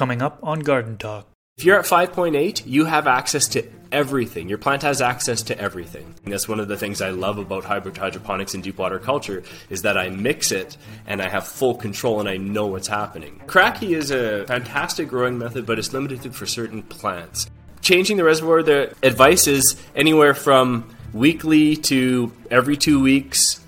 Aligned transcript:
coming 0.00 0.22
up 0.22 0.38
on 0.42 0.60
Garden 0.60 0.96
Talk. 0.96 1.26
If 1.58 1.64
you're 1.66 1.78
at 1.78 1.84
5.8, 1.84 2.62
you 2.64 2.86
have 2.86 3.06
access 3.06 3.46
to 3.48 3.62
everything. 3.92 4.48
Your 4.48 4.56
plant 4.56 4.80
has 4.82 5.02
access 5.02 5.42
to 5.42 5.58
everything. 5.58 6.14
And 6.24 6.32
that's 6.32 6.48
one 6.48 6.58
of 6.58 6.68
the 6.68 6.76
things 6.78 7.02
I 7.02 7.10
love 7.10 7.36
about 7.36 7.64
hybrid 7.64 7.98
hydroponics 7.98 8.54
and 8.54 8.62
deep 8.64 8.78
water 8.78 8.98
culture 8.98 9.42
is 9.68 9.82
that 9.82 9.98
I 9.98 10.08
mix 10.08 10.52
it 10.52 10.78
and 11.06 11.20
I 11.20 11.28
have 11.28 11.46
full 11.46 11.74
control 11.74 12.18
and 12.18 12.30
I 12.30 12.38
know 12.38 12.64
what's 12.64 12.88
happening. 12.88 13.42
Kratky 13.44 13.94
is 13.94 14.10
a 14.10 14.46
fantastic 14.46 15.06
growing 15.06 15.36
method, 15.36 15.66
but 15.66 15.78
it's 15.78 15.92
limited 15.92 16.34
for 16.34 16.46
certain 16.46 16.82
plants. 16.82 17.50
Changing 17.82 18.16
the 18.16 18.24
reservoir, 18.24 18.62
the 18.62 18.94
advice 19.02 19.46
is 19.46 19.76
anywhere 19.94 20.32
from 20.32 20.96
weekly 21.12 21.76
to 21.76 22.32
every 22.50 22.78
two 22.78 23.02
weeks. 23.02 23.60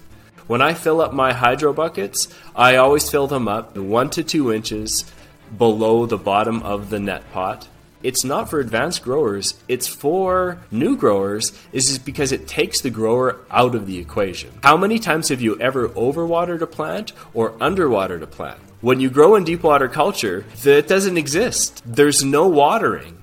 When 0.46 0.62
I 0.62 0.72
fill 0.72 1.02
up 1.02 1.12
my 1.12 1.34
hydro 1.34 1.74
buckets, 1.74 2.28
I 2.56 2.76
always 2.76 3.10
fill 3.10 3.26
them 3.26 3.48
up 3.48 3.76
one 3.76 4.08
to 4.10 4.24
two 4.24 4.50
inches 4.50 5.04
below 5.56 6.06
the 6.06 6.18
bottom 6.18 6.62
of 6.62 6.90
the 6.90 6.98
net 6.98 7.30
pot 7.32 7.68
it's 8.02 8.24
not 8.24 8.50
for 8.50 8.58
advanced 8.58 9.04
growers, 9.04 9.54
it's 9.68 9.86
for 9.86 10.58
new 10.72 10.96
growers, 10.96 11.52
This 11.70 11.88
is 11.88 12.00
because 12.00 12.32
it 12.32 12.48
takes 12.48 12.80
the 12.80 12.90
grower 12.90 13.38
out 13.48 13.76
of 13.76 13.86
the 13.86 13.98
equation. 13.98 14.50
How 14.64 14.76
many 14.76 14.98
times 14.98 15.28
have 15.28 15.40
you 15.40 15.56
ever 15.60 15.88
overwatered 15.90 16.62
a 16.62 16.66
plant 16.66 17.12
or 17.32 17.52
underwatered 17.60 18.22
a 18.22 18.26
plant? 18.26 18.58
When 18.80 18.98
you 18.98 19.08
grow 19.08 19.36
in 19.36 19.44
deep 19.44 19.62
water 19.62 19.86
culture, 19.86 20.44
that 20.64 20.88
doesn't 20.88 21.16
exist. 21.16 21.80
There's 21.86 22.24
no 22.24 22.48
watering. 22.48 23.22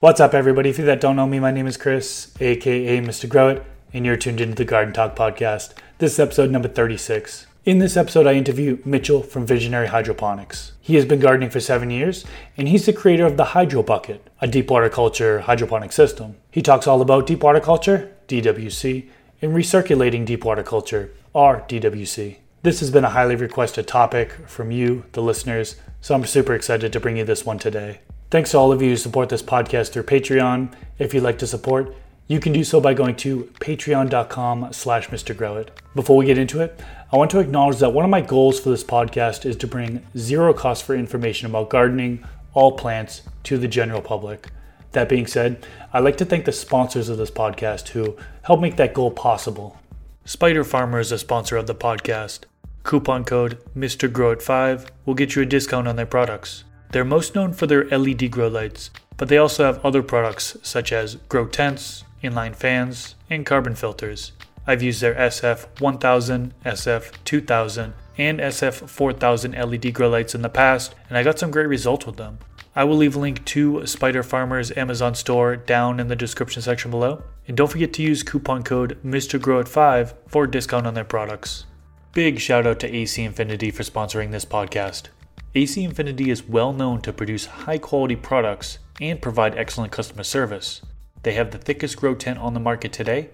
What's 0.00 0.20
up, 0.20 0.34
everybody? 0.34 0.68
If 0.68 0.78
you 0.78 0.84
that 0.84 1.00
don't 1.00 1.16
know 1.16 1.26
me, 1.26 1.40
my 1.40 1.50
name 1.50 1.66
is 1.66 1.78
Chris, 1.78 2.34
aka 2.38 3.00
Mr. 3.00 3.26
Grow 3.26 3.48
It, 3.48 3.64
and 3.94 4.04
you're 4.04 4.16
tuned 4.16 4.40
into 4.40 4.56
the 4.56 4.64
Garden 4.64 4.92
Talk 4.92 5.14
podcast. 5.14 5.72
This 5.98 6.14
is 6.14 6.18
episode 6.18 6.50
number 6.50 6.66
36. 6.66 7.46
In 7.64 7.78
this 7.78 7.96
episode, 7.96 8.26
I 8.26 8.34
interview 8.34 8.78
Mitchell 8.84 9.22
from 9.22 9.46
Visionary 9.46 9.86
Hydroponics. 9.86 10.72
He 10.80 10.96
has 10.96 11.04
been 11.04 11.20
gardening 11.20 11.48
for 11.48 11.60
seven 11.60 11.90
years, 11.90 12.24
and 12.56 12.66
he's 12.66 12.86
the 12.86 12.92
creator 12.92 13.24
of 13.24 13.36
the 13.36 13.44
Hydro 13.44 13.84
Bucket, 13.84 14.28
a 14.40 14.48
deep 14.48 14.68
water 14.68 14.88
culture 14.88 15.42
hydroponic 15.42 15.92
system. 15.92 16.34
He 16.50 16.60
talks 16.60 16.88
all 16.88 17.00
about 17.00 17.28
deep 17.28 17.44
water 17.44 17.60
culture, 17.60 18.12
DWC, 18.26 19.08
and 19.40 19.54
recirculating 19.54 20.26
deep 20.26 20.44
water 20.44 20.64
culture, 20.64 21.12
RDWC. 21.32 22.38
This 22.64 22.80
has 22.80 22.90
been 22.90 23.04
a 23.04 23.10
highly 23.10 23.36
requested 23.36 23.86
topic 23.86 24.32
from 24.48 24.72
you, 24.72 25.04
the 25.12 25.22
listeners, 25.22 25.76
so 26.00 26.16
I'm 26.16 26.24
super 26.24 26.54
excited 26.54 26.92
to 26.92 27.00
bring 27.00 27.16
you 27.16 27.24
this 27.24 27.46
one 27.46 27.58
today. 27.60 28.00
Thanks 28.30 28.50
to 28.50 28.58
all 28.58 28.72
of 28.72 28.82
you 28.82 28.90
who 28.90 28.96
support 28.96 29.28
this 29.28 29.42
podcast 29.42 29.92
through 29.92 30.02
Patreon. 30.02 30.74
If 30.98 31.14
you'd 31.14 31.22
like 31.22 31.38
to 31.38 31.46
support, 31.46 31.94
you 32.26 32.40
can 32.40 32.52
do 32.52 32.64
so 32.64 32.80
by 32.80 32.94
going 32.94 33.16
to 33.16 33.44
patreon.com 33.60 34.72
slash 34.72 35.08
mrgrowit. 35.08 35.68
Before 35.94 36.16
we 36.16 36.24
get 36.24 36.38
into 36.38 36.60
it, 36.60 36.80
I 37.12 37.16
want 37.16 37.30
to 37.32 37.38
acknowledge 37.38 37.78
that 37.78 37.92
one 37.92 38.04
of 38.04 38.10
my 38.10 38.22
goals 38.22 38.58
for 38.58 38.70
this 38.70 38.82
podcast 38.82 39.44
is 39.44 39.56
to 39.56 39.66
bring 39.66 40.04
zero 40.16 40.54
cost 40.54 40.84
for 40.84 40.94
information 40.94 41.46
about 41.46 41.68
gardening, 41.68 42.24
all 42.54 42.72
plants, 42.72 43.22
to 43.44 43.58
the 43.58 43.68
general 43.68 44.00
public. 44.00 44.48
That 44.92 45.08
being 45.08 45.26
said, 45.26 45.66
I'd 45.92 46.04
like 46.04 46.16
to 46.16 46.24
thank 46.24 46.46
the 46.46 46.52
sponsors 46.52 47.08
of 47.08 47.18
this 47.18 47.30
podcast 47.30 47.88
who 47.88 48.16
help 48.42 48.60
make 48.60 48.76
that 48.76 48.94
goal 48.94 49.10
possible. 49.10 49.78
Spider 50.24 50.64
Farmer 50.64 51.00
is 51.00 51.12
a 51.12 51.18
sponsor 51.18 51.56
of 51.56 51.66
the 51.66 51.74
podcast. 51.74 52.44
Coupon 52.84 53.24
code 53.24 53.58
MrGrowit5 53.76 54.88
will 55.04 55.14
get 55.14 55.34
you 55.34 55.42
a 55.42 55.46
discount 55.46 55.86
on 55.86 55.96
their 55.96 56.06
products. 56.06 56.64
They're 56.92 57.04
most 57.04 57.34
known 57.34 57.52
for 57.52 57.66
their 57.66 57.84
LED 57.86 58.30
grow 58.30 58.48
lights, 58.48 58.90
but 59.16 59.28
they 59.28 59.36
also 59.36 59.64
have 59.64 59.84
other 59.84 60.02
products 60.02 60.56
such 60.62 60.92
as 60.92 61.16
grow 61.28 61.46
tents, 61.46 62.04
inline 62.24 62.56
fans, 62.56 63.14
and 63.30 63.46
carbon 63.46 63.74
filters. 63.74 64.32
I've 64.66 64.82
used 64.82 65.00
their 65.00 65.14
SF1000, 65.14 66.52
SF2000, 66.64 67.92
and 68.16 68.40
SF4000 68.40 69.56
LED 69.56 69.94
grow 69.94 70.08
lights 70.08 70.34
in 70.34 70.42
the 70.42 70.48
past, 70.48 70.94
and 71.08 71.18
I 71.18 71.22
got 71.22 71.38
some 71.38 71.50
great 71.50 71.68
results 71.68 72.06
with 72.06 72.16
them. 72.16 72.38
I 72.76 72.82
will 72.82 72.96
leave 72.96 73.14
a 73.14 73.20
link 73.20 73.44
to 73.46 73.86
Spider 73.86 74.24
Farmer's 74.24 74.76
Amazon 74.76 75.14
store 75.14 75.54
down 75.54 76.00
in 76.00 76.08
the 76.08 76.16
description 76.16 76.60
section 76.60 76.90
below. 76.90 77.22
And 77.46 77.56
don't 77.56 77.70
forget 77.70 77.92
to 77.94 78.02
use 78.02 78.24
coupon 78.24 78.64
code 78.64 78.98
MrGrowit5 79.04 80.14
for 80.26 80.44
a 80.44 80.50
discount 80.50 80.86
on 80.86 80.94
their 80.94 81.04
products. 81.04 81.66
Big 82.14 82.40
shout 82.40 82.66
out 82.66 82.80
to 82.80 82.92
AC 82.92 83.22
Infinity 83.22 83.70
for 83.70 83.84
sponsoring 83.84 84.32
this 84.32 84.44
podcast. 84.44 85.08
AC 85.54 85.84
Infinity 85.84 86.30
is 86.30 86.48
well 86.48 86.72
known 86.72 87.00
to 87.02 87.12
produce 87.12 87.46
high 87.46 87.78
quality 87.78 88.16
products 88.16 88.78
and 89.00 89.22
provide 89.22 89.56
excellent 89.56 89.92
customer 89.92 90.24
service. 90.24 90.80
They 91.24 91.32
have 91.32 91.50
the 91.50 91.58
thickest 91.58 91.96
grow 91.96 92.14
tent 92.14 92.38
on 92.38 92.52
the 92.52 92.60
market 92.60 92.92
today, 92.92 93.30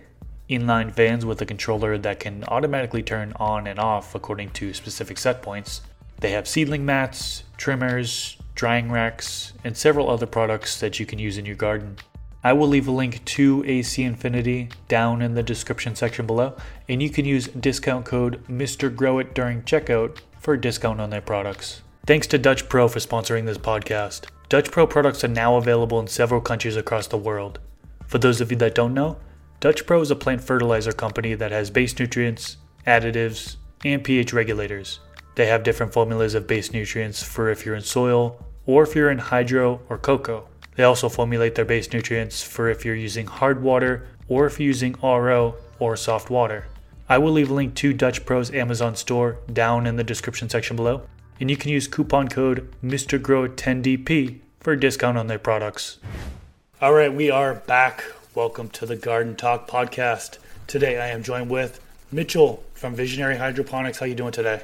inline 0.49 0.95
fans 0.95 1.27
with 1.27 1.43
a 1.43 1.47
controller 1.47 1.99
that 1.99 2.21
can 2.21 2.45
automatically 2.45 3.03
turn 3.03 3.33
on 3.34 3.67
and 3.67 3.81
off 3.81 4.15
according 4.15 4.51
to 4.51 4.73
specific 4.73 5.19
set 5.19 5.43
points. 5.43 5.83
They 6.21 6.31
have 6.31 6.47
seedling 6.47 6.87
mats, 6.87 7.43
trimmers, 7.56 8.37
drying 8.55 8.93
racks, 8.93 9.55
and 9.65 9.77
several 9.77 10.09
other 10.09 10.27
products 10.27 10.78
that 10.78 11.01
you 11.01 11.06
can 11.06 11.19
use 11.19 11.37
in 11.37 11.45
your 11.45 11.56
garden. 11.56 11.97
I 12.45 12.53
will 12.53 12.69
leave 12.69 12.87
a 12.87 12.93
link 12.93 13.25
to 13.25 13.65
AC 13.67 14.01
Infinity 14.05 14.69
down 14.87 15.21
in 15.21 15.34
the 15.34 15.43
description 15.43 15.97
section 15.97 16.27
below, 16.27 16.57
and 16.89 17.03
you 17.03 17.11
can 17.11 17.25
use 17.25 17.49
discount 17.49 18.05
code 18.05 18.41
MrGrowit 18.47 19.34
during 19.34 19.62
checkout 19.62 20.19
for 20.39 20.55
a 20.55 20.61
discount 20.61 21.01
on 21.01 21.11
their 21.11 21.21
products. 21.21 21.83
Thanks 22.07 22.28
to 22.28 22.39
Dutch 22.39 22.69
Pro 22.69 22.87
for 22.87 23.01
sponsoring 23.01 23.47
this 23.47 23.59
podcast. 23.59 24.27
Dutch 24.49 24.71
Pro 24.71 24.87
products 24.87 25.25
are 25.25 25.28
now 25.28 25.57
available 25.57 25.99
in 25.99 26.07
several 26.07 26.41
countries 26.41 26.77
across 26.77 27.09
the 27.09 27.19
world. 27.19 27.59
For 28.10 28.19
those 28.19 28.41
of 28.41 28.50
you 28.50 28.56
that 28.56 28.75
don't 28.75 28.93
know, 28.93 29.19
Dutch 29.60 29.87
Pro 29.87 30.00
is 30.00 30.10
a 30.10 30.16
plant 30.16 30.43
fertilizer 30.43 30.91
company 30.91 31.34
that 31.34 31.53
has 31.53 31.71
base 31.71 31.97
nutrients, 31.97 32.56
additives, 32.84 33.54
and 33.84 34.03
pH 34.03 34.32
regulators. 34.32 34.98
They 35.37 35.47
have 35.47 35.62
different 35.62 35.93
formulas 35.93 36.34
of 36.34 36.48
base 36.48 36.72
nutrients 36.72 37.22
for 37.22 37.50
if 37.50 37.65
you're 37.65 37.76
in 37.76 37.82
soil 37.82 38.44
or 38.66 38.82
if 38.82 38.97
you're 38.97 39.12
in 39.12 39.19
hydro 39.19 39.81
or 39.88 39.97
coco. 39.97 40.48
They 40.75 40.82
also 40.82 41.09
formulate 41.09 41.54
their 41.54 41.65
base 41.65 41.93
nutrients 41.93 42.43
for 42.43 42.69
if 42.69 42.84
you're 42.84 42.97
using 42.97 43.28
hard 43.28 43.62
water 43.62 44.09
or 44.27 44.47
if 44.47 44.59
you're 44.59 44.66
using 44.66 44.97
RO 45.00 45.54
or 45.78 45.97
soft 45.97 46.31
water. 46.31 46.66
I 47.09 47.19
will 47.19 47.31
leave 47.31 47.53
a 47.53 47.54
link 47.54 47.77
to 47.77 47.92
Dutch 47.92 48.27
Pro's 48.27 48.50
Amazon 48.50 48.97
store 48.97 49.38
down 49.53 49.87
in 49.87 49.94
the 49.94 50.03
description 50.03 50.48
section 50.48 50.75
below, 50.75 51.03
and 51.38 51.48
you 51.48 51.56
can 51.56 51.71
use 51.71 51.87
coupon 51.87 52.27
code 52.27 52.75
MrGrow10DP 52.82 54.41
for 54.59 54.72
a 54.72 54.81
discount 54.81 55.16
on 55.16 55.28
their 55.28 55.38
products. 55.38 55.98
All 56.83 56.95
right, 56.95 57.13
we 57.13 57.31
are 57.31 57.57
back. 57.57 58.03
Welcome 58.35 58.71
to 58.71 58.87
the 58.87 58.97
Garden 58.97 59.37
Talk 59.37 59.69
podcast. 59.69 60.39
Today 60.67 60.99
I 60.99 61.09
am 61.09 61.23
joined 61.23 61.51
with 61.51 61.79
Mitchell 62.11 62.65
from 62.73 62.95
Visionary 62.95 63.37
Hydroponics. 63.37 63.99
How 63.99 64.07
you 64.07 64.15
doing 64.15 64.33
today? 64.33 64.63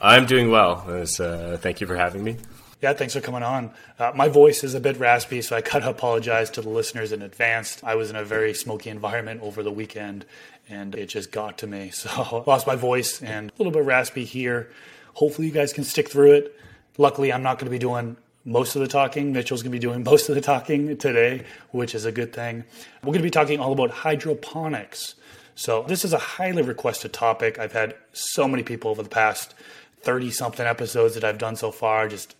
I'm 0.00 0.24
doing 0.24 0.50
well. 0.50 0.82
Uh, 0.88 1.58
thank 1.58 1.82
you 1.82 1.86
for 1.86 1.96
having 1.96 2.24
me. 2.24 2.38
Yeah, 2.80 2.94
thanks 2.94 3.12
for 3.12 3.20
coming 3.20 3.42
on. 3.42 3.72
Uh, 3.98 4.10
my 4.14 4.30
voice 4.30 4.64
is 4.64 4.72
a 4.72 4.80
bit 4.80 4.98
raspy, 4.98 5.42
so 5.42 5.54
I 5.54 5.60
gotta 5.60 5.90
apologize 5.96 6.48
to 6.52 6.62
the 6.62 6.70
listeners 6.70 7.12
in 7.12 7.20
advance. 7.20 7.78
I 7.84 7.94
was 7.94 8.08
in 8.08 8.16
a 8.16 8.24
very 8.24 8.54
smoky 8.54 8.88
environment 8.88 9.42
over 9.42 9.62
the 9.62 9.70
weekend, 9.70 10.24
and 10.66 10.94
it 10.94 11.10
just 11.10 11.30
got 11.30 11.58
to 11.58 11.66
me. 11.66 11.90
So 11.94 12.42
lost 12.46 12.66
my 12.66 12.76
voice 12.76 13.22
and 13.22 13.50
a 13.50 13.52
little 13.58 13.72
bit 13.72 13.84
raspy 13.84 14.24
here. 14.24 14.70
Hopefully, 15.12 15.48
you 15.48 15.52
guys 15.52 15.74
can 15.74 15.84
stick 15.84 16.08
through 16.08 16.32
it. 16.32 16.58
Luckily, 16.96 17.30
I'm 17.30 17.42
not 17.42 17.58
going 17.58 17.66
to 17.66 17.70
be 17.70 17.78
doing 17.78 18.16
most 18.44 18.74
of 18.74 18.82
the 18.82 18.88
talking. 18.88 19.32
Mitchell's 19.32 19.62
going 19.62 19.72
to 19.72 19.76
be 19.76 19.78
doing 19.78 20.02
most 20.02 20.28
of 20.28 20.34
the 20.34 20.40
talking 20.40 20.96
today, 20.96 21.44
which 21.70 21.94
is 21.94 22.04
a 22.04 22.12
good 22.12 22.32
thing. 22.32 22.64
We're 23.02 23.12
going 23.12 23.18
to 23.18 23.24
be 23.24 23.30
talking 23.30 23.60
all 23.60 23.72
about 23.72 23.90
hydroponics. 23.90 25.14
So, 25.54 25.82
this 25.82 26.04
is 26.04 26.12
a 26.12 26.18
highly 26.18 26.62
requested 26.62 27.12
topic. 27.12 27.58
I've 27.58 27.72
had 27.72 27.94
so 28.12 28.48
many 28.48 28.62
people 28.62 28.90
over 28.90 29.02
the 29.02 29.10
past 29.10 29.54
30 30.02 30.30
something 30.30 30.66
episodes 30.66 31.14
that 31.14 31.24
I've 31.24 31.38
done 31.38 31.56
so 31.56 31.70
far 31.70 32.08
just 32.08 32.34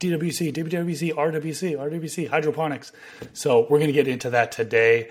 DWC, 0.00 0.52
DWC, 0.52 1.12
RWC, 1.12 1.76
RWC, 1.76 2.28
hydroponics. 2.28 2.90
So, 3.32 3.60
we're 3.70 3.78
going 3.78 3.86
to 3.86 3.92
get 3.92 4.08
into 4.08 4.30
that 4.30 4.50
today. 4.50 5.10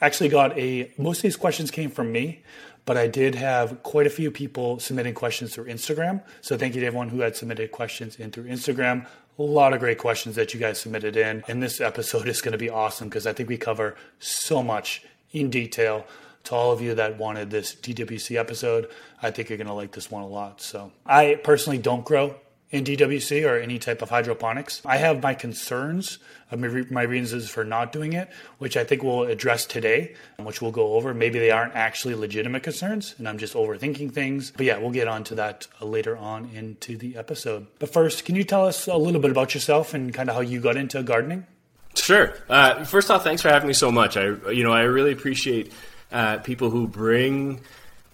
Actually, 0.00 0.28
got 0.28 0.56
a 0.58 0.92
most 0.98 1.18
of 1.18 1.22
these 1.22 1.36
questions 1.36 1.70
came 1.70 1.90
from 1.90 2.12
me, 2.12 2.42
but 2.88 2.96
I 2.96 3.06
did 3.06 3.34
have 3.34 3.82
quite 3.82 4.06
a 4.06 4.10
few 4.10 4.30
people 4.30 4.78
submitting 4.78 5.12
questions 5.12 5.54
through 5.54 5.66
Instagram. 5.66 6.22
So 6.40 6.56
thank 6.56 6.74
you 6.74 6.80
to 6.80 6.86
everyone 6.86 7.10
who 7.10 7.20
had 7.20 7.36
submitted 7.36 7.70
questions 7.70 8.16
in 8.16 8.30
through 8.30 8.44
Instagram. 8.44 9.06
A 9.38 9.42
lot 9.42 9.72
of 9.72 9.80
great 9.80 9.98
questions 9.98 10.34
that 10.34 10.52
you 10.52 10.60
guys 10.60 10.80
submitted 10.80 11.16
in. 11.16 11.44
And 11.46 11.62
this 11.62 11.80
episode 11.80 12.26
is 12.26 12.40
going 12.40 12.52
to 12.52 12.58
be 12.58 12.70
awesome 12.70 13.08
because 13.08 13.26
I 13.26 13.32
think 13.32 13.48
we 13.48 13.56
cover 13.56 13.94
so 14.18 14.62
much 14.62 15.04
in 15.32 15.50
detail. 15.50 16.06
To 16.44 16.54
all 16.54 16.72
of 16.72 16.80
you 16.80 16.94
that 16.94 17.18
wanted 17.18 17.50
this 17.50 17.74
DWC 17.74 18.36
episode, 18.36 18.88
I 19.22 19.30
think 19.30 19.48
you're 19.50 19.58
going 19.58 19.66
to 19.68 19.74
like 19.74 19.92
this 19.92 20.10
one 20.10 20.22
a 20.22 20.26
lot. 20.26 20.62
So, 20.62 20.92
I 21.04 21.34
personally 21.42 21.78
don't 21.78 22.04
grow 22.04 22.36
in 22.70 22.84
DWC 22.84 23.48
or 23.48 23.58
any 23.58 23.78
type 23.78 24.02
of 24.02 24.10
hydroponics. 24.10 24.82
I 24.84 24.98
have 24.98 25.22
my 25.22 25.34
concerns 25.34 26.18
of 26.50 26.60
my 26.90 27.02
reasons 27.02 27.48
for 27.48 27.64
not 27.64 27.92
doing 27.92 28.12
it, 28.12 28.28
which 28.58 28.76
I 28.76 28.84
think 28.84 29.02
we'll 29.02 29.24
address 29.24 29.66
today, 29.66 30.14
which 30.38 30.60
we'll 30.62 30.70
go 30.70 30.94
over. 30.94 31.12
Maybe 31.14 31.38
they 31.38 31.50
aren't 31.50 31.74
actually 31.74 32.14
legitimate 32.14 32.62
concerns 32.62 33.14
and 33.18 33.28
I'm 33.28 33.38
just 33.38 33.54
overthinking 33.54 34.12
things. 34.12 34.52
But 34.56 34.66
yeah, 34.66 34.78
we'll 34.78 34.90
get 34.90 35.08
on 35.08 35.24
to 35.24 35.34
that 35.36 35.66
uh, 35.80 35.86
later 35.86 36.16
on 36.16 36.50
into 36.54 36.96
the 36.96 37.16
episode. 37.16 37.66
But 37.78 37.92
first, 37.92 38.24
can 38.24 38.34
you 38.34 38.44
tell 38.44 38.66
us 38.66 38.86
a 38.86 38.96
little 38.96 39.20
bit 39.20 39.30
about 39.30 39.54
yourself 39.54 39.94
and 39.94 40.12
kind 40.12 40.28
of 40.28 40.34
how 40.34 40.42
you 40.42 40.60
got 40.60 40.76
into 40.76 41.02
gardening? 41.02 41.46
Sure. 41.94 42.34
Uh, 42.48 42.84
first 42.84 43.10
off, 43.10 43.24
thanks 43.24 43.42
for 43.42 43.48
having 43.48 43.66
me 43.66 43.74
so 43.74 43.90
much. 43.90 44.16
I, 44.16 44.26
you 44.50 44.62
know, 44.62 44.72
I 44.72 44.82
really 44.82 45.12
appreciate 45.12 45.72
uh, 46.12 46.38
people 46.38 46.70
who 46.70 46.86
bring 46.86 47.60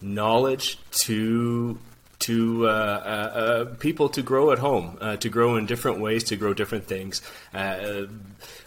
knowledge 0.00 0.78
to 0.90 1.78
to 2.20 2.66
uh, 2.66 2.70
uh, 2.70 3.38
uh, 3.38 3.64
people 3.76 4.08
to 4.10 4.22
grow 4.22 4.50
at 4.52 4.58
home, 4.58 4.98
uh, 5.00 5.16
to 5.16 5.28
grow 5.28 5.56
in 5.56 5.66
different 5.66 6.00
ways, 6.00 6.24
to 6.24 6.36
grow 6.36 6.54
different 6.54 6.86
things. 6.86 7.22
Uh, 7.52 8.06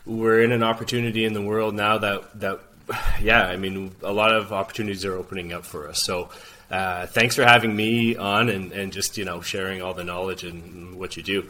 we're 0.06 0.42
in 0.42 0.52
an 0.52 0.64
opportunity 0.64 1.26
in 1.26 1.34
the 1.34 1.42
world 1.42 1.76
now 1.76 1.98
that 1.98 2.40
that 2.40 2.60
yeah, 3.22 3.44
I 3.44 3.58
mean, 3.58 3.96
a 4.04 4.14
lot 4.14 4.34
of 4.34 4.54
opportunities 4.54 5.06
are 5.06 5.16
opening 5.16 5.54
up 5.54 5.66
for 5.66 5.88
us. 5.88 6.02
So. 6.02 6.30
Thanks 6.70 7.34
for 7.34 7.46
having 7.46 7.74
me 7.74 8.18
on 8.18 8.50
and, 8.50 8.74
and 8.74 8.92
just 8.92 9.18
you 9.18 9.24
know 9.24 9.40
sharing 9.40 9.82
all 9.82 9.94
the 9.94 10.04
knowledge 10.04 10.44
and 10.44 11.00
what 11.00 11.16
you 11.16 11.24
do. 11.24 11.50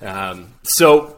Um, 0.00 0.54
so 0.62 1.16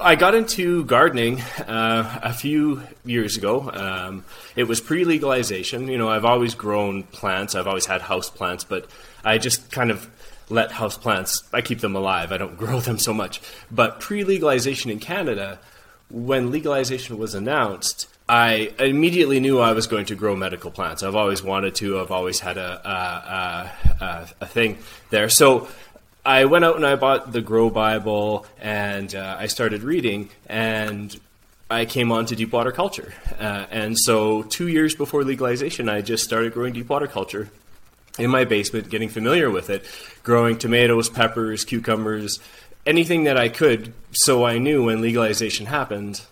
I 0.00 0.14
got 0.14 0.34
into 0.34 0.84
gardening 0.84 1.40
uh, 1.40 2.20
a 2.22 2.32
few 2.32 2.82
years 3.04 3.36
ago. 3.36 3.70
Um, 3.72 4.24
it 4.56 4.64
was 4.64 4.80
pre 4.80 5.04
legalization. 5.04 5.88
You 5.88 5.98
know, 5.98 6.08
I've 6.08 6.24
always 6.24 6.54
grown 6.54 7.04
plants, 7.04 7.54
I've 7.54 7.66
always 7.66 7.86
had 7.86 8.02
house 8.02 8.30
plants, 8.30 8.64
but 8.64 8.88
I 9.24 9.38
just 9.38 9.70
kind 9.70 9.90
of 9.90 10.10
let 10.50 10.72
house 10.72 10.98
plants, 10.98 11.42
I 11.52 11.62
keep 11.62 11.80
them 11.80 11.96
alive, 11.96 12.32
I 12.32 12.38
don't 12.38 12.56
grow 12.58 12.80
them 12.80 12.98
so 12.98 13.14
much. 13.14 13.40
But 13.70 14.00
pre 14.00 14.24
legalization 14.24 14.90
in 14.90 14.98
Canada, 14.98 15.58
when 16.10 16.50
legalization 16.50 17.18
was 17.18 17.34
announced, 17.34 18.08
I 18.28 18.72
immediately 18.78 19.40
knew 19.40 19.58
I 19.58 19.72
was 19.72 19.86
going 19.86 20.06
to 20.06 20.14
grow 20.14 20.34
medical 20.34 20.70
plants. 20.70 21.02
I've 21.02 21.14
always 21.14 21.42
wanted 21.42 21.74
to. 21.76 22.00
I've 22.00 22.10
always 22.10 22.40
had 22.40 22.56
a, 22.56 22.88
a, 22.88 24.04
a, 24.04 24.28
a 24.42 24.46
thing 24.46 24.78
there. 25.10 25.28
So 25.28 25.68
I 26.24 26.46
went 26.46 26.64
out 26.64 26.76
and 26.76 26.86
I 26.86 26.96
bought 26.96 27.32
the 27.32 27.42
Grow 27.42 27.68
Bible 27.68 28.46
and 28.58 29.14
uh, 29.14 29.36
I 29.38 29.46
started 29.46 29.82
reading 29.82 30.30
and 30.46 31.18
I 31.70 31.84
came 31.84 32.12
on 32.12 32.24
to 32.26 32.36
deep 32.36 32.52
water 32.52 32.72
culture. 32.72 33.12
Uh, 33.38 33.66
and 33.70 33.98
so, 33.98 34.42
two 34.44 34.68
years 34.68 34.94
before 34.94 35.22
legalization, 35.24 35.88
I 35.88 36.00
just 36.00 36.24
started 36.24 36.54
growing 36.54 36.72
deep 36.72 36.88
water 36.88 37.06
culture 37.06 37.50
in 38.18 38.30
my 38.30 38.44
basement, 38.44 38.88
getting 38.90 39.08
familiar 39.08 39.50
with 39.50 39.70
it, 39.70 39.84
growing 40.22 40.58
tomatoes, 40.58 41.08
peppers, 41.08 41.64
cucumbers, 41.64 42.38
anything 42.86 43.24
that 43.24 43.36
I 43.36 43.48
could. 43.48 43.92
So 44.12 44.44
I 44.44 44.58
knew 44.58 44.84
when 44.84 45.00
legalization 45.00 45.66
happened, 45.66 46.22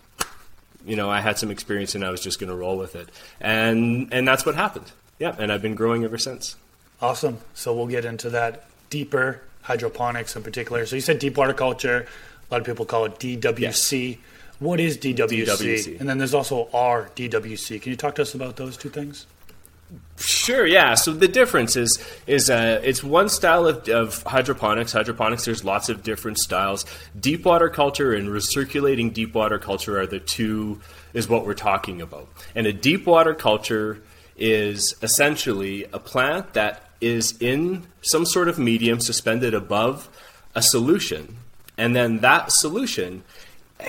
you 0.85 0.95
know, 0.95 1.09
I 1.09 1.21
had 1.21 1.37
some 1.37 1.51
experience 1.51 1.95
and 1.95 2.03
I 2.03 2.09
was 2.09 2.21
just 2.21 2.39
going 2.39 2.49
to 2.49 2.55
roll 2.55 2.77
with 2.77 2.95
it. 2.95 3.09
And 3.39 4.13
and 4.13 4.27
that's 4.27 4.45
what 4.45 4.55
happened. 4.55 4.91
Yeah, 5.19 5.35
and 5.37 5.51
I've 5.51 5.61
been 5.61 5.75
growing 5.75 6.03
ever 6.03 6.17
since. 6.17 6.55
Awesome. 7.01 7.39
So 7.53 7.73
we'll 7.73 7.87
get 7.87 8.05
into 8.05 8.29
that 8.31 8.65
deeper 8.89 9.41
hydroponics 9.61 10.35
in 10.35 10.43
particular. 10.43 10.85
So 10.85 10.95
you 10.95 11.01
said 11.01 11.19
deep 11.19 11.37
water 11.37 11.53
culture. 11.53 12.07
A 12.49 12.53
lot 12.53 12.61
of 12.61 12.65
people 12.67 12.85
call 12.85 13.05
it 13.05 13.19
DWC. 13.19 13.59
Yes. 13.59 14.17
What 14.59 14.79
is 14.79 14.97
DWC? 14.97 15.45
DWC? 15.45 15.99
And 15.99 16.07
then 16.07 16.17
there's 16.17 16.33
also 16.33 16.65
RDWC. 16.73 17.81
Can 17.81 17.89
you 17.89 17.95
talk 17.95 18.15
to 18.15 18.21
us 18.21 18.33
about 18.33 18.55
those 18.55 18.77
two 18.77 18.89
things? 18.89 19.25
Sure, 20.17 20.65
yeah. 20.65 20.93
So 20.93 21.11
the 21.11 21.27
difference 21.27 21.75
is 21.75 21.97
is 22.27 22.49
uh, 22.49 22.79
it's 22.83 23.03
one 23.03 23.29
style 23.29 23.65
of, 23.65 23.89
of, 23.89 24.23
hydroponics. 24.23 24.93
Hydroponics, 24.93 25.43
there's 25.45 25.63
lots 25.63 25.89
of 25.89 26.03
different 26.03 26.37
styles. 26.37 26.85
Deep 27.19 27.45
water 27.45 27.69
culture 27.69 28.13
and 28.13 28.29
recirculating 28.29 29.13
deep 29.13 29.33
water 29.33 29.59
culture 29.59 29.99
are 29.99 30.05
the 30.05 30.19
two 30.19 30.79
is 31.13 31.27
what 31.27 31.45
we're 31.45 31.55
talking 31.55 32.01
about. 32.01 32.29
And 32.55 32.67
a 32.67 32.73
deep 32.73 33.05
water 33.05 33.33
culture 33.33 34.01
is 34.37 34.95
essentially 35.01 35.85
a 35.91 35.99
plant 35.99 36.53
that 36.53 36.89
is 37.01 37.35
in 37.41 37.85
some 38.01 38.25
sort 38.25 38.47
of 38.47 38.57
medium 38.57 38.99
suspended 38.99 39.53
above 39.53 40.09
a 40.55 40.61
solution, 40.61 41.37
and 41.77 41.95
then 41.95 42.19
that 42.19 42.51
solution 42.51 43.23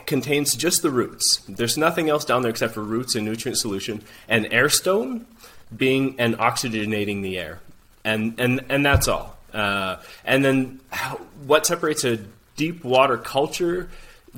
contains 0.06 0.56
just 0.56 0.82
the 0.82 0.90
roots. 0.90 1.38
There's 1.48 1.76
nothing 1.76 2.08
else 2.08 2.24
down 2.24 2.42
there 2.42 2.50
except 2.50 2.74
for 2.74 2.82
roots 2.82 3.14
and 3.14 3.24
nutrient 3.24 3.58
solution 3.58 4.02
and 4.28 4.52
air 4.52 4.68
stone 4.68 5.26
being 5.76 6.16
and 6.18 6.36
oxygenating 6.38 7.22
the 7.22 7.38
air, 7.38 7.60
and 8.04 8.34
and 8.38 8.64
and 8.68 8.84
that's 8.84 9.08
all. 9.08 9.36
Uh, 9.52 9.96
and 10.24 10.44
then 10.44 10.80
how, 10.90 11.16
what 11.46 11.64
separates 11.64 12.04
a 12.04 12.18
deep 12.56 12.84
water 12.84 13.16
culture 13.16 13.88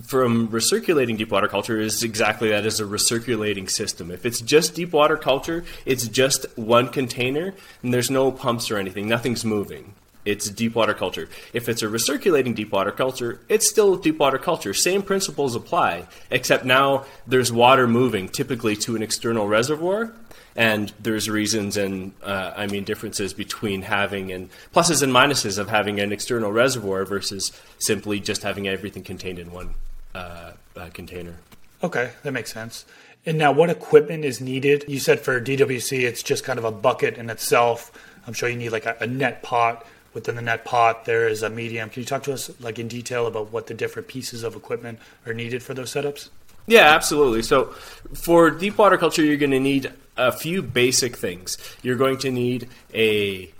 from 0.02 0.48
recirculating 0.48 1.16
deep 1.16 1.30
water 1.30 1.48
culture 1.48 1.80
is 1.80 2.02
exactly 2.02 2.50
that 2.50 2.66
is 2.66 2.80
a 2.80 2.84
recirculating 2.84 3.70
system. 3.70 4.10
If 4.10 4.26
it's 4.26 4.40
just 4.40 4.74
deep 4.74 4.92
water 4.92 5.16
culture, 5.16 5.64
it's 5.86 6.06
just 6.06 6.46
one 6.58 6.88
container 6.88 7.54
and 7.82 7.94
there's 7.94 8.10
no 8.10 8.30
pumps 8.30 8.70
or 8.70 8.76
anything, 8.76 9.08
nothing's 9.08 9.44
moving. 9.44 9.94
It's 10.26 10.50
deep 10.50 10.74
water 10.74 10.92
culture. 10.92 11.28
If 11.52 11.68
it's 11.68 11.82
a 11.82 11.86
recirculating 11.86 12.54
deep 12.54 12.72
water 12.72 12.90
culture, 12.90 13.40
it's 13.48 13.70
still 13.70 13.96
deep 13.96 14.18
water 14.18 14.38
culture. 14.38 14.74
Same 14.74 15.02
principles 15.02 15.54
apply, 15.54 16.08
except 16.30 16.64
now 16.64 17.06
there's 17.28 17.52
water 17.52 17.86
moving, 17.86 18.28
typically 18.28 18.74
to 18.76 18.96
an 18.96 19.02
external 19.04 19.46
reservoir, 19.46 20.12
and 20.56 20.92
there's 20.98 21.28
reasons 21.28 21.76
and 21.76 22.12
uh, 22.22 22.52
I 22.56 22.66
mean 22.66 22.84
differences 22.84 23.34
between 23.34 23.82
having 23.82 24.32
and 24.32 24.48
pluses 24.74 25.02
and 25.02 25.12
minuses 25.12 25.58
of 25.58 25.68
having 25.68 26.00
an 26.00 26.12
external 26.12 26.50
reservoir 26.50 27.04
versus 27.04 27.52
simply 27.78 28.20
just 28.20 28.42
having 28.42 28.66
everything 28.66 29.02
contained 29.02 29.38
in 29.38 29.52
one 29.52 29.74
uh, 30.14 30.52
uh, 30.76 30.88
container. 30.92 31.36
Okay, 31.82 32.12
that 32.22 32.32
makes 32.32 32.52
sense. 32.52 32.86
And 33.26 33.38
now, 33.38 33.52
what 33.52 33.70
equipment 33.70 34.24
is 34.24 34.40
needed? 34.40 34.84
You 34.86 35.00
said 35.00 35.20
for 35.20 35.40
DWC, 35.40 36.02
it's 36.02 36.22
just 36.22 36.44
kind 36.44 36.58
of 36.58 36.64
a 36.64 36.70
bucket 36.70 37.18
in 37.18 37.28
itself. 37.28 37.90
I'm 38.26 38.32
sure 38.32 38.48
you 38.48 38.56
need 38.56 38.70
like 38.70 38.86
a, 38.86 38.96
a 39.00 39.06
net 39.06 39.42
pot. 39.42 39.84
Within 40.14 40.36
the 40.36 40.42
net 40.42 40.64
pot, 40.64 41.04
there 41.04 41.28
is 41.28 41.42
a 41.42 41.50
medium. 41.50 41.90
Can 41.90 42.00
you 42.00 42.06
talk 42.06 42.22
to 42.22 42.32
us 42.32 42.50
like 42.60 42.78
in 42.78 42.88
detail 42.88 43.26
about 43.26 43.52
what 43.52 43.66
the 43.66 43.74
different 43.74 44.08
pieces 44.08 44.42
of 44.42 44.56
equipment 44.56 44.98
are 45.26 45.34
needed 45.34 45.62
for 45.62 45.74
those 45.74 45.92
setups? 45.92 46.30
Yeah, 46.66 46.94
absolutely. 46.94 47.42
So 47.42 47.66
for 48.14 48.50
deep 48.50 48.78
water 48.78 48.96
culture, 48.96 49.22
you're 49.24 49.36
going 49.36 49.52
to 49.52 49.60
need 49.60 49.92
a 50.16 50.32
few 50.32 50.62
basic 50.62 51.16
things. 51.16 51.58
You're 51.82 51.96
going 51.96 52.18
to 52.18 52.30
need 52.30 52.68
a 52.94 53.52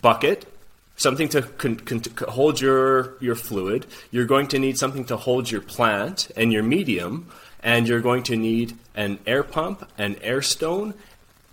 bucket, 0.00 0.46
something 0.96 1.28
to, 1.30 1.42
con- 1.42 1.76
con- 1.76 2.02
hold 2.28 2.60
your 2.60 3.14
your 3.20 3.34
fluid. 3.34 3.86
You're 4.10 4.26
going 4.26 4.48
to 4.48 4.58
need 4.58 4.78
something 4.78 5.04
to 5.06 5.16
hold 5.16 5.50
your 5.50 5.60
plant 5.60 6.30
and 6.36 6.52
your 6.52 6.62
medium, 6.62 7.28
and 7.62 7.86
you're 7.88 8.00
going 8.00 8.22
to 8.24 8.36
need 8.36 8.76
an 8.94 9.18
air 9.26 9.42
pump, 9.42 9.88
an 9.98 10.16
air 10.22 10.40
stone, 10.40 10.94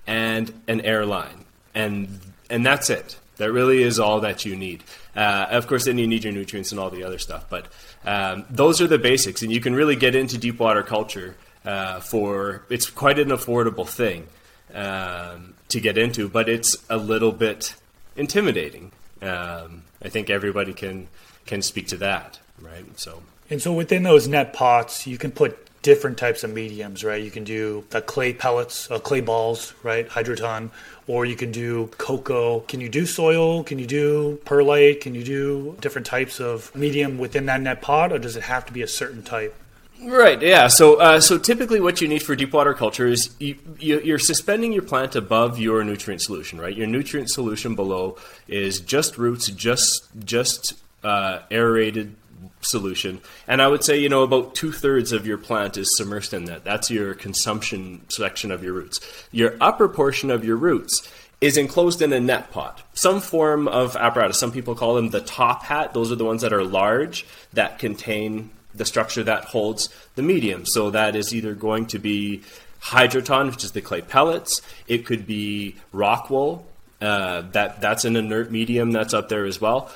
and 0.07 0.53
an 0.67 0.81
air 0.81 1.05
line, 1.05 1.45
and 1.73 2.19
and 2.49 2.65
that's 2.65 2.89
it. 2.89 3.17
That 3.37 3.51
really 3.51 3.81
is 3.81 3.99
all 3.99 4.19
that 4.21 4.45
you 4.45 4.55
need. 4.55 4.83
Uh, 5.15 5.47
of 5.49 5.65
course, 5.65 5.85
then 5.85 5.97
you 5.97 6.05
need 6.07 6.23
your 6.23 6.33
nutrients 6.33 6.71
and 6.71 6.79
all 6.79 6.91
the 6.91 7.03
other 7.03 7.17
stuff, 7.17 7.45
but 7.49 7.67
um, 8.05 8.45
those 8.49 8.81
are 8.81 8.87
the 8.87 8.97
basics, 8.97 9.41
and 9.41 9.51
you 9.51 9.61
can 9.61 9.75
really 9.75 9.95
get 9.95 10.15
into 10.15 10.37
deep 10.37 10.59
water 10.59 10.83
culture 10.83 11.35
uh, 11.65 11.99
for 11.99 12.63
it's 12.69 12.89
quite 12.89 13.19
an 13.19 13.29
affordable 13.29 13.87
thing 13.87 14.27
um, 14.73 15.53
to 15.69 15.79
get 15.79 15.97
into, 15.97 16.27
but 16.27 16.49
it's 16.49 16.77
a 16.89 16.97
little 16.97 17.31
bit 17.31 17.75
intimidating. 18.15 18.91
Um, 19.21 19.83
I 20.01 20.09
think 20.09 20.29
everybody 20.29 20.73
can 20.73 21.07
can 21.45 21.61
speak 21.61 21.87
to 21.87 21.97
that, 21.97 22.39
right? 22.59 22.85
So, 22.99 23.21
and 23.49 23.61
so 23.61 23.73
within 23.73 24.03
those 24.03 24.27
net 24.27 24.53
pots, 24.53 25.05
you 25.05 25.17
can 25.17 25.31
put 25.31 25.67
different 25.81 26.17
types 26.17 26.43
of 26.43 26.53
mediums, 26.53 27.03
right? 27.03 27.23
You 27.23 27.31
can 27.31 27.43
do 27.43 27.83
the 27.89 28.01
clay 28.01 28.33
pellets, 28.33 28.89
uh, 28.91 28.99
clay 28.99 29.21
balls, 29.21 29.73
right? 29.83 30.07
Hydroton, 30.07 30.69
or 31.07 31.25
you 31.25 31.35
can 31.35 31.51
do 31.51 31.87
coco. 31.97 32.61
Can 32.61 32.81
you 32.81 32.89
do 32.89 33.05
soil? 33.05 33.63
Can 33.63 33.79
you 33.79 33.87
do 33.87 34.39
perlite? 34.45 35.01
Can 35.01 35.15
you 35.15 35.23
do 35.23 35.77
different 35.81 36.05
types 36.05 36.39
of 36.39 36.73
medium 36.75 37.17
within 37.17 37.45
that 37.47 37.61
net 37.61 37.81
pot, 37.81 38.11
or 38.11 38.19
does 38.19 38.35
it 38.35 38.43
have 38.43 38.65
to 38.67 38.73
be 38.73 38.81
a 38.81 38.87
certain 38.87 39.23
type? 39.23 39.55
Right. 40.03 40.41
Yeah. 40.41 40.67
So, 40.67 40.95
uh, 40.95 41.19
so 41.19 41.37
typically, 41.37 41.79
what 41.79 42.01
you 42.01 42.07
need 42.07 42.23
for 42.23 42.35
deep 42.35 42.53
water 42.53 42.73
culture 42.73 43.07
is 43.07 43.35
you, 43.39 43.55
you, 43.79 44.15
are 44.15 44.19
suspending 44.19 44.73
your 44.73 44.81
plant 44.81 45.15
above 45.15 45.59
your 45.59 45.83
nutrient 45.83 46.21
solution. 46.21 46.59
Right. 46.59 46.75
Your 46.75 46.87
nutrient 46.87 47.29
solution 47.29 47.75
below 47.75 48.17
is 48.47 48.79
just 48.79 49.17
roots, 49.17 49.49
just 49.49 50.07
just 50.25 50.73
uh, 51.03 51.39
aerated 51.51 52.15
solution, 52.61 53.21
and 53.47 53.61
I 53.61 53.67
would 53.67 53.83
say 53.83 53.99
you 53.99 54.09
know 54.09 54.23
about 54.23 54.55
two 54.55 54.71
thirds 54.71 55.11
of 55.11 55.25
your 55.25 55.37
plant 55.37 55.77
is 55.77 55.97
submersed 55.99 56.33
in 56.33 56.45
that. 56.45 56.63
That's 56.63 56.89
your 56.89 57.13
consumption 57.13 58.01
section 58.09 58.51
of 58.51 58.63
your 58.63 58.73
roots. 58.73 58.99
Your 59.31 59.55
upper 59.59 59.89
portion 59.89 60.31
of 60.31 60.45
your 60.45 60.57
roots 60.57 61.09
is 61.41 61.57
enclosed 61.57 62.01
in 62.01 62.13
a 62.13 62.19
net 62.19 62.51
pot, 62.51 62.81
some 62.93 63.19
form 63.19 63.67
of 63.67 63.95
apparatus. 63.95 64.39
Some 64.39 64.51
people 64.51 64.75
call 64.75 64.93
them 64.95 65.09
the 65.09 65.21
top 65.21 65.63
hat. 65.63 65.93
Those 65.93 66.11
are 66.11 66.15
the 66.15 66.25
ones 66.25 66.43
that 66.43 66.53
are 66.53 66.63
large 66.63 67.25
that 67.53 67.79
contain 67.79 68.51
the 68.75 68.85
structure 68.85 69.23
that 69.23 69.45
holds 69.45 69.89
the 70.15 70.21
medium. 70.21 70.65
So 70.65 70.91
that 70.91 71.15
is 71.15 71.33
either 71.33 71.55
going 71.55 71.87
to 71.87 71.99
be 71.99 72.43
hydroton, 72.81 73.49
which 73.49 73.63
is 73.63 73.71
the 73.71 73.81
clay 73.81 74.01
pellets. 74.01 74.61
It 74.87 75.05
could 75.05 75.25
be 75.25 75.75
rock 75.91 76.29
wool. 76.29 76.67
Uh, 77.01 77.41
that 77.53 77.81
that's 77.81 78.05
an 78.05 78.15
inert 78.15 78.51
medium 78.51 78.91
that's 78.91 79.13
up 79.13 79.27
there 79.27 79.45
as 79.45 79.59
well. 79.59 79.91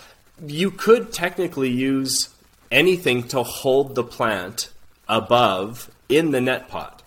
You 0.45 0.71
could 0.71 1.13
technically 1.13 1.69
use 1.69 2.29
anything 2.75 3.23
to 3.29 3.41
hold 3.41 3.95
the 3.95 4.03
plant 4.03 4.69
above 5.07 5.89
in 6.09 6.31
the 6.31 6.41
net 6.41 6.67
pot. 6.67 7.01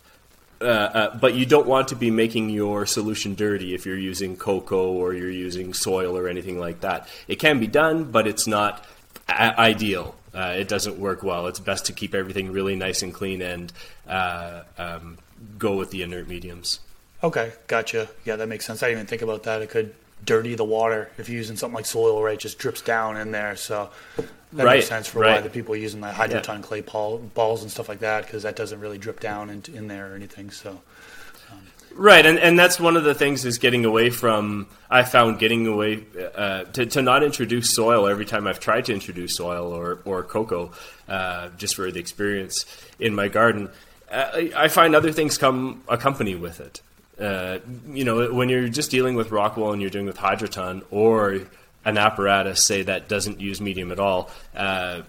Uh, 0.61 0.65
uh, 0.65 1.17
but 1.19 1.35
you 1.35 1.47
don't 1.47 1.69
want 1.69 1.87
to 1.89 1.95
be 1.95 2.11
making 2.11 2.51
your 2.51 2.85
solution 2.85 3.37
dirty 3.37 3.75
if 3.75 3.87
you're 3.87 3.97
using 3.97 4.37
coco 4.37 4.91
or 4.91 5.15
you're 5.15 5.31
using 5.31 5.73
soil 5.73 6.19
or 6.19 6.27
anything 6.27 6.59
like 6.59 6.81
that. 6.81 7.09
It 7.29 7.37
can 7.37 7.61
be 7.61 7.69
done, 7.69 8.11
but 8.11 8.27
it's 8.27 8.49
not 8.49 8.85
a- 9.29 9.61
ideal 9.61 10.17
uh, 10.35 10.55
it 10.57 10.69
doesn't 10.69 10.99
work 10.99 11.23
well. 11.23 11.47
It's 11.47 11.59
best 11.59 11.87
to 11.87 11.93
keep 11.93 12.15
everything 12.15 12.53
really 12.53 12.77
nice 12.77 13.03
and 13.03 13.13
clean 13.13 13.43
and 13.43 13.73
uh, 14.07 14.63
um, 14.77 15.19
go 15.59 15.77
with 15.77 15.91
the 15.91 16.03
inert 16.03 16.29
mediums. 16.29 16.81
Okay, 17.23 17.53
gotcha. 17.67 18.09
Yeah, 18.25 18.37
that 18.37 18.49
makes 18.49 18.65
sense. 18.65 18.83
I 18.83 18.89
didn't 18.89 18.99
even 18.99 19.07
think 19.09 19.23
about 19.23 19.43
that. 19.45 19.63
It 19.63 19.71
could 19.71 19.95
dirty 20.25 20.55
the 20.55 20.65
water 20.65 21.11
if 21.19 21.29
you're 21.29 21.39
using 21.39 21.57
something 21.57 21.77
like 21.77 21.87
soil, 21.87 22.23
right? 22.23 22.39
Just 22.39 22.59
drips 22.59 22.81
down 22.81 23.17
in 23.17 23.31
there. 23.31 23.57
So 23.57 23.91
that 24.53 24.65
Right, 24.65 24.77
makes 24.77 24.89
sense 24.89 25.07
for 25.07 25.21
why 25.21 25.41
the 25.41 25.51
people 25.51 25.75
are 25.75 25.79
using 25.79 26.01
like 26.01 26.15
hydroton 26.15 26.63
clay 26.63 26.81
ball, 26.81 27.19
balls 27.19 27.63
and 27.63 27.71
stuff 27.71 27.89
like 27.89 28.01
that 28.01 28.25
because 28.25 28.43
that 28.45 28.57
doesn't 28.57 28.81
really 28.81 28.99
drip 28.99 29.21
down 29.21 29.51
in, 29.51 29.63
in 29.75 29.89
there 29.89 30.13
or 30.13 30.17
anything. 30.17 30.51
So 30.51 30.81
Right, 31.95 32.25
and, 32.25 32.39
and 32.39 32.57
that's 32.57 32.79
one 32.79 32.97
of 32.97 33.03
the 33.03 33.15
things 33.15 33.45
is 33.45 33.59
getting 33.59 33.85
away 33.85 34.11
from. 34.11 34.69
I 34.89 35.03
found 35.03 35.41
getting 35.41 35.67
away 35.67 36.05
uh, 36.37 36.65
to, 36.65 36.87
to 36.87 37.03
not 37.03 37.25
introduce 37.25 37.75
soil 37.75 38.07
every 38.07 38.25
time 38.25 38.47
I've 38.47 38.61
tried 38.61 38.85
to 38.85 38.95
introduce 38.95 39.35
soil 39.37 39.73
or 39.73 39.99
or 40.05 40.23
cocoa, 40.23 40.71
uh, 41.09 41.49
just 41.57 41.75
for 41.75 41.91
the 41.91 41.99
experience 41.99 42.65
in 43.01 43.15
my 43.15 43.27
garden. 43.27 43.71
Uh, 44.13 44.31
I 44.33 44.53
I 44.55 44.69
find 44.69 44.95
other 44.95 45.11
things 45.11 45.39
come 45.39 45.83
accompany 45.89 46.37
with 46.37 46.61
it. 46.61 46.83
Uh, 47.21 47.59
you 47.91 48.05
know, 48.05 48.33
when 48.33 48.49
you're 48.49 48.69
just 48.69 48.91
dealing 48.91 49.15
with 49.17 49.31
rock 49.33 49.57
wool 49.57 49.73
and 49.73 49.81
you're 49.83 49.91
doing 49.91 50.07
with 50.07 50.17
hydroton 50.17 50.83
or 50.91 51.41
an 51.85 51.99
apparatus, 51.99 52.65
say 52.65 52.83
that 52.83 53.09
doesn't 53.09 53.41
use 53.41 53.61
medium 53.61 53.91
at 53.91 53.99
all. 53.99 54.31
Uh, 54.55 55.03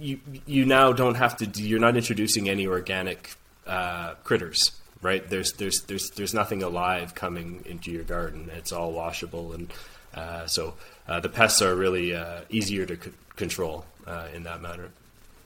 you 0.00 0.18
you 0.46 0.64
now 0.64 0.92
don't 0.92 1.16
have 1.16 1.36
to. 1.36 1.46
do- 1.46 1.62
You're 1.62 1.78
not 1.80 1.96
introducing 1.96 2.48
any 2.48 2.66
organic 2.66 3.34
uh, 3.66 4.14
critters, 4.24 4.72
right? 5.02 5.28
There's 5.28 5.52
there's 5.52 5.82
there's 5.82 6.10
there's 6.10 6.34
nothing 6.34 6.62
alive 6.62 7.14
coming 7.14 7.62
into 7.66 7.90
your 7.92 8.02
garden. 8.04 8.50
It's 8.56 8.72
all 8.72 8.92
washable, 8.92 9.52
and 9.52 9.72
uh, 10.14 10.46
so 10.46 10.74
uh, 11.06 11.20
the 11.20 11.28
pests 11.28 11.60
are 11.62 11.74
really 11.74 12.16
easier 12.50 12.86
to 12.86 12.96
c- 12.96 13.12
control 13.36 13.84
in 14.34 14.44
that 14.44 14.62
manner. 14.62 14.88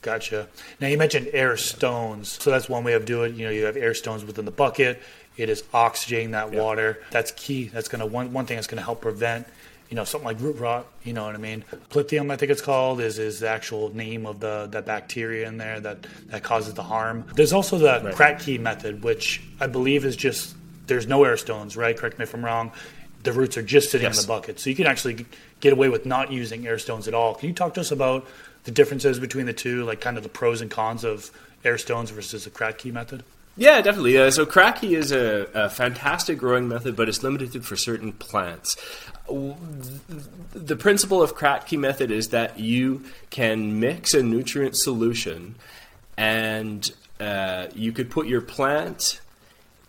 Gotcha. 0.02 0.48
Now 0.80 0.86
you 0.88 0.96
mentioned 0.96 1.28
air 1.32 1.56
stones, 1.56 2.38
so 2.40 2.50
that's 2.50 2.68
one 2.68 2.84
way 2.84 2.94
of 2.94 3.04
doing. 3.04 3.34
it. 3.34 3.36
You 3.38 3.44
know, 3.46 3.50
you 3.52 3.64
have 3.64 3.76
air 3.76 3.92
stones 3.94 4.24
within 4.24 4.44
the 4.46 4.50
bucket. 4.50 5.00
It 5.36 5.48
is 5.48 5.62
oxygenating 5.74 6.30
that 6.32 6.52
Yeah. 6.52 6.60
water. 6.60 7.02
That's 7.10 7.32
key. 7.32 7.68
That's 7.72 7.88
gonna 7.88 8.06
one 8.06 8.32
one 8.32 8.46
thing 8.46 8.56
that's 8.56 8.66
gonna 8.66 8.82
help 8.82 9.02
prevent, 9.02 9.46
you 9.90 9.96
know, 9.96 10.04
something 10.04 10.26
like 10.26 10.40
root 10.40 10.56
rot. 10.58 10.86
You 11.04 11.12
know 11.12 11.24
what 11.26 11.34
I 11.34 11.38
mean? 11.38 11.64
Pythium, 11.90 12.30
I 12.32 12.36
think 12.36 12.50
it's 12.50 12.62
called, 12.62 13.00
is 13.00 13.18
is 13.18 13.40
the 13.40 13.48
actual 13.48 13.94
name 13.94 14.24
of 14.26 14.40
the 14.40 14.68
that 14.70 14.86
bacteria 14.86 15.46
in 15.46 15.58
there 15.58 15.80
that 15.80 15.98
that 16.28 16.42
causes 16.42 16.72
the 16.74 16.82
harm. 16.82 17.24
There's 17.34 17.52
also 17.52 17.76
the 17.78 18.00
Right. 18.02 18.14
Kratky 18.14 18.58
method, 18.58 19.02
which 19.04 19.42
I 19.60 19.66
believe 19.66 20.04
is 20.06 20.16
just 20.16 20.54
there's 20.86 21.06
no 21.06 21.24
air 21.24 21.36
stones, 21.36 21.76
right? 21.76 21.96
Correct 21.96 22.18
me 22.18 22.22
if 22.22 22.32
I'm 22.34 22.44
wrong. 22.44 22.72
The 23.22 23.32
roots 23.32 23.58
are 23.58 23.62
just 23.62 23.90
sitting 23.90 24.06
in 24.06 24.14
the 24.14 24.26
bucket, 24.26 24.58
so 24.58 24.70
you 24.70 24.76
can 24.76 24.86
actually 24.86 25.26
get 25.60 25.74
away 25.74 25.90
with 25.90 26.06
not 26.06 26.32
using 26.32 26.66
air 26.66 26.78
stones 26.78 27.06
at 27.06 27.12
all. 27.12 27.34
Can 27.34 27.48
you 27.50 27.54
talk 27.54 27.74
to 27.74 27.80
us 27.80 27.90
about 27.92 28.26
the 28.64 28.70
differences 28.70 29.18
between 29.18 29.46
the 29.46 29.52
two, 29.52 29.84
like 29.84 30.00
kind 30.00 30.16
of 30.16 30.22
the 30.22 30.28
pros 30.28 30.60
and 30.60 30.70
cons 30.70 31.04
of 31.04 31.30
air 31.64 31.78
stones 31.78 32.10
versus 32.10 32.44
the 32.44 32.50
Kratky 32.50 32.92
method? 32.92 33.22
Yeah, 33.56 33.80
definitely. 33.82 34.16
Uh, 34.16 34.30
so 34.30 34.46
Kratky 34.46 34.96
is 34.96 35.12
a, 35.12 35.48
a 35.52 35.68
fantastic 35.68 36.38
growing 36.38 36.68
method, 36.68 36.96
but 36.96 37.08
it's 37.08 37.22
limited 37.22 37.64
for 37.64 37.76
certain 37.76 38.12
plants. 38.12 38.76
The 39.28 40.76
principle 40.76 41.22
of 41.22 41.36
Kratky 41.36 41.78
method 41.78 42.10
is 42.10 42.28
that 42.28 42.58
you 42.58 43.04
can 43.30 43.78
mix 43.80 44.14
a 44.14 44.22
nutrient 44.22 44.76
solution, 44.76 45.56
and 46.16 46.90
uh, 47.18 47.66
you 47.74 47.92
could 47.92 48.10
put 48.10 48.26
your 48.26 48.40
plant 48.40 49.20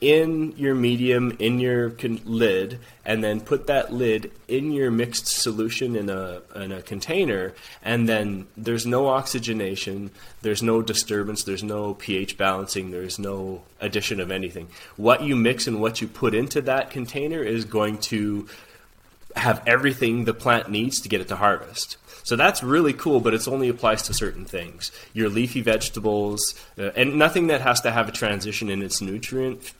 in 0.01 0.51
your 0.57 0.73
medium 0.73 1.35
in 1.37 1.59
your 1.59 1.91
con- 1.91 2.19
lid 2.25 2.79
and 3.05 3.23
then 3.23 3.39
put 3.39 3.67
that 3.67 3.93
lid 3.93 4.31
in 4.47 4.71
your 4.71 4.89
mixed 4.89 5.27
solution 5.27 5.95
in 5.95 6.09
a 6.09 6.41
in 6.55 6.71
a 6.71 6.81
container 6.81 7.53
and 7.83 8.09
then 8.09 8.47
there's 8.57 8.85
no 8.85 9.07
oxygenation 9.07 10.09
there's 10.41 10.63
no 10.63 10.81
disturbance 10.81 11.43
there's 11.43 11.63
no 11.63 11.93
pH 11.93 12.35
balancing 12.35 12.89
there's 12.89 13.19
no 13.19 13.61
addition 13.79 14.19
of 14.19 14.31
anything 14.31 14.67
what 14.97 15.21
you 15.21 15.35
mix 15.35 15.67
and 15.67 15.79
what 15.79 16.01
you 16.01 16.07
put 16.07 16.33
into 16.33 16.61
that 16.61 16.89
container 16.89 17.43
is 17.43 17.63
going 17.63 17.95
to 17.95 18.47
have 19.35 19.63
everything 19.65 20.25
the 20.25 20.33
plant 20.33 20.69
needs 20.69 20.99
to 21.01 21.09
get 21.09 21.21
it 21.21 21.27
to 21.29 21.35
harvest. 21.37 21.97
So 22.23 22.35
that's 22.35 22.61
really 22.61 22.91
cool, 22.93 23.19
but 23.19 23.33
it 23.33 23.47
only 23.47 23.69
applies 23.69 24.03
to 24.03 24.13
certain 24.13 24.45
things. 24.45 24.91
Your 25.13 25.29
leafy 25.29 25.61
vegetables, 25.61 26.53
uh, 26.77 26.91
and 26.95 27.17
nothing 27.17 27.47
that 27.47 27.61
has 27.61 27.81
to 27.81 27.91
have 27.91 28.09
a 28.09 28.11
transition 28.11 28.69
in 28.69 28.81
its 28.81 29.01
nutrient 29.01 29.73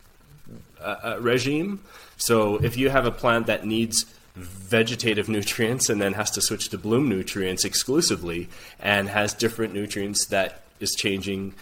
uh, 0.82 1.14
uh, 1.16 1.20
regime. 1.20 1.80
So 2.18 2.58
if 2.58 2.78
you 2.78 2.90
have 2.90 3.06
a 3.06 3.12
plant 3.12 3.48
that 3.48 3.66
needs 3.66 4.06
vegetative 4.36 5.30
nutrients 5.38 5.90
and 5.90 6.02
then 6.02 6.14
has 6.14 6.32
to 6.32 6.42
switch 6.42 6.70
to 6.70 6.78
bloom 6.78 7.10
nutrients 7.10 7.66
exclusively 7.66 8.50
and 8.80 9.10
has 9.10 9.34
different 9.34 9.74
nutrients 9.74 10.26
that 10.28 10.62
is 10.80 10.92
changing 10.92 11.54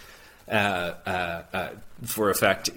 uh, 0.50 0.94
uh, 1.06 1.44
uh, 1.54 1.70
for 2.04 2.30
effect, 2.30 2.70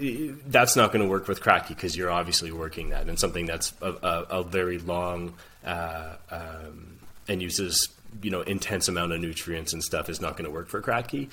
that's 0.47 0.77
not 0.77 0.93
going 0.93 1.03
to 1.03 1.09
work 1.09 1.29
with 1.29 1.41
Kratky 1.41 1.69
because 1.69 1.97
you're 1.97 2.11
obviously 2.11 2.53
working 2.53 2.91
that 2.91 3.09
and 3.09 3.19
something 3.19 3.47
that's 3.47 3.73
a, 3.81 3.93
a, 3.93 4.27
a 4.41 4.43
very 4.43 4.79
long 4.79 5.35
uh, 5.65 6.17
um, 6.31 6.99
and 7.29 7.41
uses 7.41 7.89
you 8.21 8.31
know 8.31 8.43
intense 8.43 8.89
amount 8.89 9.13
of 9.13 9.21
nutrients 9.21 9.73
and 9.73 9.83
stuff 9.83 10.09
is 10.09 10.21
not 10.21 10.33
going 10.33 10.45
to 10.45 10.51
work 10.51 10.69
for 10.69 10.83
Kratky, 10.83 11.31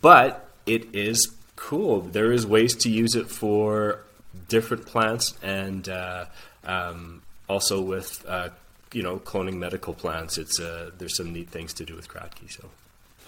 but 0.00 0.48
it 0.66 0.94
is 0.94 1.34
cool. 1.56 2.00
There 2.00 2.32
is 2.32 2.46
ways 2.46 2.74
to 2.76 2.90
use 2.90 3.14
it 3.14 3.28
for 3.28 4.00
different 4.48 4.86
plants 4.86 5.34
and 5.42 5.88
uh, 5.88 6.26
um, 6.64 7.22
also 7.48 7.80
with 7.80 8.24
uh, 8.28 8.48
you 8.92 9.02
know 9.02 9.18
cloning 9.18 9.54
medical 9.54 9.94
plants. 9.94 10.38
It's 10.38 10.60
uh, 10.60 10.90
there's 10.98 11.16
some 11.16 11.32
neat 11.32 11.50
things 11.50 11.72
to 11.74 11.84
do 11.84 11.94
with 11.94 12.08
Kratky. 12.08 12.50
So. 12.50 12.68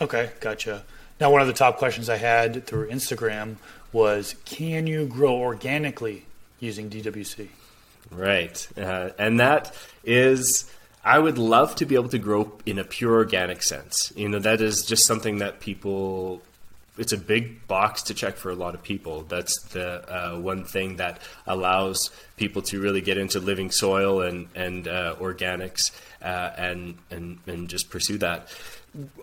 Okay, 0.01 0.31
gotcha. 0.41 0.85
Now, 1.21 1.31
one 1.31 1.41
of 1.41 1.47
the 1.47 1.53
top 1.53 1.79
questions 1.79 2.09
I 2.09 2.17
had 2.17 2.67
through 2.67 2.89
Instagram 2.89 3.57
was, 3.93 4.35
can 4.45 4.87
you 4.87 5.07
grow 5.07 5.35
organically 5.35 6.27
using 6.59 6.91
DWC? 6.91 7.49
Right. 8.11 8.69
Uh, 8.77 9.11
and 9.19 9.39
that 9.39 9.73
is, 10.03 10.69
I 11.05 11.19
would 11.21 11.39
love 11.39 11.77
to 11.77 11.87
be 11.87 11.95
able 11.95 12.09
to 12.09 12.19
grow 12.19 12.53
in 12.67 12.79
a 12.79 12.85
pure 12.85 13.15
organic 13.15 13.63
sense. 13.63 14.13
You 14.17 14.29
know, 14.29 14.41
that 14.41 14.61
is 14.61 14.85
just 14.85 15.07
something 15.07 15.39
that 15.39 15.61
people, 15.61 16.43
it's 16.97 17.13
a 17.13 17.19
big 17.19 17.67
box 17.67 18.03
to 18.05 18.15
check 18.15 18.37
for 18.37 18.51
a 18.51 18.55
lot 18.55 18.75
of 18.75 18.83
people. 18.83 19.23
That's 19.23 19.63
the 19.65 20.09
uh, 20.09 20.39
one 20.39 20.65
thing 20.65 20.97
that 20.97 21.21
allows 21.47 22.11
people 22.37 22.63
to 22.63 22.81
really 22.81 23.01
get 23.01 23.19
into 23.19 23.41
living 23.41 23.71
soil 23.71 24.23
and, 24.23 24.49
and 24.55 24.87
uh, 24.87 25.17
organics 25.19 25.91
uh, 26.23 26.51
and, 26.57 26.97
and, 27.11 27.39
and 27.47 27.69
just 27.69 27.91
pursue 27.91 28.19
that. 28.19 28.49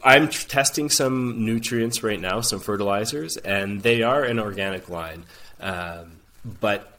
I'm 0.03 0.27
tr- 0.29 0.47
testing 0.47 0.89
some 0.89 1.45
nutrients 1.45 2.03
right 2.03 2.19
now, 2.19 2.41
some 2.41 2.59
fertilizers, 2.59 3.37
and 3.37 3.81
they 3.81 4.03
are 4.03 4.23
an 4.23 4.39
organic 4.39 4.89
line. 4.89 5.23
Um, 5.61 6.17
but 6.59 6.97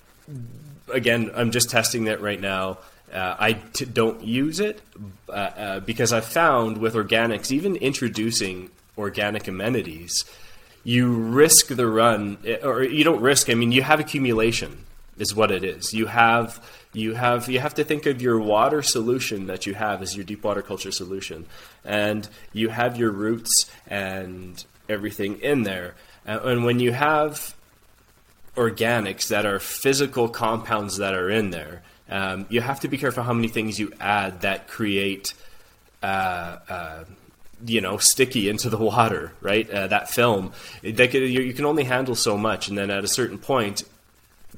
again, 0.93 1.31
I'm 1.35 1.51
just 1.51 1.69
testing 1.71 2.05
that 2.05 2.23
right 2.23 2.41
now. 2.41 2.79
Uh, 3.13 3.37
I 3.39 3.53
t- 3.53 3.85
don't 3.85 4.25
use 4.25 4.59
it 4.59 4.81
uh, 5.29 5.33
uh, 5.33 5.81
because 5.81 6.15
I've 6.15 6.25
found 6.25 6.79
with 6.79 6.95
organics, 6.95 7.53
even 7.53 7.77
introducing 7.77 8.71
organic 8.97 9.49
amenities, 9.49 10.25
you 10.85 11.13
risk 11.13 11.69
the 11.69 11.87
run, 11.87 12.39
or 12.63 12.83
you 12.83 13.05
don't 13.05 13.21
risk. 13.21 13.51
I 13.51 13.55
mean, 13.55 13.73
you 13.73 13.83
have 13.83 14.01
accumulation, 14.01 14.85
is 15.19 15.35
what 15.35 15.51
it 15.51 15.65
is. 15.65 15.93
You 15.93 16.07
have 16.07 16.65
you 16.93 17.15
have 17.15 17.49
you 17.49 17.61
have 17.61 17.75
to 17.75 17.85
think 17.85 18.07
of 18.07 18.21
your 18.21 18.39
water 18.39 18.83
solution 18.83 19.47
that 19.47 19.67
you 19.67 19.75
have 19.75 20.03
as 20.03 20.17
your 20.17 20.25
deep 20.25 20.45
water 20.45 20.63
culture 20.63 20.93
solution, 20.93 21.47
and 21.85 22.29
you 22.53 22.69
have 22.69 22.97
your 22.97 23.11
roots 23.11 23.71
and 23.87 24.65
everything 24.89 25.39
in 25.41 25.63
there. 25.63 25.95
And 26.25 26.65
when 26.65 26.79
you 26.79 26.93
have 26.93 27.55
organics 28.57 29.29
that 29.29 29.47
are 29.47 29.59
physical 29.59 30.29
compounds 30.29 30.99
that 30.99 31.15
are 31.15 31.31
in 31.31 31.51
there. 31.51 31.83
Um, 32.09 32.47
you 32.51 32.61
have 32.61 32.81
to 32.81 32.89
be 32.89 32.99
careful 32.99 33.23
how 33.23 33.33
many 33.33 33.49
things 33.49 33.79
you 33.79 33.93
add 33.99 34.43
that 34.43 34.69
create, 34.69 35.33
uh, 36.03 36.59
uh, 36.69 37.05
you 37.65 37.81
know, 37.81 37.97
sticky 37.99 38.49
into 38.49 38.69
the 38.69 38.79
water, 38.91 39.33
right? 39.41 39.69
Uh, 39.71 39.87
that 39.89 40.11
film, 40.11 40.53
could, 40.83 41.15
you, 41.15 41.43
you 41.43 41.55
can 41.55 41.65
only 41.65 41.85
handle 41.85 42.15
so 42.15 42.37
much, 42.37 42.69
and 42.69 42.77
then 42.77 42.91
at 42.91 43.05
a 43.05 43.09
certain 43.09 43.39
point, 43.39 43.85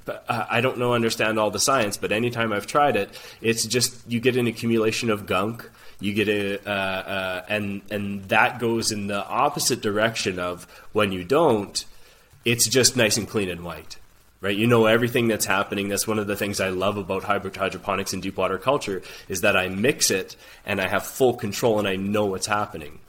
uh, 0.08 0.46
I 0.50 0.60
don't 0.60 0.78
know 0.78 0.94
understand 0.94 1.38
all 1.38 1.50
the 1.50 1.58
science, 1.58 1.96
but 1.96 2.12
anytime 2.12 2.52
I've 2.52 2.66
tried 2.66 2.96
it, 2.96 3.10
it's 3.40 3.64
just 3.64 3.94
you 4.10 4.20
get 4.20 4.36
an 4.36 4.46
accumulation 4.46 5.10
of 5.10 5.26
gunk. 5.26 5.68
You 6.00 6.12
get 6.12 6.28
a 6.28 6.58
uh, 6.68 6.72
uh, 6.72 7.44
and 7.48 7.82
and 7.90 8.24
that 8.24 8.58
goes 8.58 8.90
in 8.92 9.06
the 9.06 9.24
opposite 9.26 9.80
direction 9.80 10.38
of 10.38 10.64
when 10.92 11.12
you 11.12 11.24
don't. 11.24 11.84
It's 12.44 12.68
just 12.68 12.96
nice 12.96 13.16
and 13.16 13.26
clean 13.28 13.48
and 13.48 13.64
white, 13.64 13.96
right? 14.44 14.56
You 14.56 14.66
know 14.66 14.84
everything 14.84 15.26
that's 15.26 15.46
happening. 15.46 15.88
That's 15.88 16.06
one 16.06 16.18
of 16.18 16.26
the 16.26 16.36
things 16.36 16.60
I 16.60 16.68
love 16.68 16.98
about 16.98 17.24
hybrid 17.24 17.56
hydroponics 17.56 18.12
and 18.12 18.22
deep 18.22 18.36
water 18.36 18.58
culture 18.58 19.00
is 19.26 19.40
that 19.40 19.56
I 19.56 19.68
mix 19.68 20.10
it 20.10 20.36
and 20.66 20.82
I 20.82 20.86
have 20.86 21.06
full 21.06 21.32
control 21.32 21.78
and 21.78 21.88
I 21.88 21.96
know 21.96 22.26
what's 22.26 22.46
happening. 22.46 23.00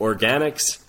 Organics, 0.00 0.82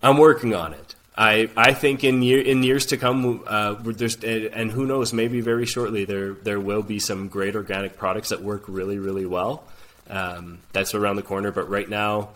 I'm 0.00 0.16
working 0.16 0.54
on 0.54 0.74
it. 0.74 0.94
I, 1.18 1.50
I 1.56 1.74
think 1.74 2.04
in 2.04 2.22
year 2.22 2.40
in 2.40 2.62
years 2.62 2.86
to 2.86 2.96
come, 2.96 3.42
uh, 3.48 3.74
there's 3.82 4.22
and 4.22 4.70
who 4.70 4.86
knows, 4.86 5.12
maybe 5.12 5.40
very 5.40 5.66
shortly 5.66 6.04
there 6.04 6.34
there 6.34 6.60
will 6.60 6.82
be 6.82 7.00
some 7.00 7.26
great 7.26 7.56
organic 7.56 7.96
products 7.96 8.28
that 8.28 8.42
work 8.42 8.64
really 8.68 8.98
really 8.98 9.26
well. 9.26 9.64
Um, 10.08 10.58
that's 10.72 10.94
around 10.94 11.16
the 11.16 11.22
corner, 11.22 11.50
but 11.50 11.68
right 11.68 11.88
now, 11.88 12.28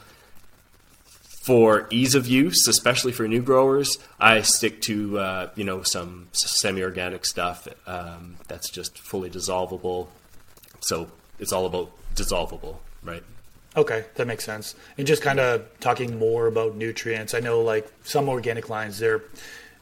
for 1.50 1.88
ease 1.90 2.14
of 2.14 2.28
use, 2.28 2.68
especially 2.68 3.10
for 3.10 3.26
new 3.26 3.42
growers, 3.42 3.98
I 4.20 4.42
stick 4.42 4.80
to 4.82 5.18
uh, 5.18 5.50
you 5.56 5.64
know 5.64 5.82
some 5.82 6.28
semi 6.30 6.80
organic 6.80 7.24
stuff 7.24 7.66
um, 7.88 8.36
that's 8.46 8.70
just 8.70 8.96
fully 8.96 9.30
dissolvable, 9.30 10.06
So 10.78 11.10
it's 11.40 11.52
all 11.52 11.66
about 11.66 11.90
dissolvable, 12.14 12.76
right? 13.02 13.24
Okay, 13.76 14.04
that 14.14 14.28
makes 14.28 14.44
sense. 14.44 14.76
And 14.96 15.08
just 15.08 15.22
kind 15.22 15.40
of 15.40 15.66
talking 15.80 16.20
more 16.20 16.46
about 16.46 16.76
nutrients, 16.76 17.34
I 17.34 17.40
know 17.40 17.62
like 17.62 17.90
some 18.04 18.28
organic 18.28 18.68
lines, 18.68 19.00
they're 19.00 19.22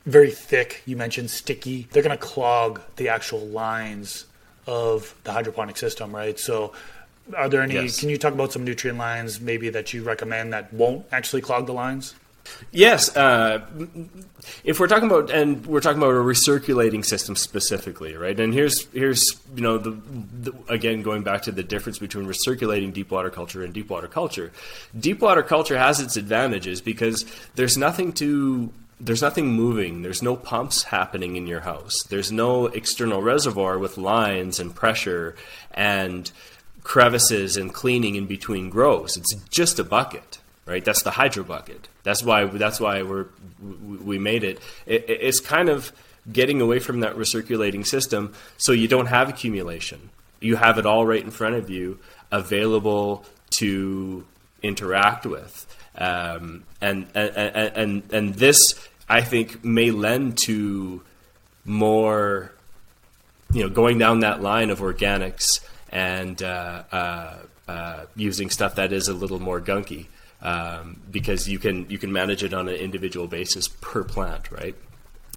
very 0.07 0.31
thick. 0.31 0.83
You 0.87 0.97
mentioned 0.97 1.29
sticky. 1.29 1.87
They're 1.91 2.03
going 2.03 2.17
to 2.17 2.25
clog 2.25 2.81
the 2.97 3.11
actual 3.11 3.41
lines 3.41 4.25
of 4.67 5.15
the 5.25 5.33
hydroponic 5.33 5.77
system, 5.77 6.17
right? 6.17 6.41
So, 6.41 6.73
are 7.37 7.49
there 7.49 7.63
any? 7.63 7.75
Yes. 7.75 8.01
Can 8.01 8.09
you 8.09 8.19
talk 8.19 8.33
about 8.33 8.53
some 8.53 8.65
nutrient 8.65 8.99
lines 8.99 9.41
maybe 9.41 9.69
that 9.71 9.93
you 9.93 10.03
recommend 10.03 10.53
that 10.53 10.73
won't 10.73 11.07
actually 11.13 11.43
clog 11.43 11.67
the 11.67 11.73
lines? 11.73 12.15
Yes, 12.71 13.15
uh, 13.17 13.67
if 14.65 14.81
we're 14.81 14.87
talking 14.87 15.11
about 15.11 15.31
and 15.31 15.67
we're 15.67 15.81
talking 15.81 15.99
about 15.99 16.13
a 16.13 16.19
recirculating 16.19 17.05
system 17.05 17.37
specifically, 17.37 18.15
right? 18.15 18.39
And 18.39 18.53
here's 18.53 18.87
here's 18.93 19.39
you 19.55 19.63
know 19.63 19.79
the, 19.79 19.91
the, 19.91 20.53
again 20.69 21.03
going 21.03 21.23
back 21.23 21.43
to 21.43 21.53
the 21.53 21.63
difference 21.63 21.99
between 21.99 22.27
recirculating 22.27 22.93
deep 22.93 23.11
water 23.11 23.31
culture 23.31 23.63
and 23.63 23.73
deep 23.73 23.91
water 23.91 24.09
culture. 24.09 24.53
Deep 24.99 25.21
water 25.21 25.43
culture 25.43 25.79
has 25.79 26.01
its 26.01 26.17
advantages 26.17 26.81
because 26.81 27.25
there's 27.55 27.77
nothing 27.77 28.13
to 28.15 28.73
there's 29.01 29.23
nothing 29.23 29.49
moving. 29.49 30.03
There's 30.03 30.23
no 30.23 30.37
pumps 30.37 30.85
happening 30.85 31.37
in 31.37 31.47
your 31.47 31.61
house. 31.61 32.03
There's 32.05 32.33
no 32.33 32.67
external 32.67 33.23
reservoir 33.23 33.79
with 33.79 33.97
lines 33.97 34.59
and 34.59 34.75
pressure 34.75 35.37
and 35.73 36.31
crevices 36.89 37.59
and 37.59 37.73
cleaning 37.73 38.15
in 38.17 38.27
between 38.27 38.71
grows. 38.71 39.17
It's 39.17 39.35
just 39.51 39.79
a 39.79 39.85
bucket 39.85 40.39
right? 40.69 40.85
That's 40.85 41.03
the 41.03 41.11
hydro 41.11 41.45
bucket. 41.45 41.89
That's 42.03 42.23
why 42.23 42.45
that's 42.45 42.79
why 42.79 43.03
we're 43.03 43.27
we 43.61 44.19
made 44.19 44.45
it. 44.45 44.61
it. 44.87 45.07
It's 45.09 45.41
kind 45.41 45.69
of 45.71 45.91
getting 46.31 46.61
away 46.61 46.79
from 46.79 47.01
that 47.01 47.17
recirculating 47.17 47.87
system, 47.87 48.35
so 48.59 48.73
you 48.73 48.87
don't 48.87 49.07
have 49.07 49.29
accumulation. 49.31 50.11
You 50.41 50.57
have 50.57 50.79
it 50.79 50.87
all 50.87 51.07
right 51.07 51.25
in 51.25 51.31
front 51.31 51.55
of 51.55 51.71
you, 51.71 51.99
available 52.31 53.25
to 53.53 54.27
interact 54.63 55.25
with, 55.25 55.67
um, 55.97 56.65
and, 56.81 57.07
and 57.15 57.33
and 57.35 58.13
and 58.13 58.35
this 58.35 58.59
I 59.09 59.23
think 59.23 59.65
may 59.65 59.91
lend 59.91 60.37
to 60.45 61.03
more, 61.65 62.53
you 63.55 63.63
know, 63.63 63.71
going 63.71 63.97
down 63.99 64.21
that 64.21 64.43
line 64.43 64.69
of 64.69 64.81
organics 64.81 65.61
and 65.91 66.43
uh, 66.43 66.83
uh, 66.93 67.37
uh, 67.67 68.05
using 68.17 68.51
stuff 68.51 68.75
that 68.77 68.93
is 68.93 69.09
a 69.09 69.15
little 69.15 69.41
more 69.41 69.61
gunky 69.61 70.07
um, 70.43 71.01
because 71.11 71.49
you 71.49 71.59
can 71.59 71.89
you 71.91 71.99
can 71.99 72.13
manage 72.13 72.43
it 72.43 72.55
on 72.55 72.69
an 72.69 72.77
individual 72.77 73.27
basis 73.27 73.69
per 73.69 74.05
plant, 74.05 74.51
right? 74.51 74.75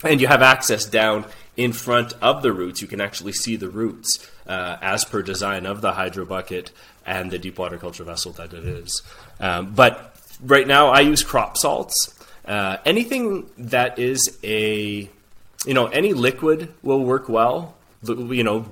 And 0.03 0.20
you 0.20 0.27
have 0.27 0.41
access 0.41 0.86
down 0.86 1.25
in 1.55 1.74
front 1.74 2.13
of 2.22 2.41
the 2.41 2.51
roots. 2.51 2.81
You 2.81 2.88
can 2.88 3.01
actually 3.01 3.34
see 3.34 3.55
the 3.55 3.70
roots 3.70 4.29
uh, 4.48 4.77
as 4.81 5.05
per 5.05 5.22
design 5.22 5.65
of 5.65 5.81
the 5.81 5.91
hydro 5.91 6.25
bucket 6.25 6.72
and 7.05 7.29
the 7.29 7.38
deep 7.38 7.60
water 7.60 7.77
culture 7.77 8.03
vessel 8.03 8.31
that 8.34 8.53
it 8.53 8.65
is. 8.65 9.03
Um, 9.39 9.74
but 9.74 10.15
right 10.41 10.67
now, 10.67 10.88
I 10.88 11.01
use 11.01 11.24
crop 11.24 11.58
salts. 11.58 12.17
Uh, 12.46 12.77
anything 12.86 13.50
that 13.58 14.00
is 14.00 14.39
a 14.43 15.10
you 15.65 15.74
know 15.74 15.88
any 15.88 16.13
liquid 16.13 16.74
will 16.81 17.03
work 17.03 17.29
well. 17.29 17.75
You 18.08 18.43
know, 18.43 18.65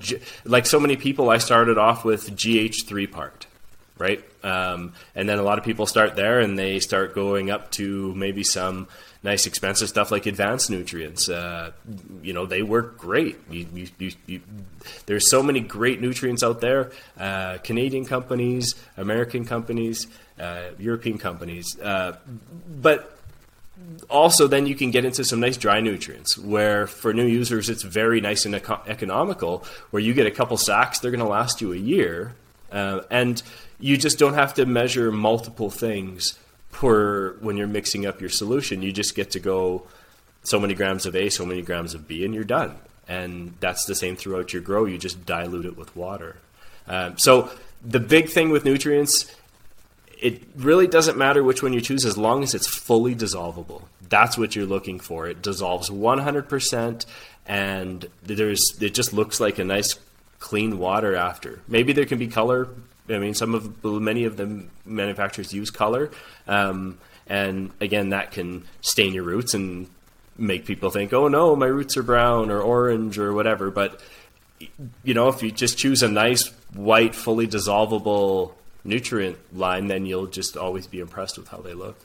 like 0.44 0.66
so 0.66 0.80
many 0.80 0.96
people, 0.96 1.30
I 1.30 1.38
started 1.38 1.78
off 1.78 2.04
with 2.04 2.36
GH 2.36 2.86
three 2.86 3.06
part 3.06 3.46
right? 4.00 4.24
Um, 4.42 4.94
and 5.14 5.28
then 5.28 5.38
a 5.38 5.42
lot 5.42 5.58
of 5.58 5.64
people 5.64 5.84
start 5.84 6.16
there 6.16 6.40
and 6.40 6.58
they 6.58 6.80
start 6.80 7.14
going 7.14 7.50
up 7.50 7.70
to 7.72 8.14
maybe 8.14 8.42
some 8.42 8.88
nice 9.22 9.46
expensive 9.46 9.90
stuff 9.90 10.10
like 10.10 10.24
advanced 10.24 10.70
nutrients. 10.70 11.28
Uh, 11.28 11.72
you 12.22 12.32
know, 12.32 12.46
they 12.46 12.62
work 12.62 12.96
great. 12.96 13.38
You, 13.50 13.66
you, 13.98 14.10
you, 14.26 14.40
there's 15.04 15.30
so 15.30 15.42
many 15.42 15.60
great 15.60 16.00
nutrients 16.00 16.42
out 16.42 16.62
there. 16.62 16.90
Uh, 17.18 17.58
Canadian 17.58 18.06
companies, 18.06 18.74
American 18.96 19.44
companies, 19.44 20.06
uh, 20.40 20.70
European 20.78 21.18
companies, 21.18 21.78
uh, 21.80 22.16
but 22.66 23.19
also 24.08 24.46
then 24.46 24.66
you 24.66 24.74
can 24.74 24.90
get 24.90 25.04
into 25.04 25.24
some 25.24 25.40
nice 25.40 25.56
dry 25.56 25.80
nutrients 25.80 26.36
where 26.36 26.86
for 26.86 27.14
new 27.14 27.26
users 27.26 27.70
it's 27.70 27.82
very 27.82 28.20
nice 28.20 28.44
and 28.44 28.54
eco- 28.54 28.82
economical 28.86 29.64
where 29.90 30.02
you 30.02 30.12
get 30.12 30.26
a 30.26 30.30
couple 30.30 30.56
sacks 30.56 30.98
they're 30.98 31.10
going 31.10 31.24
to 31.24 31.26
last 31.26 31.60
you 31.60 31.72
a 31.72 31.76
year 31.76 32.34
uh, 32.72 33.00
and 33.10 33.42
you 33.78 33.96
just 33.96 34.18
don't 34.18 34.34
have 34.34 34.54
to 34.54 34.66
measure 34.66 35.10
multiple 35.10 35.70
things 35.70 36.38
per 36.72 37.32
when 37.40 37.56
you're 37.56 37.66
mixing 37.66 38.06
up 38.06 38.20
your 38.20 38.30
solution. 38.30 38.82
You 38.82 38.92
just 38.92 39.14
get 39.14 39.32
to 39.32 39.40
go 39.40 39.86
so 40.42 40.60
many 40.60 40.74
grams 40.74 41.06
of 41.06 41.16
A, 41.16 41.28
so 41.30 41.44
many 41.44 41.62
grams 41.62 41.94
of 41.94 42.06
B, 42.06 42.24
and 42.24 42.34
you're 42.34 42.44
done. 42.44 42.76
And 43.08 43.54
that's 43.60 43.84
the 43.86 43.94
same 43.94 44.16
throughout 44.16 44.52
your 44.52 44.62
grow. 44.62 44.84
You 44.84 44.98
just 44.98 45.26
dilute 45.26 45.66
it 45.66 45.76
with 45.76 45.94
water. 45.96 46.36
Um, 46.86 47.18
so 47.18 47.50
the 47.84 48.00
big 48.00 48.28
thing 48.28 48.50
with 48.50 48.64
nutrients, 48.64 49.34
it 50.20 50.42
really 50.56 50.86
doesn't 50.86 51.16
matter 51.16 51.42
which 51.42 51.62
one 51.62 51.72
you 51.72 51.80
choose 51.80 52.04
as 52.04 52.16
long 52.18 52.42
as 52.42 52.54
it's 52.54 52.66
fully 52.66 53.14
dissolvable. 53.14 53.82
That's 54.08 54.36
what 54.36 54.54
you're 54.54 54.66
looking 54.66 54.98
for. 54.98 55.26
It 55.26 55.42
dissolves 55.42 55.88
100%, 55.88 57.06
and 57.46 58.08
there's 58.22 58.62
it 58.80 58.94
just 58.94 59.12
looks 59.12 59.40
like 59.40 59.58
a 59.58 59.64
nice 59.64 59.98
clean 60.38 60.78
water 60.78 61.14
after. 61.14 61.60
Maybe 61.68 61.92
there 61.92 62.06
can 62.06 62.18
be 62.18 62.26
color 62.26 62.68
I 63.14 63.18
mean, 63.18 63.34
some 63.34 63.54
of 63.54 63.84
many 63.84 64.24
of 64.24 64.36
the 64.36 64.64
manufacturers 64.84 65.52
use 65.52 65.70
color, 65.70 66.10
um, 66.46 66.98
and 67.26 67.70
again, 67.80 68.10
that 68.10 68.32
can 68.32 68.64
stain 68.80 69.14
your 69.14 69.24
roots 69.24 69.54
and 69.54 69.88
make 70.36 70.64
people 70.64 70.90
think, 70.90 71.12
"Oh 71.12 71.28
no, 71.28 71.56
my 71.56 71.66
roots 71.66 71.96
are 71.96 72.02
brown 72.02 72.50
or 72.50 72.60
orange 72.60 73.18
or 73.18 73.32
whatever." 73.32 73.70
But 73.70 74.00
you 75.02 75.14
know, 75.14 75.28
if 75.28 75.42
you 75.42 75.50
just 75.50 75.78
choose 75.78 76.02
a 76.02 76.08
nice 76.08 76.48
white, 76.74 77.14
fully 77.14 77.46
dissolvable 77.46 78.52
nutrient 78.84 79.38
line, 79.56 79.86
then 79.88 80.06
you'll 80.06 80.26
just 80.26 80.56
always 80.56 80.86
be 80.86 81.00
impressed 81.00 81.38
with 81.38 81.48
how 81.48 81.58
they 81.58 81.74
look. 81.74 81.98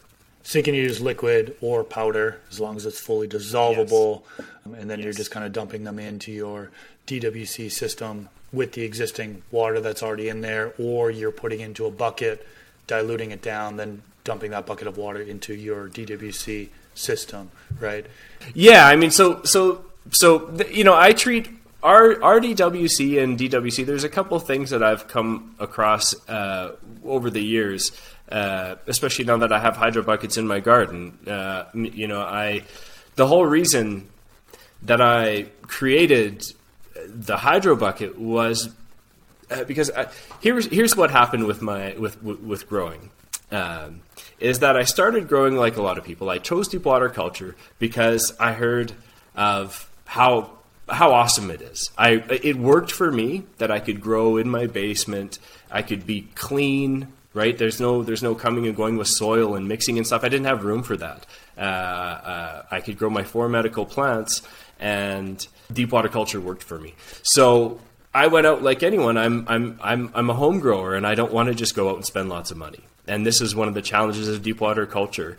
So 0.44 0.60
you 0.60 0.64
can 0.64 0.76
use 0.76 1.02
liquid 1.02 1.58
or 1.60 1.84
powder 1.84 2.40
as 2.52 2.60
long 2.60 2.76
as 2.76 2.86
it's 2.86 3.00
fully 3.00 3.28
dissolvable, 3.28 4.24
yes. 4.38 4.48
Um, 4.66 4.76
and 4.76 4.90
then 4.90 5.00
yes. 5.00 5.06
you're 5.06 5.14
just 5.14 5.32
kind 5.32 5.46
of 5.46 5.54
dumping 5.54 5.84
them 5.84 5.98
into 5.98 6.32
your 6.32 6.70
DWC 7.08 7.72
system 7.72 8.30
with 8.54 8.74
the 8.74 8.84
existing 8.84 9.42
water 9.52 9.80
that's 9.80 10.04
already 10.04 10.30
in 10.30 10.42
there, 10.42 10.74
or 10.78 11.10
you're 11.10 11.32
putting 11.32 11.62
into 11.62 11.86
a 11.86 11.92
bucket, 11.92 12.46
diluting 12.88 13.32
it 13.32 13.42
down, 13.42 13.78
then 13.78 14.02
dumping 14.24 14.52
that 14.52 14.66
bucket 14.66 14.88
of 14.88 14.98
water 14.98 15.22
into 15.22 15.54
your 15.54 15.90
DWC 15.90 16.70
system, 16.94 17.52
right? 17.80 18.06
Yeah, 18.54 18.88
I 18.88 18.96
mean, 18.96 19.12
so 19.12 19.42
so 19.44 19.86
so 20.12 20.52
you 20.72 20.84
know, 20.84 20.96
I 20.96 21.14
treat 21.14 21.50
RDWC 21.86 23.22
and 23.22 23.38
DWC. 23.38 23.86
There's 23.86 24.04
a 24.04 24.10
couple 24.10 24.40
things 24.40 24.72
that 24.72 24.82
I've 24.82 25.08
come 25.08 25.56
across 25.60 26.16
uh, 26.28 26.76
over 27.04 27.30
the 27.30 27.42
years, 27.42 27.92
uh, 28.30 28.76
especially 28.88 29.26
now 29.26 29.38
that 29.38 29.52
I 29.52 29.60
have 29.60 29.78
hydro 29.78 30.02
buckets 30.02 30.38
in 30.38 30.48
my 30.48 30.60
garden. 30.60 31.18
Uh, 31.28 31.66
you 31.74 32.08
know, 32.08 32.22
I 32.22 32.64
the 33.16 33.28
whole 33.28 33.46
reason 33.46 34.10
that 34.84 35.00
I 35.00 35.48
created 35.62 36.44
the 37.08 37.38
hydro 37.38 37.76
bucket 37.76 38.18
was 38.18 38.70
uh, 39.52 39.64
because 39.66 39.92
I, 39.92 40.08
here's 40.42 40.66
here's 40.66 40.96
what 40.96 41.12
happened 41.12 41.46
with 41.46 41.62
my 41.62 41.94
with, 41.94 42.22
with 42.24 42.68
growing. 42.68 43.12
Um, 43.52 44.02
is 44.40 44.60
that 44.60 44.76
I 44.76 44.84
started 44.84 45.28
growing 45.28 45.56
like 45.56 45.78
a 45.78 45.82
lot 45.82 46.00
of 46.00 46.04
people. 46.04 46.32
I 46.32 46.40
chose 46.40 46.68
deep 46.68 46.86
water 46.86 47.10
culture 47.10 47.56
because 47.78 48.36
I 48.40 48.54
heard 48.54 48.92
of 49.36 49.88
how 50.06 50.50
how 50.90 51.14
awesome 51.14 51.50
it 51.50 51.62
is. 51.62 51.90
I 51.98 52.24
it 52.30 52.58
worked 52.58 52.92
for 52.92 53.12
me 53.12 53.44
that 53.58 53.72
I 53.72 53.80
could 53.80 54.02
grow 54.02 54.38
in 54.38 54.50
my 54.50 54.68
basement. 54.68 55.40
I 55.72 55.82
could 55.82 56.06
be 56.06 56.28
clean, 56.36 57.12
right? 57.34 57.58
There's 57.58 57.80
no 57.80 58.04
there's 58.04 58.24
no 58.24 58.36
coming 58.36 58.68
and 58.68 58.76
going 58.76 58.98
with 58.98 59.08
soil 59.08 59.56
and 59.56 59.68
mixing 59.68 59.98
and 59.98 60.06
stuff. 60.06 60.24
I 60.24 60.30
didn't 60.30 60.46
have 60.46 60.64
room 60.64 60.84
for 60.84 60.98
that. 60.98 61.26
Uh, 61.58 61.62
uh, 61.62 62.64
I 62.72 62.82
could 62.82 62.98
grow 62.98 63.10
my 63.10 63.24
four 63.24 63.50
medical 63.50 63.86
plants, 63.86 64.42
and 64.80 65.46
deep 65.72 65.92
water 65.92 66.10
culture 66.10 66.40
worked 66.40 66.64
for 66.64 66.80
me. 66.80 66.94
So 67.24 67.80
I 68.14 68.28
went 68.28 68.48
out 68.48 68.64
like 68.64 68.84
anyone. 68.84 69.18
I'm 69.18 69.46
I'm 69.48 69.80
I'm 69.82 70.12
I'm 70.14 70.30
a 70.30 70.34
home 70.34 70.60
grower, 70.60 70.96
and 70.96 71.06
I 71.06 71.16
don't 71.16 71.34
want 71.34 71.50
to 71.50 71.56
just 71.56 71.76
go 71.76 71.90
out 71.90 71.96
and 71.96 72.06
spend 72.06 72.30
lots 72.30 72.52
of 72.52 72.58
money. 72.58 72.80
And 73.08 73.26
this 73.26 73.42
is 73.42 73.56
one 73.56 73.68
of 73.68 73.74
the 73.74 73.82
challenges 73.82 74.28
of 74.28 74.42
deep 74.42 74.62
water 74.62 74.86
culture 74.86 75.38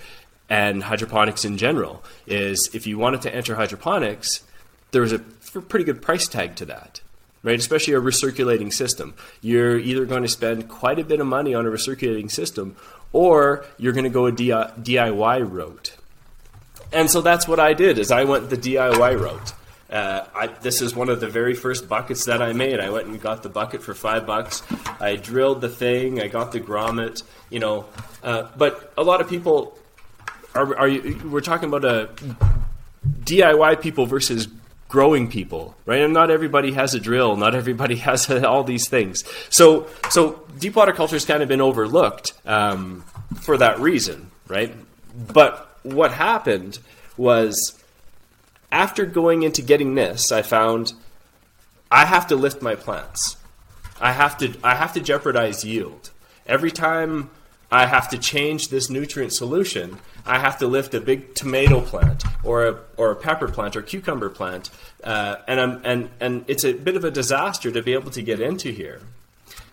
and 0.48 0.82
hydroponics 0.82 1.44
in 1.44 1.56
general. 1.56 2.04
Is 2.26 2.70
if 2.74 2.86
you 2.86 2.98
wanted 2.98 3.22
to 3.22 3.34
enter 3.34 3.54
hydroponics, 3.54 4.42
there 4.90 5.00
was 5.02 5.12
a 5.12 5.20
pretty 5.62 5.84
good 5.84 6.02
price 6.02 6.28
tag 6.28 6.56
to 6.56 6.66
that. 6.66 7.00
Right, 7.42 7.58
especially 7.60 7.94
a 7.94 8.00
recirculating 8.00 8.72
system. 8.72 9.14
You're 9.40 9.78
either 9.78 10.04
going 10.04 10.22
to 10.22 10.28
spend 10.28 10.68
quite 10.68 10.98
a 10.98 11.04
bit 11.04 11.20
of 11.20 11.28
money 11.28 11.54
on 11.54 11.64
a 11.64 11.70
recirculating 11.70 12.28
system, 12.28 12.74
or 13.12 13.64
you're 13.78 13.92
going 13.92 14.04
to 14.04 14.10
go 14.10 14.26
a 14.26 14.32
DIY 14.32 15.48
route. 15.48 15.96
And 16.92 17.08
so 17.08 17.20
that's 17.20 17.46
what 17.46 17.60
I 17.60 17.72
did. 17.72 17.98
Is 17.98 18.10
I 18.10 18.24
went 18.24 18.50
the 18.50 18.56
DIY 18.56 19.20
route. 19.20 19.52
Uh, 19.88 20.26
I, 20.34 20.46
this 20.48 20.82
is 20.82 20.96
one 20.96 21.08
of 21.08 21.20
the 21.20 21.28
very 21.28 21.54
first 21.54 21.88
buckets 21.88 22.24
that 22.24 22.42
I 22.42 22.52
made. 22.52 22.80
I 22.80 22.90
went 22.90 23.06
and 23.06 23.20
got 23.20 23.44
the 23.44 23.48
bucket 23.48 23.82
for 23.82 23.94
five 23.94 24.26
bucks. 24.26 24.62
I 25.00 25.14
drilled 25.14 25.60
the 25.60 25.68
thing. 25.68 26.20
I 26.20 26.26
got 26.26 26.50
the 26.50 26.60
grommet. 26.60 27.22
You 27.50 27.60
know, 27.60 27.86
uh, 28.24 28.48
but 28.56 28.92
a 28.98 29.04
lot 29.04 29.20
of 29.20 29.28
people 29.28 29.78
are, 30.54 30.76
are 30.76 30.88
we're 31.24 31.40
talking 31.40 31.68
about 31.68 31.84
a 31.84 32.08
DIY 33.22 33.80
people 33.80 34.06
versus 34.06 34.48
growing 34.88 35.28
people, 35.28 35.74
right? 35.84 36.00
And 36.00 36.14
not 36.14 36.30
everybody 36.30 36.72
has 36.72 36.94
a 36.94 37.00
drill, 37.00 37.36
not 37.36 37.54
everybody 37.54 37.96
has 38.08 38.30
all 38.30 38.64
these 38.64 38.88
things. 38.88 39.24
So, 39.50 39.86
so 40.10 40.42
deep 40.58 40.76
water 40.76 40.92
culture 40.92 41.16
has 41.16 41.24
kind 41.24 41.42
of 41.42 41.48
been 41.48 41.60
overlooked 41.60 42.32
um, 42.44 43.04
for 43.40 43.56
that 43.58 43.78
reason, 43.80 44.30
right? 44.48 44.74
But 45.32 45.78
what 45.82 46.12
happened 46.12 46.78
was 47.16 47.82
after 48.70 49.06
going 49.06 49.42
into 49.42 49.62
getting 49.62 49.94
this, 49.94 50.30
I 50.32 50.42
found 50.42 50.92
I 51.90 52.04
have 52.04 52.26
to 52.28 52.36
lift 52.36 52.62
my 52.62 52.74
plants. 52.74 53.36
I 54.00 54.12
have 54.12 54.36
to 54.38 54.54
I 54.62 54.74
have 54.74 54.92
to 54.94 55.00
jeopardize 55.00 55.64
yield. 55.64 56.10
Every 56.46 56.70
time 56.70 57.30
I 57.70 57.86
have 57.86 58.08
to 58.10 58.18
change 58.18 58.68
this 58.68 58.88
nutrient 58.88 59.32
solution, 59.32 59.98
I 60.24 60.38
have 60.38 60.58
to 60.58 60.66
lift 60.66 60.94
a 60.94 61.00
big 61.00 61.34
tomato 61.34 61.80
plant 61.80 62.24
or 62.44 62.66
a, 62.66 62.78
or 62.96 63.12
a 63.12 63.16
pepper 63.16 63.48
plant 63.48 63.76
or 63.76 63.82
cucumber 63.82 64.28
plant, 64.28 64.70
uh, 65.04 65.36
and 65.46 65.60
I'm, 65.60 65.80
and 65.84 66.10
and 66.20 66.44
it's 66.48 66.64
a 66.64 66.72
bit 66.72 66.96
of 66.96 67.04
a 67.04 67.10
disaster 67.10 67.70
to 67.70 67.82
be 67.82 67.92
able 67.92 68.10
to 68.12 68.22
get 68.22 68.40
into 68.40 68.70
here. 68.70 69.00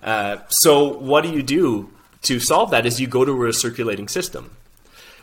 Uh, 0.03 0.37
so 0.49 0.97
what 0.97 1.23
do 1.23 1.31
you 1.31 1.41
do 1.41 1.89
to 2.23 2.39
solve 2.39 2.71
that? 2.71 2.85
Is 2.85 2.99
you 3.01 3.07
go 3.07 3.25
to 3.25 3.31
a 3.31 3.35
recirculating 3.35 4.09
system. 4.09 4.51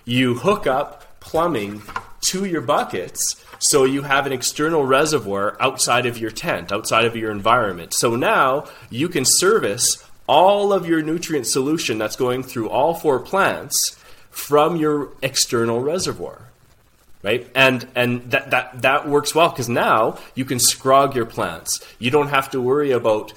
You 0.04 0.34
hook 0.34 0.66
up 0.66 1.20
plumbing 1.20 1.82
to 2.22 2.44
your 2.44 2.60
buckets 2.60 3.44
so 3.58 3.84
you 3.84 4.02
have 4.02 4.26
an 4.26 4.32
external 4.32 4.84
reservoir 4.84 5.56
outside 5.60 6.06
of 6.06 6.18
your 6.18 6.30
tent, 6.30 6.72
outside 6.72 7.04
of 7.04 7.14
your 7.14 7.30
environment. 7.30 7.94
So 7.94 8.16
now 8.16 8.66
you 8.88 9.08
can 9.08 9.24
service 9.24 10.04
all 10.30 10.72
of 10.72 10.86
your 10.86 11.02
nutrient 11.02 11.44
solution 11.44 11.98
that's 11.98 12.14
going 12.14 12.44
through 12.44 12.68
all 12.68 12.94
four 12.94 13.18
plants 13.18 13.98
from 14.30 14.76
your 14.76 15.08
external 15.22 15.80
reservoir 15.80 16.46
right? 17.22 17.46
And 17.54 17.86
and 17.94 18.30
that 18.30 18.50
that 18.50 18.80
that 18.80 19.08
works 19.08 19.34
well 19.34 19.50
because 19.50 19.68
now 19.68 20.18
you 20.34 20.46
can 20.46 20.56
scrog 20.56 21.14
your 21.14 21.26
plants. 21.26 21.84
You 21.98 22.10
don't 22.10 22.28
have 22.28 22.48
to 22.52 22.62
worry 22.62 22.92
about 22.92 23.34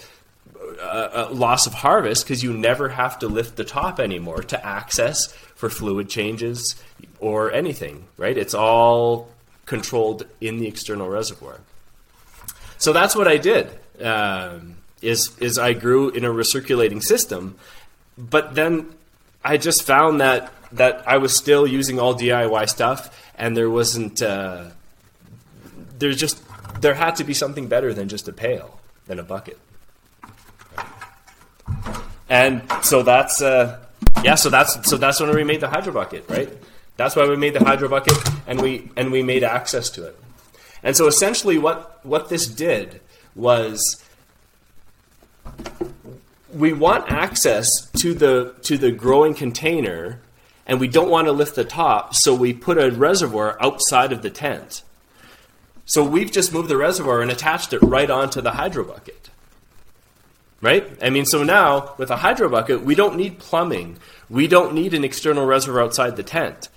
uh, 0.55 0.85
uh, 0.85 1.29
loss 1.33 1.67
of 1.67 1.73
harvest 1.73 2.23
because 2.23 2.43
you 2.43 2.53
never 2.53 2.89
have 2.89 3.19
to 3.19 3.27
lift 3.27 3.57
the 3.57 3.65
top 3.65 3.99
anymore 3.99 4.41
to 4.43 4.65
access 4.65 5.33
for 5.55 5.69
fluid 5.69 6.07
changes 6.07 6.81
or 7.19 7.51
anything 7.51 8.05
right? 8.17 8.37
It's 8.37 8.53
all 8.53 9.27
controlled 9.65 10.25
in 10.39 10.59
the 10.59 10.67
external 10.67 11.09
reservoir. 11.09 11.59
So 12.77 12.93
that's 12.93 13.15
what 13.15 13.27
i 13.27 13.37
did. 13.37 13.69
Um, 14.01 14.77
is 15.03 15.37
is 15.39 15.59
i 15.59 15.73
grew 15.73 16.09
in 16.09 16.25
a 16.25 16.29
recirculating 16.29 17.01
system 17.01 17.55
but 18.17 18.55
then 18.55 18.93
i 19.43 19.57
just 19.57 19.83
found 19.83 20.21
that 20.21 20.51
that 20.73 21.07
I 21.07 21.17
was 21.17 21.35
still 21.35 21.65
using 21.65 21.99
all 21.99 22.15
DIY 22.15 22.67
stuff, 22.69 23.15
and 23.35 23.55
there 23.55 23.69
wasn't. 23.69 24.21
Uh, 24.21 24.65
there's 25.97 26.17
just 26.17 26.41
there 26.81 26.95
had 26.95 27.15
to 27.17 27.23
be 27.23 27.33
something 27.33 27.67
better 27.67 27.93
than 27.93 28.09
just 28.09 28.27
a 28.27 28.33
pail, 28.33 28.79
than 29.05 29.19
a 29.19 29.23
bucket. 29.23 29.59
And 32.29 32.63
so 32.81 33.03
that's 33.03 33.41
uh, 33.41 33.79
yeah. 34.23 34.35
So 34.35 34.49
that's 34.49 34.89
so 34.89 34.97
that's 34.97 35.19
when 35.19 35.33
we 35.33 35.43
made 35.43 35.61
the 35.61 35.69
hydro 35.69 35.93
bucket, 35.93 36.25
right? 36.27 36.49
That's 36.97 37.15
why 37.15 37.27
we 37.27 37.35
made 37.35 37.53
the 37.53 37.63
hydro 37.63 37.87
bucket, 37.87 38.17
and 38.47 38.61
we 38.61 38.89
and 38.97 39.11
we 39.11 39.21
made 39.23 39.43
access 39.43 39.89
to 39.91 40.07
it. 40.07 40.19
And 40.81 40.97
so 40.97 41.07
essentially, 41.07 41.57
what 41.57 42.03
what 42.03 42.29
this 42.29 42.47
did 42.47 42.99
was 43.35 44.03
we 46.53 46.73
want 46.73 47.11
access 47.11 47.67
to 47.97 48.13
the 48.13 48.55
to 48.61 48.77
the 48.77 48.91
growing 48.91 49.33
container 49.33 50.19
and 50.65 50.79
we 50.79 50.87
don't 50.87 51.09
want 51.09 51.27
to 51.27 51.31
lift 51.31 51.55
the 51.55 51.65
top, 51.65 52.15
so 52.15 52.33
we 52.33 52.53
put 52.53 52.77
a 52.77 52.89
reservoir 52.91 53.57
outside 53.59 54.13
of 54.13 54.21
the 54.21 54.29
tent. 54.29 54.83
So 55.85 56.03
we've 56.03 56.31
just 56.31 56.53
moved 56.53 56.69
the 56.69 56.77
reservoir 56.77 57.21
and 57.21 57.29
attached 57.29 57.73
it 57.73 57.79
right 57.79 58.09
onto 58.09 58.39
the 58.41 58.51
hydro 58.51 58.85
bucket. 58.85 59.29
Right? 60.61 60.89
I 61.01 61.09
mean, 61.09 61.25
so 61.25 61.43
now 61.43 61.93
with 61.97 62.09
a 62.09 62.15
hydro 62.15 62.47
bucket, 62.47 62.81
we 62.81 62.95
don't 62.95 63.17
need 63.17 63.39
plumbing. 63.39 63.97
We 64.29 64.47
don't 64.47 64.73
need 64.73 64.93
an 64.93 65.03
external 65.03 65.45
reservoir 65.45 65.83
outside 65.83 66.15
the 66.15 66.23
tent. 66.23 66.69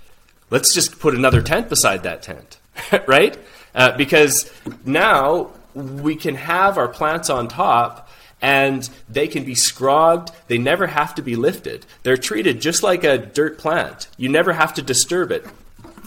Let's 0.51 0.75
just 0.75 0.99
put 0.99 1.15
another 1.15 1.41
tent 1.41 1.69
beside 1.69 2.03
that 2.03 2.23
tent. 2.23 2.59
right? 3.07 3.39
Uh, 3.73 3.97
because 3.97 4.51
now 4.85 5.53
we 5.75 6.17
can 6.17 6.35
have 6.35 6.79
our 6.79 6.89
plants 6.89 7.31
on 7.31 7.47
top 7.47 8.06
and 8.47 8.89
they 9.09 9.27
can 9.27 9.43
be 9.43 9.57
scrogged. 9.57 10.31
They 10.47 10.57
never 10.57 10.87
have 10.87 11.17
to 11.17 11.23
be 11.23 11.35
lifted. 11.35 11.85
They're 12.05 12.17
treated 12.17 12.61
just 12.61 12.81
like 12.81 13.03
a 13.03 13.19
dirt 13.19 13.59
plant. 13.59 14.07
You 14.17 14.29
never 14.29 14.53
have 14.53 14.73
to 14.75 14.83
disturb 14.83 15.33
it. 15.33 15.45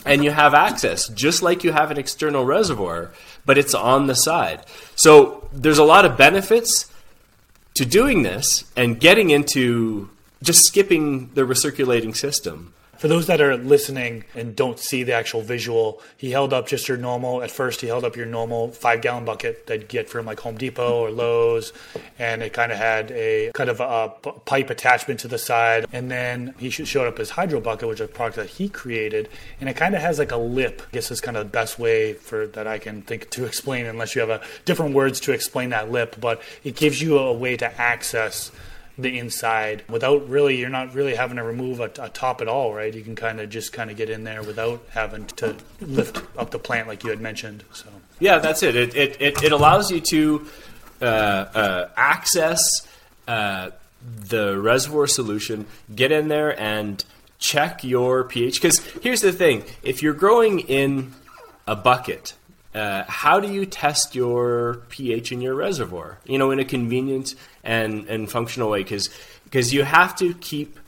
And 0.06 0.24
you 0.24 0.32
have 0.32 0.54
access, 0.54 1.10
just 1.10 1.44
like 1.44 1.66
you 1.66 1.74
have 1.74 1.92
an 1.92 1.98
external 1.98 2.46
reservoir, 2.46 3.12
but 3.46 3.58
it's 3.58 3.74
on 3.74 4.08
the 4.08 4.16
side. 4.16 4.66
So 4.96 5.50
there's 5.52 5.80
a 5.80 5.84
lot 5.84 6.06
of 6.06 6.16
benefits 6.16 6.90
to 7.74 7.86
doing 7.86 8.24
this 8.24 8.64
and 8.74 9.02
getting 9.02 9.32
into 9.32 10.10
just 10.42 10.66
skipping 10.66 11.32
the 11.34 11.42
recirculating 11.42 12.16
system 12.16 12.74
for 13.00 13.08
those 13.08 13.28
that 13.28 13.40
are 13.40 13.56
listening 13.56 14.26
and 14.36 14.56
don't 14.58 14.78
see 14.78 15.04
the 15.04 15.14
actual 15.14 15.42
visual, 15.42 16.02
he 16.18 16.32
held 16.32 16.52
up 16.52 16.68
just 16.68 16.90
your 16.90 16.98
normal. 16.98 17.42
At 17.42 17.50
first, 17.50 17.80
he 17.80 17.88
held 17.88 18.04
up 18.04 18.18
your 18.18 18.26
normal 18.26 18.72
five 18.72 19.02
gallon 19.02 19.24
bucket 19.24 19.68
that 19.68 19.80
you 19.80 19.88
get 19.88 20.10
from 20.10 20.26
like 20.26 20.42
Home 20.42 20.58
Depot 20.58 21.00
or 21.00 21.10
Lowe's, 21.10 21.72
and 22.20 22.44
it 22.44 22.52
kind 22.52 22.74
of 22.74 22.78
had 22.78 23.10
a 23.12 23.52
kind 23.54 23.70
of 23.70 23.80
a 23.80 24.10
pipe 24.46 24.70
attachment 24.70 25.22
to 25.22 25.30
the 25.30 25.38
side. 25.38 25.86
And 25.94 26.12
then 26.12 26.54
he 26.60 26.70
showed 26.70 27.08
up 27.08 27.18
his 27.18 27.30
hydro 27.30 27.62
bucket, 27.62 27.88
which 27.88 28.02
is 28.02 28.06
a 28.06 28.08
product 28.10 28.36
that 28.36 28.50
he 28.50 28.68
created, 28.68 29.30
and 29.62 29.70
it 29.70 29.78
kind 29.78 29.96
of 29.96 30.02
has 30.02 30.20
like 30.20 30.34
a 30.34 30.38
lip. 30.38 30.82
I 30.86 30.92
guess 30.92 31.10
is 31.10 31.22
kind 31.22 31.38
of 31.38 31.46
the 31.46 31.52
best 31.52 31.80
way 31.80 32.14
for 32.14 32.48
that 32.48 32.68
I 32.68 32.80
can 32.80 33.02
think 33.04 33.30
to 33.30 33.46
explain, 33.46 33.86
unless 33.86 34.14
you 34.14 34.20
have 34.20 34.30
a 34.30 34.42
different 34.66 34.94
words 34.94 35.22
to 35.22 35.32
explain 35.32 35.70
that 35.70 35.90
lip. 35.90 36.18
But 36.20 36.42
it 36.66 36.76
gives 36.76 37.02
you 37.02 37.18
a 37.18 37.32
way 37.32 37.56
to 37.56 37.82
access 37.82 38.52
the 39.02 39.18
inside 39.18 39.84
without 39.90 40.28
really 40.30 40.58
you're 40.58 40.70
not 40.70 40.94
really 40.94 41.16
having 41.16 41.38
to 41.38 41.44
remove 41.44 41.80
a, 41.80 41.92
a 42.00 42.10
top 42.10 42.42
at 42.42 42.48
all 42.48 42.74
right? 42.74 42.94
You 42.94 43.02
can 43.02 43.16
kind 43.16 43.40
of 43.40 43.50
just 43.50 43.74
kind 43.74 43.90
of 43.90 43.98
get 43.98 44.10
in 44.10 44.24
there 44.24 44.44
without 44.44 44.82
having 44.90 45.26
to 45.28 45.56
lift 45.82 46.22
up 46.38 46.52
the 46.52 46.60
plant 46.60 46.88
like 46.88 47.04
you 47.04 47.10
had 47.10 47.22
mentioned 47.22 47.64
so. 47.74 47.88
Yeah 48.20 48.40
that's 48.40 48.64
it. 48.64 48.76
It, 48.76 48.96
it, 48.96 49.22
it, 49.22 49.44
it 49.44 49.52
allows 49.52 49.92
you 49.92 50.02
to 50.02 50.48
uh, 51.02 51.06
uh, 51.06 51.90
access 51.96 52.62
uh, 53.28 53.72
the 54.02 54.60
reservoir 54.60 55.08
solution 55.08 55.66
get 55.94 56.12
in 56.12 56.28
there 56.28 56.60
and 56.60 57.04
check 57.38 57.84
your 57.84 58.26
ph. 58.26 58.62
Because 58.62 58.80
here's 59.02 59.22
the 59.22 59.32
thing. 59.32 59.64
If 59.84 60.04
you're 60.04 60.14
growing 60.14 60.60
in 60.60 61.14
a 61.68 61.76
bucket 61.76 62.34
uh, 62.74 63.04
how 63.08 63.40
do 63.40 63.52
you 63.52 63.66
test 63.66 64.16
your 64.16 64.82
pH 64.90 65.32
in 65.32 65.42
your 65.42 65.56
reservoir? 65.56 66.20
You 66.26 66.38
know, 66.38 66.52
in 66.52 66.60
a 66.60 66.66
convenient 66.66 67.34
and, 67.64 68.08
and 68.08 68.30
functional 68.30 68.70
way, 68.70 68.84
because 68.84 69.10
because 69.44 69.74
you 69.74 69.84
have 69.84 70.16
to 70.18 70.34
keep 70.36 70.80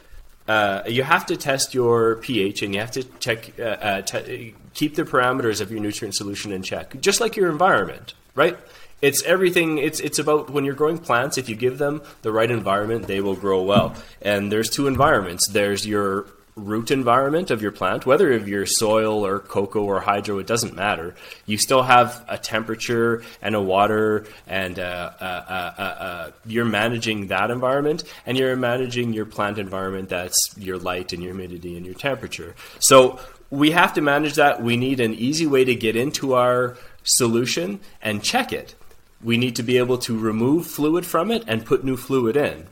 uh, 0.47 0.83
you 0.87 1.03
have 1.03 1.25
to 1.27 1.37
test 1.37 1.73
your 1.73 2.15
pH 2.17 2.61
and 2.61 2.73
you 2.73 2.79
have 2.79 2.91
to 2.91 3.03
check 3.19 3.59
uh, 3.59 3.63
uh 3.63 4.01
te- 4.01 4.55
keep 4.73 4.95
the 4.95 5.03
parameters 5.03 5.61
of 5.61 5.71
your 5.71 5.79
nutrient 5.79 6.15
solution 6.15 6.51
in 6.51 6.63
check, 6.63 6.99
just 7.01 7.19
like 7.19 7.35
your 7.35 7.49
environment, 7.49 8.13
right? 8.35 8.57
It's 9.01 9.23
everything. 9.23 9.79
It's 9.79 9.99
it's 9.99 10.19
about 10.19 10.49
when 10.49 10.63
you're 10.63 10.75
growing 10.75 10.99
plants. 10.99 11.37
If 11.37 11.49
you 11.49 11.55
give 11.55 11.77
them 11.79 12.01
the 12.21 12.31
right 12.31 12.49
environment, 12.49 13.07
they 13.07 13.19
will 13.19 13.35
grow 13.35 13.63
well. 13.63 13.95
And 14.21 14.51
there's 14.51 14.69
two 14.69 14.87
environments. 14.87 15.47
There's 15.47 15.87
your 15.87 16.27
root 16.61 16.91
environment 16.91 17.51
of 17.51 17.61
your 17.61 17.71
plant, 17.71 18.05
whether 18.05 18.31
of 18.33 18.47
your 18.47 18.65
soil 18.65 19.25
or 19.25 19.39
coco 19.39 19.83
or 19.83 19.99
hydro, 19.99 20.37
it 20.39 20.47
doesn't 20.47 20.75
matter. 20.75 21.15
You 21.45 21.57
still 21.57 21.83
have 21.83 22.23
a 22.27 22.37
temperature 22.37 23.23
and 23.41 23.55
a 23.55 23.61
water, 23.61 24.25
and 24.47 24.79
uh, 24.79 25.11
uh, 25.19 25.23
uh, 25.23 25.81
uh, 25.81 26.31
you're 26.45 26.65
managing 26.65 27.27
that 27.27 27.51
environment, 27.51 28.03
and 28.25 28.37
you're 28.37 28.55
managing 28.55 29.13
your 29.13 29.25
plant 29.25 29.57
environment 29.57 30.09
that's 30.09 30.53
your 30.57 30.77
light 30.77 31.13
and 31.13 31.23
your 31.23 31.33
humidity 31.33 31.77
and 31.77 31.85
your 31.85 31.95
temperature. 31.95 32.55
So 32.79 33.19
we 33.49 33.71
have 33.71 33.93
to 33.93 34.01
manage 34.01 34.35
that. 34.35 34.61
We 34.61 34.77
need 34.77 34.99
an 34.99 35.13
easy 35.13 35.47
way 35.47 35.63
to 35.65 35.75
get 35.75 35.95
into 35.95 36.33
our 36.33 36.77
solution 37.03 37.79
and 38.01 38.23
check 38.23 38.53
it. 38.53 38.75
We 39.23 39.37
need 39.37 39.55
to 39.57 39.63
be 39.63 39.77
able 39.77 39.97
to 39.99 40.17
remove 40.17 40.67
fluid 40.67 41.05
from 41.05 41.31
it 41.31 41.43
and 41.47 41.65
put 41.65 41.83
new 41.83 41.97
fluid 41.97 42.35
in. 42.35 42.67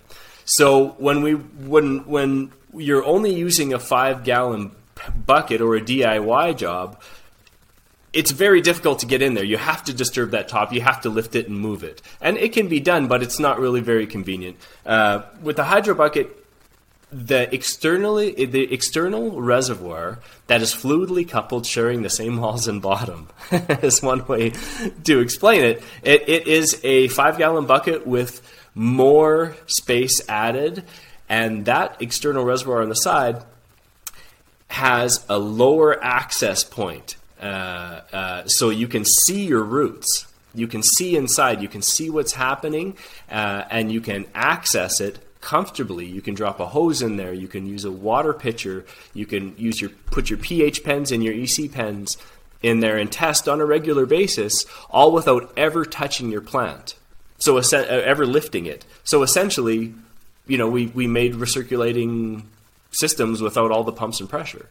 So 0.49 0.89
when 0.97 1.21
we 1.21 1.33
when 1.33 1.99
when 2.07 2.51
you're 2.73 3.05
only 3.05 3.33
using 3.33 3.73
a 3.73 3.79
five 3.79 4.23
gallon 4.23 4.71
bucket 5.25 5.61
or 5.61 5.75
a 5.75 5.81
DIY 5.81 6.57
job, 6.57 6.99
it's 8.13 8.31
very 8.31 8.59
difficult 8.59 8.99
to 8.99 9.05
get 9.05 9.21
in 9.21 9.35
there. 9.35 9.43
You 9.43 9.57
have 9.57 9.83
to 9.85 9.93
disturb 9.93 10.31
that 10.31 10.47
top. 10.47 10.73
You 10.73 10.81
have 10.81 11.01
to 11.01 11.09
lift 11.09 11.35
it 11.35 11.47
and 11.47 11.59
move 11.59 11.83
it, 11.83 12.01
and 12.19 12.35
it 12.37 12.53
can 12.53 12.67
be 12.67 12.79
done, 12.79 13.07
but 13.07 13.21
it's 13.21 13.37
not 13.37 13.59
really 13.59 13.81
very 13.81 14.07
convenient. 14.07 14.57
Uh, 14.85 15.21
with 15.43 15.55
the 15.55 15.63
hydro 15.65 15.93
bucket, 15.93 16.35
the 17.11 17.53
externally 17.53 18.45
the 18.45 18.73
external 18.73 19.39
reservoir 19.39 20.17
that 20.47 20.63
is 20.63 20.73
fluidly 20.73 21.29
coupled, 21.29 21.67
sharing 21.67 22.01
the 22.01 22.09
same 22.09 22.37
walls 22.37 22.67
and 22.67 22.81
bottom, 22.81 23.29
is 23.51 24.01
one 24.01 24.25
way 24.25 24.53
to 25.03 25.19
explain 25.19 25.63
it. 25.63 25.83
It, 26.01 26.27
it 26.27 26.47
is 26.47 26.79
a 26.83 27.07
five 27.09 27.37
gallon 27.37 27.67
bucket 27.67 28.07
with 28.07 28.41
more 28.79 29.57
space 29.67 30.21
added 30.29 30.85
and 31.27 31.65
that 31.65 32.01
external 32.01 32.45
reservoir 32.45 32.81
on 32.81 32.87
the 32.87 32.95
side 32.95 33.43
has 34.69 35.25
a 35.27 35.37
lower 35.37 36.01
access 36.01 36.63
point 36.63 37.17
uh, 37.41 38.01
uh, 38.13 38.47
so 38.47 38.69
you 38.69 38.87
can 38.87 39.03
see 39.03 39.45
your 39.45 39.63
roots. 39.63 40.27
You 40.55 40.67
can 40.67 40.81
see 40.81 41.17
inside. 41.17 41.61
You 41.61 41.67
can 41.67 41.81
see 41.81 42.09
what's 42.09 42.33
happening, 42.33 42.97
uh, 43.29 43.65
and 43.69 43.91
you 43.91 43.99
can 43.99 44.25
access 44.33 45.01
it 45.01 45.19
comfortably. 45.41 46.05
You 46.05 46.21
can 46.21 46.33
drop 46.33 46.61
a 46.61 46.67
hose 46.67 47.01
in 47.01 47.17
there. 47.17 47.33
You 47.33 47.49
can 47.49 47.65
use 47.65 47.83
a 47.83 47.91
water 47.91 48.33
pitcher. 48.33 48.85
You 49.13 49.25
can 49.25 49.57
use 49.57 49.81
your 49.81 49.89
put 49.89 50.29
your 50.29 50.39
pH 50.39 50.85
pens 50.85 51.11
and 51.11 51.21
your 51.21 51.33
EC 51.33 51.69
pens 51.69 52.17
in 52.61 52.79
there 52.79 52.97
and 52.97 53.11
test 53.11 53.49
on 53.49 53.59
a 53.59 53.65
regular 53.65 54.05
basis, 54.05 54.65
all 54.89 55.11
without 55.11 55.51
ever 55.57 55.85
touching 55.85 56.31
your 56.31 56.41
plant. 56.41 56.95
So 57.39 57.57
uh, 57.57 57.63
ever 57.73 58.25
lifting 58.25 58.65
it. 58.65 58.85
So 59.03 59.23
essentially, 59.23 59.93
you 60.47 60.57
know, 60.57 60.69
we 60.69 60.87
we 60.87 61.07
made 61.07 61.33
recirculating 61.33 62.43
systems 62.91 63.41
without 63.41 63.71
all 63.71 63.83
the 63.83 63.91
pumps 63.91 64.19
and 64.19 64.29
pressure. 64.29 64.67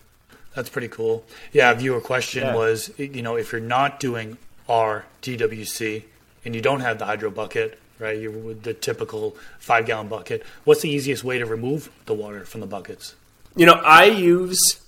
That's 0.54 0.68
pretty 0.68 0.88
cool. 0.88 1.24
Yeah, 1.52 1.72
viewer 1.74 2.00
question 2.00 2.42
yeah. 2.42 2.54
was, 2.54 2.90
you 2.98 3.22
know, 3.22 3.36
if 3.36 3.52
you're 3.52 3.60
not 3.60 4.00
doing 4.00 4.38
RDWC 4.68 6.02
and 6.44 6.54
you 6.54 6.60
don't 6.60 6.80
have 6.80 6.98
the 6.98 7.04
hydro 7.04 7.30
bucket, 7.30 7.78
right? 7.98 8.18
You 8.18 8.30
with 8.30 8.62
the 8.62 8.74
typical 8.74 9.36
five 9.58 9.86
gallon 9.86 10.08
bucket. 10.08 10.44
What's 10.64 10.82
the 10.82 10.90
easiest 10.90 11.24
way 11.24 11.38
to 11.38 11.46
remove 11.46 11.90
the 12.06 12.14
water 12.14 12.44
from 12.44 12.60
the 12.60 12.66
buckets? 12.66 13.14
You 13.56 13.66
know, 13.66 13.74
I 13.74 14.04
use 14.04 14.80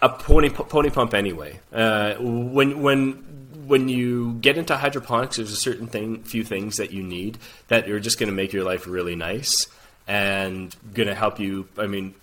a 0.00 0.08
pony 0.08 0.50
pony 0.50 0.90
pump 0.90 1.14
anyway. 1.14 1.60
Uh, 1.72 2.14
when 2.18 2.82
when 2.82 3.43
when 3.66 3.88
you 3.88 4.34
get 4.34 4.56
into 4.56 4.76
hydroponics, 4.76 5.36
there's 5.36 5.52
a 5.52 5.56
certain 5.56 5.86
thing, 5.86 6.22
few 6.22 6.44
things 6.44 6.76
that 6.76 6.92
you 6.92 7.02
need 7.02 7.38
that 7.68 7.88
are 7.88 8.00
just 8.00 8.18
going 8.18 8.28
to 8.28 8.34
make 8.34 8.52
your 8.52 8.64
life 8.64 8.86
really 8.86 9.16
nice 9.16 9.66
and 10.06 10.74
going 10.92 11.08
to 11.08 11.14
help 11.14 11.40
you. 11.40 11.68
I 11.78 11.86
mean, 11.86 12.14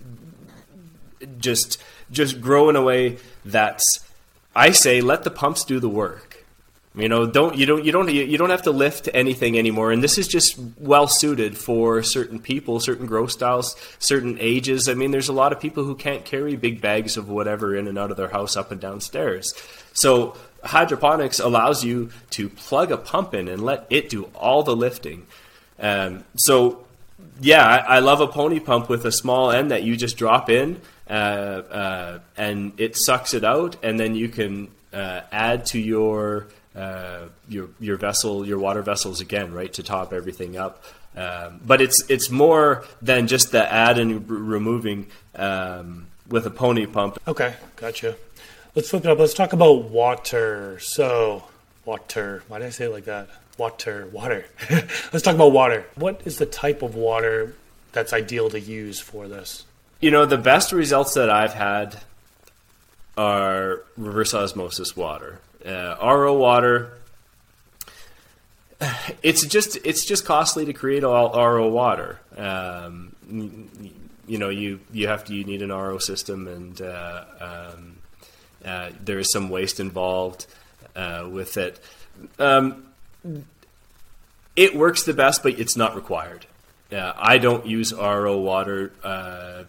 just 1.39 1.81
just 2.11 2.41
grow 2.41 2.69
in 2.69 2.75
a 2.75 2.81
way 2.81 3.17
that's. 3.45 3.99
I 4.53 4.71
say 4.71 4.99
let 4.99 5.23
the 5.23 5.31
pumps 5.31 5.63
do 5.63 5.79
the 5.79 5.89
work 5.89 6.31
you 6.93 7.07
know, 7.07 7.25
don't 7.25 7.55
you 7.55 7.65
don't 7.65 7.85
you 7.85 7.93
don't 7.93 8.13
you 8.13 8.37
don't 8.37 8.49
have 8.49 8.63
to 8.63 8.71
lift 8.71 9.07
anything 9.13 9.57
anymore, 9.57 9.93
and 9.93 10.03
this 10.03 10.17
is 10.17 10.27
just 10.27 10.59
well 10.77 11.07
suited 11.07 11.57
for 11.57 12.03
certain 12.03 12.37
people, 12.37 12.81
certain 12.81 13.05
growth 13.05 13.31
styles, 13.31 13.77
certain 13.99 14.37
ages. 14.41 14.89
I 14.89 14.93
mean, 14.93 15.11
there's 15.11 15.29
a 15.29 15.33
lot 15.33 15.53
of 15.53 15.61
people 15.61 15.85
who 15.85 15.95
can't 15.95 16.25
carry 16.25 16.57
big 16.57 16.81
bags 16.81 17.15
of 17.15 17.29
whatever 17.29 17.77
in 17.77 17.87
and 17.87 17.97
out 17.97 18.11
of 18.11 18.17
their 18.17 18.27
house 18.27 18.57
up 18.57 18.71
and 18.73 18.81
downstairs. 18.81 19.53
So 19.93 20.35
hydroponics 20.63 21.39
allows 21.39 21.83
you 21.83 22.09
to 22.31 22.49
plug 22.49 22.91
a 22.91 22.97
pump 22.97 23.33
in 23.33 23.47
and 23.47 23.63
let 23.63 23.87
it 23.89 24.09
do 24.09 24.25
all 24.35 24.63
the 24.63 24.75
lifting. 24.75 25.25
Um, 25.79 26.23
so 26.35 26.85
yeah, 27.39 27.65
I, 27.65 27.95
I, 27.95 27.99
love 27.99 28.21
a 28.21 28.27
pony 28.27 28.59
pump 28.59 28.89
with 28.89 29.05
a 29.05 29.11
small 29.11 29.51
end 29.51 29.71
that 29.71 29.83
you 29.83 29.97
just 29.97 30.17
drop 30.17 30.49
in, 30.49 30.79
uh, 31.09 31.13
uh, 31.13 32.19
and 32.37 32.79
it 32.79 32.95
sucks 32.95 33.33
it 33.33 33.43
out, 33.43 33.77
and 33.83 33.99
then 33.99 34.15
you 34.15 34.29
can 34.29 34.69
uh, 34.93 35.21
add 35.31 35.65
to 35.67 35.79
your 35.79 36.47
uh, 36.75 37.27
your 37.49 37.69
your 37.79 37.97
vessel, 37.97 38.45
your 38.45 38.59
water 38.59 38.81
vessels 38.81 39.21
again, 39.21 39.53
right, 39.53 39.73
to 39.73 39.83
top 39.83 40.13
everything 40.13 40.57
up. 40.57 40.83
Um, 41.15 41.59
but 41.65 41.81
it's 41.81 42.03
it's 42.09 42.29
more 42.29 42.85
than 43.01 43.27
just 43.27 43.51
the 43.51 43.71
add 43.71 43.97
and 43.97 44.29
removing 44.29 45.07
um, 45.35 46.07
with 46.27 46.45
a 46.45 46.51
pony 46.51 46.85
pump. 46.85 47.19
Okay, 47.27 47.55
gotcha. 47.75 48.15
Let's 48.75 48.89
flip 48.89 49.05
it 49.05 49.09
up. 49.09 49.19
Let's 49.19 49.33
talk 49.33 49.53
about 49.53 49.85
water. 49.85 50.79
So, 50.79 51.43
water. 51.85 52.43
Why 52.47 52.59
did 52.59 52.67
I 52.67 52.69
say 52.69 52.85
it 52.85 52.91
like 52.91 53.05
that? 53.05 53.29
Water, 53.57 54.07
water. 54.07 54.45
Let's 54.69 55.21
talk 55.21 55.35
about 55.35 55.51
water. 55.51 55.85
What 55.95 56.21
is 56.25 56.37
the 56.37 56.45
type 56.45 56.81
of 56.81 56.95
water 56.95 57.55
that's 57.91 58.13
ideal 58.13 58.49
to 58.49 58.59
use 58.59 58.99
for 58.99 59.27
this? 59.27 59.65
You 59.99 60.09
know, 60.09 60.25
the 60.25 60.37
best 60.37 60.71
results 60.71 61.13
that 61.13 61.29
I've 61.29 61.53
had 61.53 62.01
are 63.17 63.83
reverse 63.97 64.33
osmosis 64.33 64.95
water 64.95 65.41
uh, 65.65 65.95
RO 66.01 66.37
water. 66.37 66.97
It's 69.21 69.45
just 69.45 69.77
it's 69.85 70.05
just 70.05 70.25
costly 70.25 70.65
to 70.65 70.73
create 70.73 71.03
all 71.03 71.31
RO 71.33 71.69
water. 71.69 72.19
Um, 72.35 73.15
you 74.25 74.39
know, 74.39 74.49
you 74.49 74.79
you 74.91 75.07
have 75.07 75.23
to 75.25 75.35
you 75.35 75.43
need 75.43 75.61
an 75.61 75.71
RO 75.71 75.99
system, 75.99 76.47
and 76.47 76.81
uh, 76.81 77.25
um, 77.39 77.90
uh, 78.65 78.91
there 79.03 79.19
is 79.19 79.31
some 79.31 79.49
waste 79.49 79.79
involved 79.79 80.45
uh, 80.95 81.27
with 81.29 81.57
it. 81.57 81.79
Um, 82.39 82.87
it 84.55 84.75
works 84.75 85.03
the 85.03 85.13
best, 85.13 85.43
but 85.43 85.59
it's 85.59 85.75
not 85.75 85.95
required. 85.95 86.45
I 86.93 87.37
don't 87.37 87.65
use 87.65 87.93
RO 87.93 88.37
water. 88.37 88.91
Uh, 89.01 89.63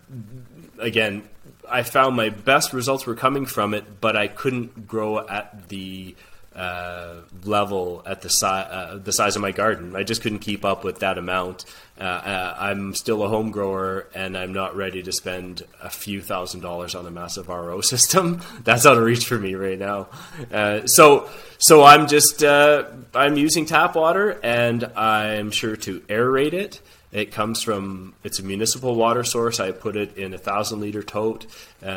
again, 0.78 1.28
I 1.68 1.84
found 1.84 2.16
my 2.16 2.30
best 2.30 2.72
results 2.72 3.06
were 3.06 3.14
coming 3.14 3.46
from 3.46 3.74
it, 3.74 4.00
but 4.00 4.16
I 4.16 4.26
couldn't 4.26 4.88
grow 4.88 5.18
at 5.26 5.68
the 5.68 6.16
uh, 6.54 7.22
level 7.44 8.02
at 8.06 8.20
the 8.20 8.28
size 8.28 8.66
uh, 8.70 8.98
the 9.02 9.12
size 9.12 9.36
of 9.36 9.42
my 9.42 9.52
garden. 9.52 9.96
I 9.96 10.02
just 10.02 10.22
couldn't 10.22 10.40
keep 10.40 10.64
up 10.64 10.84
with 10.84 11.00
that 11.00 11.18
amount. 11.18 11.64
Uh, 11.98 12.04
uh 12.04 12.56
I'm 12.58 12.94
still 12.94 13.22
a 13.22 13.28
home 13.28 13.50
grower, 13.50 14.06
and 14.14 14.36
I'm 14.36 14.52
not 14.52 14.76
ready 14.76 15.02
to 15.02 15.12
spend 15.12 15.62
a 15.82 15.90
few 15.90 16.20
thousand 16.20 16.60
dollars 16.60 16.94
on 16.94 17.06
a 17.06 17.10
massive 17.10 17.48
RO 17.48 17.80
system. 17.92 18.42
That's 18.64 18.86
out 18.86 18.96
of 18.96 19.02
reach 19.02 19.26
for 19.26 19.38
me 19.38 19.54
right 19.54 19.78
now. 19.78 20.08
Uh, 20.52 20.86
so, 20.86 21.30
so 21.58 21.84
I'm 21.84 22.06
just 22.06 22.44
uh, 22.44 22.84
I'm 23.14 23.36
using 23.36 23.66
tap 23.66 23.94
water, 23.94 24.38
and 24.42 24.84
I'm 24.96 25.50
sure 25.50 25.76
to 25.76 26.00
aerate 26.00 26.52
it. 26.52 26.80
It 27.12 27.30
comes 27.30 27.62
from 27.62 28.14
it's 28.24 28.38
a 28.38 28.42
municipal 28.42 28.94
water 28.94 29.22
source. 29.22 29.60
I 29.60 29.70
put 29.70 29.96
it 29.96 30.16
in 30.16 30.32
a 30.32 30.38
thousand 30.38 30.80
liter 30.80 31.02
tote, 31.02 31.46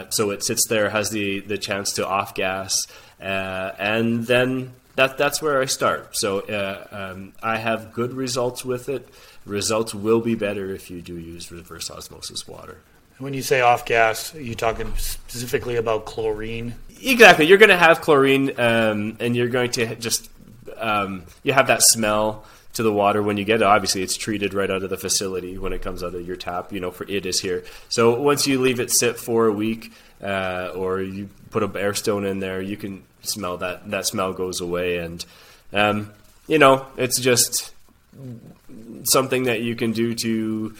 so 0.09 0.31
it 0.31 0.43
sits 0.43 0.67
there, 0.67 0.89
has 0.89 1.09
the 1.09 1.39
the 1.39 1.57
chance 1.57 1.93
to 1.93 2.05
off 2.05 2.35
gas, 2.35 2.85
and 3.19 4.25
then 4.25 4.73
that 4.95 5.17
that's 5.17 5.41
where 5.41 5.61
I 5.61 5.65
start. 5.65 6.15
So 6.15 6.39
uh, 6.41 6.87
um, 6.91 7.33
I 7.41 7.57
have 7.57 7.93
good 7.93 8.13
results 8.13 8.63
with 8.63 8.89
it. 8.89 9.09
Results 9.45 9.93
will 9.93 10.21
be 10.21 10.35
better 10.35 10.73
if 10.73 10.89
you 10.89 11.01
do 11.01 11.17
use 11.17 11.51
reverse 11.51 11.91
osmosis 11.91 12.47
water. 12.47 12.79
When 13.17 13.33
you 13.33 13.41
say 13.41 13.61
off 13.61 13.85
gas, 13.85 14.35
are 14.35 14.41
you 14.41 14.55
talking 14.55 14.93
specifically 14.97 15.77
about 15.77 16.05
chlorine? 16.05 16.75
Exactly. 17.01 17.45
You're 17.45 17.57
going 17.57 17.69
to 17.69 17.77
have 17.77 18.01
chlorine, 18.01 18.59
um, 18.59 19.17
and 19.19 19.35
you're 19.35 19.47
going 19.47 19.71
to 19.71 19.95
just 19.95 20.29
um, 20.77 21.23
you 21.43 21.53
have 21.53 21.67
that 21.67 21.81
smell 21.81 22.45
to 22.73 22.83
the 22.83 22.91
water 22.91 23.23
when 23.23 23.37
you 23.37 23.45
get 23.45 23.61
it. 23.61 23.63
Obviously, 23.63 24.01
it's 24.01 24.17
treated 24.17 24.53
right 24.53 24.69
out 24.69 24.83
of 24.83 24.89
the 24.89 24.97
facility 24.97 25.57
when 25.57 25.71
it 25.71 25.81
comes 25.81 26.03
out 26.03 26.13
of 26.13 26.27
your 26.27 26.35
tap. 26.35 26.73
You 26.73 26.79
know, 26.81 26.91
for 26.91 27.05
it 27.05 27.25
is 27.25 27.39
here. 27.39 27.63
So 27.87 28.19
once 28.19 28.47
you 28.47 28.59
leave 28.59 28.79
it 28.79 28.91
sit 28.91 29.17
for 29.17 29.47
a 29.47 29.53
week, 29.53 29.93
uh, 30.25 30.71
or 30.75 31.01
you 31.01 31.29
put 31.51 31.61
a 31.63 31.79
air 31.79 31.93
stone 31.93 32.25
in 32.25 32.39
there, 32.39 32.61
you 32.61 32.77
can 32.77 33.03
smell 33.21 33.57
that. 33.57 33.89
That 33.91 34.07
smell 34.07 34.33
goes 34.33 34.59
away, 34.59 34.97
and 34.97 35.23
um, 35.71 36.11
you 36.47 36.57
know, 36.57 36.85
it's 36.97 37.19
just 37.19 37.71
something 39.03 39.43
that 39.43 39.61
you 39.61 39.75
can 39.75 39.91
do 39.91 40.15
to. 40.15 40.75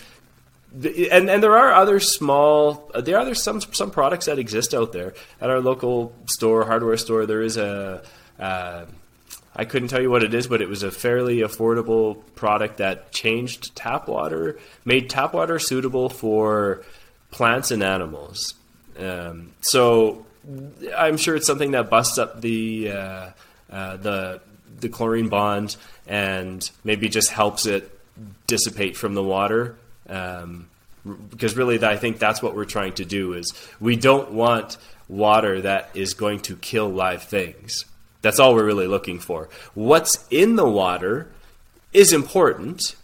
And, 0.74 1.30
and 1.30 1.42
there 1.42 1.56
are 1.56 1.74
other 1.74 2.02
small 2.02 2.92
there 2.94 3.18
are 3.18 3.34
some 3.34 3.62
some 3.62 3.92
products 3.92 4.26
that 4.26 4.40
exist 4.40 4.74
out 4.74 4.92
there 4.92 5.14
at 5.40 5.50
our 5.50 5.62
local 5.62 6.14
store 6.26 6.66
hardware 6.66 6.98
store 6.98 7.26
there 7.26 7.42
is 7.42 7.56
a 7.56 8.04
uh, 8.38 8.84
I 9.56 9.64
couldn't 9.64 9.88
tell 9.88 10.02
you 10.02 10.12
what 10.12 10.22
it 10.22 10.34
is, 10.34 10.48
but 10.48 10.62
it 10.62 10.68
was 10.68 10.84
a 10.84 10.92
fairly 10.92 11.38
affordable 11.38 12.22
product 12.36 12.78
that 12.78 13.14
changed 13.14 13.74
tap 13.74 14.10
water, 14.10 14.60
made 14.84 15.10
tap 15.10 15.34
water 15.34 15.60
suitable 15.60 16.10
for 16.10 16.84
plants 17.32 17.72
and 17.72 17.82
animals. 17.82 18.54
Um, 18.98 19.54
so 19.62 20.26
I'm 20.96 21.18
sure 21.18 21.36
it's 21.36 21.48
something 21.48 21.72
that 21.72 21.90
busts 21.90 22.18
up 22.18 22.42
the 22.42 22.92
uh, 22.92 23.30
uh, 23.72 23.98
the 23.98 24.42
the 24.80 24.90
chlorine 24.90 25.30
bond 25.30 25.76
and 26.08 26.70
maybe 26.84 27.10
just 27.10 27.30
helps 27.30 27.66
it 27.66 27.92
dissipate 28.48 28.96
from 28.98 29.14
the 29.14 29.24
water. 29.24 29.76
Um, 30.08 30.70
because 31.30 31.56
really, 31.56 31.84
I 31.84 31.98
think 31.98 32.18
that's 32.20 32.42
what 32.42 32.56
we're 32.56 32.66
trying 32.66 32.94
to 32.94 33.06
do 33.06 33.34
is 33.34 33.54
we 33.80 33.96
don't 33.96 34.32
want 34.32 34.78
water 35.08 35.62
that 35.62 35.92
is 35.94 36.16
going 36.16 36.40
to 36.42 36.56
kill 36.56 36.90
live 36.90 37.24
things 37.24 37.86
that's 38.26 38.40
all 38.40 38.56
we're 38.56 38.66
really 38.66 38.88
looking 38.88 39.20
for. 39.20 39.50
What's 39.76 40.26
in 40.32 40.56
the 40.56 40.68
water 40.68 41.28
is 41.94 42.12
important. 42.12 42.96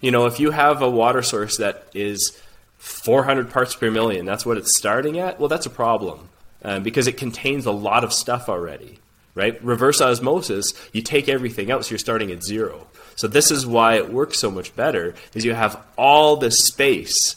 You 0.00 0.12
know, 0.12 0.26
if 0.26 0.38
you 0.38 0.52
have 0.52 0.82
a 0.82 0.88
water 0.88 1.20
source 1.20 1.56
that 1.56 1.88
is 1.94 2.40
400 2.88 3.50
parts 3.50 3.74
per 3.74 3.90
million, 3.90 4.24
that's 4.26 4.46
what 4.46 4.56
it's 4.56 4.76
starting 4.76 5.18
at, 5.18 5.38
well, 5.38 5.48
that's 5.48 5.66
a 5.66 5.70
problem 5.70 6.28
um, 6.62 6.82
because 6.82 7.06
it 7.06 7.16
contains 7.16 7.66
a 7.66 7.72
lot 7.72 8.04
of 8.04 8.12
stuff 8.12 8.48
already, 8.48 8.98
right? 9.34 9.62
Reverse 9.62 10.00
osmosis, 10.00 10.72
you 10.92 11.02
take 11.02 11.28
everything 11.28 11.70
out, 11.70 11.84
so 11.84 11.90
you're 11.90 11.98
starting 11.98 12.30
at 12.30 12.42
zero. 12.42 12.86
So 13.16 13.28
this 13.28 13.50
is 13.50 13.66
why 13.66 13.96
it 13.96 14.12
works 14.12 14.38
so 14.38 14.50
much 14.50 14.74
better, 14.74 15.14
is 15.34 15.44
you 15.44 15.54
have 15.54 15.80
all 15.96 16.36
the 16.36 16.50
space 16.50 17.36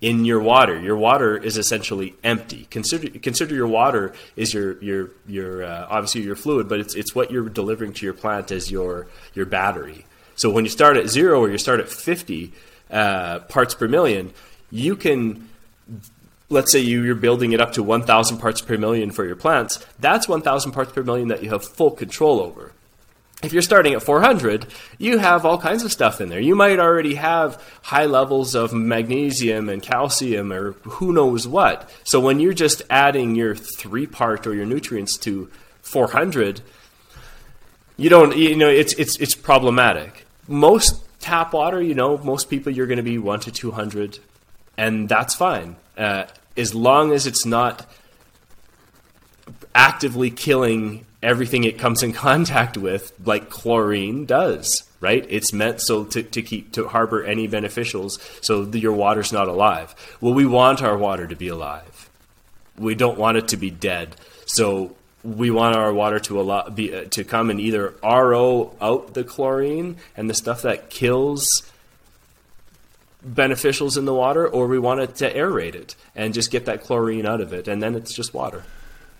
in 0.00 0.24
your 0.24 0.40
water. 0.40 0.78
Your 0.78 0.96
water 0.96 1.36
is 1.36 1.56
essentially 1.56 2.14
empty. 2.22 2.66
Consider 2.70 3.18
consider 3.20 3.54
your 3.54 3.66
water 3.66 4.12
is 4.36 4.52
your 4.52 4.82
your 4.82 5.10
your 5.26 5.64
uh, 5.64 5.86
obviously 5.88 6.20
your 6.20 6.36
fluid, 6.36 6.68
but 6.68 6.78
it's 6.78 6.94
it's 6.94 7.14
what 7.14 7.30
you're 7.30 7.48
delivering 7.48 7.94
to 7.94 8.04
your 8.04 8.12
plant 8.12 8.52
as 8.52 8.70
your 8.70 9.06
your 9.32 9.46
battery. 9.46 10.04
So 10.36 10.50
when 10.50 10.64
you 10.64 10.70
start 10.70 10.98
at 10.98 11.08
zero 11.08 11.40
or 11.40 11.50
you 11.50 11.58
start 11.58 11.80
at 11.80 11.88
50 11.88 12.52
uh, 12.90 13.38
parts 13.40 13.74
per 13.74 13.88
million, 13.88 14.32
you 14.70 14.96
can 14.96 15.48
let's 16.50 16.72
say 16.72 16.78
you, 16.78 17.02
you're 17.02 17.14
building 17.14 17.52
it 17.52 17.60
up 17.60 17.72
to 17.72 17.82
1,000 17.82 18.38
parts 18.38 18.60
per 18.60 18.76
million 18.76 19.10
for 19.10 19.24
your 19.24 19.36
plants, 19.36 19.84
that's 19.98 20.28
1,000 20.28 20.72
parts 20.72 20.92
per 20.92 21.02
million 21.02 21.28
that 21.28 21.42
you 21.42 21.50
have 21.50 21.64
full 21.64 21.90
control 21.90 22.40
over. 22.40 22.72
If 23.42 23.52
you're 23.52 23.62
starting 23.62 23.92
at 23.92 24.02
400, 24.02 24.66
you 24.96 25.18
have 25.18 25.44
all 25.44 25.58
kinds 25.58 25.84
of 25.84 25.92
stuff 25.92 26.20
in 26.20 26.30
there. 26.30 26.40
You 26.40 26.54
might 26.54 26.78
already 26.78 27.16
have 27.16 27.62
high 27.82 28.06
levels 28.06 28.54
of 28.54 28.72
magnesium 28.72 29.68
and 29.68 29.82
calcium 29.82 30.50
or 30.50 30.72
who 30.72 31.12
knows 31.12 31.46
what. 31.46 31.90
So 32.04 32.20
when 32.20 32.40
you're 32.40 32.54
just 32.54 32.80
adding 32.88 33.34
your 33.34 33.54
three 33.54 34.06
part 34.06 34.46
or 34.46 34.54
your 34.54 34.64
nutrients 34.64 35.18
to 35.18 35.50
400, 35.82 36.62
you 37.98 38.08
don't, 38.08 38.34
you 38.34 38.56
know, 38.56 38.70
it's, 38.70 38.94
it's, 38.94 39.18
it's 39.18 39.34
problematic. 39.34 40.24
Most 40.48 41.04
tap 41.20 41.52
water, 41.52 41.82
you 41.82 41.94
know, 41.94 42.16
most 42.16 42.48
people 42.48 42.72
you're 42.72 42.86
going 42.86 42.96
to 42.96 43.02
be 43.02 43.18
1 43.18 43.40
to 43.40 43.50
200, 43.50 44.20
and 44.76 45.08
that's 45.08 45.34
fine. 45.34 45.76
Uh, 45.96 46.24
as 46.56 46.74
long 46.74 47.12
as 47.12 47.26
it's 47.26 47.46
not 47.46 47.86
actively 49.74 50.30
killing 50.30 51.04
everything 51.22 51.64
it 51.64 51.78
comes 51.78 52.02
in 52.02 52.12
contact 52.26 52.76
with, 52.76 53.12
like 53.24 53.50
chlorine 53.50 54.26
does, 54.26 54.84
right? 55.00 55.26
It's 55.28 55.52
meant 55.52 55.80
so 55.80 56.04
to, 56.04 56.22
to 56.22 56.42
keep 56.42 56.72
to 56.72 56.88
harbor 56.88 57.24
any 57.24 57.48
beneficials, 57.48 58.20
so 58.44 58.62
your 58.64 58.92
water's 58.92 59.32
not 59.32 59.48
alive. 59.48 59.94
Well, 60.20 60.34
we 60.34 60.46
want 60.46 60.82
our 60.82 60.96
water 60.96 61.26
to 61.26 61.36
be 61.36 61.48
alive. 61.48 62.10
We 62.76 62.94
don't 62.94 63.18
want 63.18 63.36
it 63.36 63.48
to 63.48 63.56
be 63.56 63.70
dead. 63.70 64.16
So 64.46 64.96
we 65.22 65.50
want 65.50 65.76
our 65.76 65.92
water 65.92 66.18
to 66.20 66.40
allow, 66.40 66.68
be, 66.68 66.94
uh, 66.94 67.04
to 67.10 67.24
come 67.24 67.50
and 67.50 67.60
either 67.60 67.94
RO 68.02 68.76
out 68.80 69.14
the 69.14 69.24
chlorine 69.24 69.96
and 70.16 70.28
the 70.28 70.34
stuff 70.34 70.62
that 70.62 70.90
kills 70.90 71.70
beneficials 73.26 73.96
in 73.96 74.04
the 74.04 74.14
water, 74.14 74.46
or 74.46 74.66
we 74.66 74.78
want 74.78 75.00
it 75.00 75.14
to 75.16 75.32
aerate 75.32 75.74
it 75.74 75.96
and 76.14 76.34
just 76.34 76.50
get 76.50 76.66
that 76.66 76.82
chlorine 76.82 77.26
out 77.26 77.40
of 77.40 77.52
it, 77.52 77.68
and 77.68 77.82
then 77.82 77.94
it's 77.94 78.12
just 78.14 78.34
water. 78.34 78.64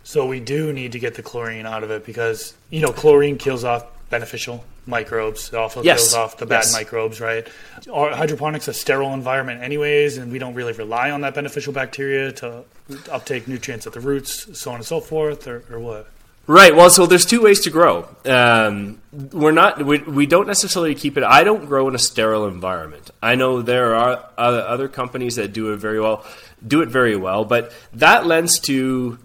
So 0.03 0.27
we 0.27 0.41
do 0.41 0.73
need 0.73 0.93
to 0.93 0.99
get 0.99 1.15
the 1.15 1.23
chlorine 1.23 1.67
out 1.67 1.83
of 1.83 1.91
it 1.91 2.05
because 2.05 2.55
you 2.71 2.81
know 2.81 2.93
chlorine 2.93 3.39
kills 3.39 3.65
off 3.65 3.87
beneficial 4.11 4.65
microbes. 4.87 5.49
It 5.49 5.55
also 5.55 5.83
Yes. 5.83 6.01
kills 6.01 6.15
off 6.15 6.37
the 6.37 6.45
bad 6.47 6.65
Yes. 6.65 6.73
microbes, 6.75 7.21
right? 7.21 7.49
Our 7.91 8.11
hydroponics 8.11 8.69
a 8.69 8.75
sterile 8.75 9.15
environment 9.15 9.63
anyways, 9.63 10.19
and 10.19 10.31
we 10.31 10.39
don't 10.39 10.53
really 10.55 10.75
rely 10.75 11.11
on 11.11 11.23
that 11.23 11.35
beneficial 11.35 11.73
bacteria 11.73 12.31
to 12.33 12.65
uptake 13.11 13.49
nutrients 13.49 13.87
at 13.87 13.95
the 13.95 14.01
roots, 14.01 14.47
so 14.59 14.71
on 14.71 14.77
and 14.77 14.85
so 14.85 15.01
forth, 15.01 15.49
or, 15.49 15.65
or 15.73 15.81
what? 15.81 16.07
Right. 16.47 16.77
Well, 16.77 16.91
so 16.91 17.07
there's 17.07 17.25
two 17.25 17.41
ways 17.41 17.61
to 17.61 17.71
grow. 17.71 18.07
Um, 18.27 19.01
we're 19.13 19.53
not. 19.53 19.85
We, 19.85 19.99
we 19.99 20.27
don't 20.27 20.47
necessarily 20.47 20.95
keep 20.95 21.17
it. 21.17 21.25
I 21.25 21.43
don't 21.43 21.65
grow 21.65 21.89
in 21.89 21.95
a 21.95 21.99
sterile 21.99 22.47
environment. 22.47 23.11
I 23.23 23.35
know 23.35 23.63
there 23.63 23.95
are 23.95 24.29
other, 24.37 24.89
companies 24.89 25.37
that 25.37 25.55
do 25.55 25.73
it 25.73 25.77
very 25.79 25.99
well, 26.01 26.25
do 26.67 26.83
it 26.83 26.91
very 26.91 27.17
well, 27.17 27.47
but 27.47 27.73
that 27.95 28.27
lends 28.27 28.59
to 28.61 29.19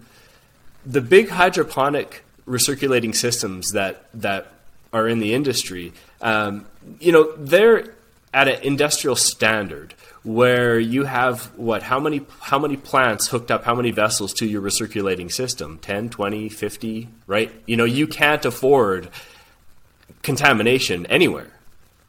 the 0.86 1.02
big 1.02 1.28
hydroponic 1.28 2.24
recirculating 2.46 3.14
systems 3.14 3.72
that 3.72 4.06
that 4.14 4.52
are 4.92 5.06
in 5.06 5.18
the 5.18 5.34
industry. 5.34 5.92
Um, 6.22 6.66
you 7.00 7.12
know, 7.12 7.36
they're 7.36 7.94
at 8.32 8.48
an 8.48 8.62
industrial 8.62 9.16
standard 9.16 9.94
where 10.22 10.78
you 10.78 11.04
have 11.04 11.46
what 11.56 11.82
how 11.82 11.98
many 11.98 12.20
how 12.40 12.58
many 12.58 12.76
plants 12.76 13.28
hooked 13.28 13.50
up 13.50 13.64
how 13.64 13.74
many 13.74 13.90
vessels 13.90 14.34
to 14.34 14.46
your 14.46 14.60
recirculating 14.60 15.32
system? 15.32 15.78
10 15.78 16.10
20 16.10 16.48
50 16.48 17.08
right? 17.26 17.52
You 17.66 17.76
know 17.76 17.84
you 17.84 18.06
can't 18.06 18.44
afford 18.44 19.08
contamination 20.22 21.06
anywhere 21.06 21.50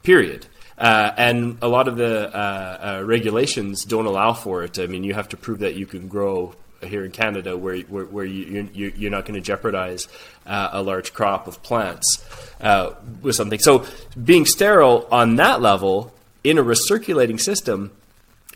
period. 0.02 0.46
Uh, 0.78 1.12
and 1.16 1.58
a 1.62 1.68
lot 1.68 1.86
of 1.86 1.96
the 1.96 2.34
uh, 2.34 2.98
uh, 3.00 3.04
regulations 3.04 3.84
don't 3.84 4.06
allow 4.06 4.32
for 4.32 4.64
it. 4.64 4.78
I 4.78 4.86
mean, 4.86 5.04
you 5.04 5.14
have 5.14 5.28
to 5.30 5.36
prove 5.36 5.60
that 5.60 5.74
you 5.74 5.86
can 5.86 6.08
grow 6.08 6.54
here 6.84 7.04
in 7.04 7.10
Canada, 7.10 7.56
where 7.56 7.78
where, 7.80 8.04
where 8.04 8.24
you, 8.24 8.68
you're, 8.72 8.90
you're 8.90 9.10
not 9.10 9.24
going 9.24 9.34
to 9.34 9.40
jeopardize 9.40 10.08
uh, 10.46 10.70
a 10.72 10.82
large 10.82 11.12
crop 11.12 11.46
of 11.46 11.62
plants 11.62 12.24
uh, 12.60 12.94
with 13.20 13.36
something. 13.36 13.58
So, 13.58 13.86
being 14.22 14.46
sterile 14.46 15.06
on 15.10 15.36
that 15.36 15.60
level 15.60 16.12
in 16.44 16.58
a 16.58 16.62
recirculating 16.62 17.40
system 17.40 17.92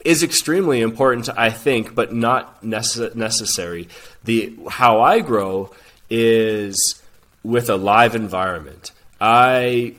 is 0.04 0.22
extremely 0.22 0.80
important, 0.80 1.28
I 1.36 1.50
think, 1.50 1.94
but 1.94 2.12
not 2.12 2.62
necess- 2.62 3.14
necessary. 3.14 3.88
The 4.24 4.56
how 4.68 5.00
I 5.00 5.20
grow 5.20 5.72
is 6.08 7.02
with 7.42 7.68
a 7.70 7.76
live 7.76 8.14
environment. 8.14 8.92
I 9.20 9.96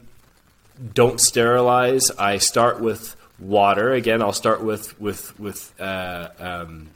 don't 0.94 1.20
sterilize. 1.20 2.12
I 2.12 2.38
start 2.38 2.80
with 2.80 3.16
water. 3.40 3.94
Again, 3.94 4.22
I'll 4.22 4.34
start 4.34 4.64
with 4.64 5.00
with 5.00 5.38
with 5.40 5.74
uh, 5.80 6.30
um, 6.40 6.90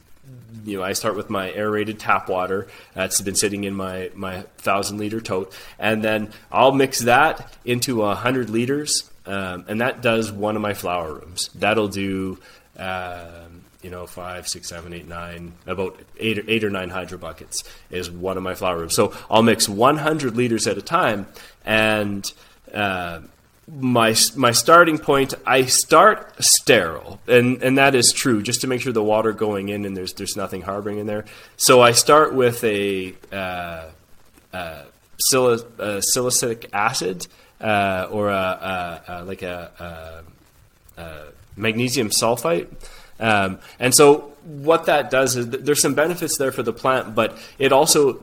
you 0.64 0.78
know 0.78 0.82
I 0.82 0.92
start 0.92 1.16
with 1.16 1.30
my 1.30 1.50
aerated 1.52 1.98
tap 1.98 2.28
water 2.28 2.68
that's 2.94 3.20
been 3.20 3.34
sitting 3.34 3.64
in 3.64 3.74
my 3.74 4.10
my 4.14 4.42
thousand 4.58 4.98
liter 4.98 5.20
tote, 5.20 5.52
and 5.78 6.02
then 6.02 6.32
I'll 6.50 6.72
mix 6.72 7.00
that 7.00 7.52
into 7.64 8.02
a 8.02 8.14
hundred 8.14 8.50
liters, 8.50 9.10
um, 9.26 9.64
and 9.68 9.80
that 9.80 10.02
does 10.02 10.30
one 10.32 10.56
of 10.56 10.62
my 10.62 10.74
flower 10.74 11.14
rooms. 11.14 11.50
That'll 11.54 11.88
do. 11.88 12.38
Um, 12.76 13.62
you 13.82 13.90
know, 13.90 14.06
five, 14.06 14.46
six, 14.46 14.68
seven, 14.68 14.92
eight, 14.92 15.08
nine, 15.08 15.52
about 15.66 15.98
eight 16.16 16.38
or, 16.38 16.44
eight 16.46 16.62
or 16.62 16.70
nine 16.70 16.88
hydro 16.88 17.18
buckets 17.18 17.64
is 17.90 18.08
one 18.08 18.36
of 18.36 18.42
my 18.44 18.54
flower 18.54 18.78
rooms. 18.78 18.94
So 18.94 19.12
I'll 19.28 19.42
mix 19.42 19.68
100 19.68 20.36
liters 20.36 20.68
at 20.68 20.78
a 20.78 20.82
time, 20.82 21.26
and 21.64 22.32
uh, 22.72 23.22
my 23.80 24.14
my 24.36 24.52
starting 24.52 24.98
point 24.98 25.34
I 25.46 25.64
start 25.64 26.32
sterile. 26.42 27.20
And 27.26 27.62
and 27.62 27.78
that 27.78 27.94
is 27.94 28.12
true 28.12 28.42
just 28.42 28.60
to 28.62 28.66
make 28.66 28.82
sure 28.82 28.92
the 28.92 29.02
water 29.02 29.32
going 29.32 29.70
in 29.70 29.84
and 29.84 29.96
there's 29.96 30.12
there's 30.14 30.36
nothing 30.36 30.62
harboring 30.62 30.98
in 30.98 31.06
there. 31.06 31.24
So 31.56 31.80
I 31.80 31.92
start 31.92 32.34
with 32.34 32.62
a 32.64 33.14
uh, 33.32 33.34
uh, 33.34 33.86
uh, 34.54 34.84
silicic 35.32 36.66
acid 36.72 37.26
uh, 37.60 38.08
or 38.10 38.28
a, 38.28 38.34
a, 38.34 39.02
a, 39.08 39.24
like 39.24 39.42
a, 39.42 40.24
magnesium 41.54 42.08
sulfite. 42.08 42.66
Um, 43.20 43.60
and 43.78 43.94
so 43.94 44.32
what 44.42 44.86
that 44.86 45.10
does 45.10 45.36
is 45.36 45.48
th- 45.48 45.64
there's 45.64 45.80
some 45.80 45.94
benefits 45.94 46.38
there 46.38 46.50
for 46.50 46.62
the 46.62 46.72
plant 46.72 47.14
but 47.14 47.38
it 47.58 47.72
also 47.72 48.20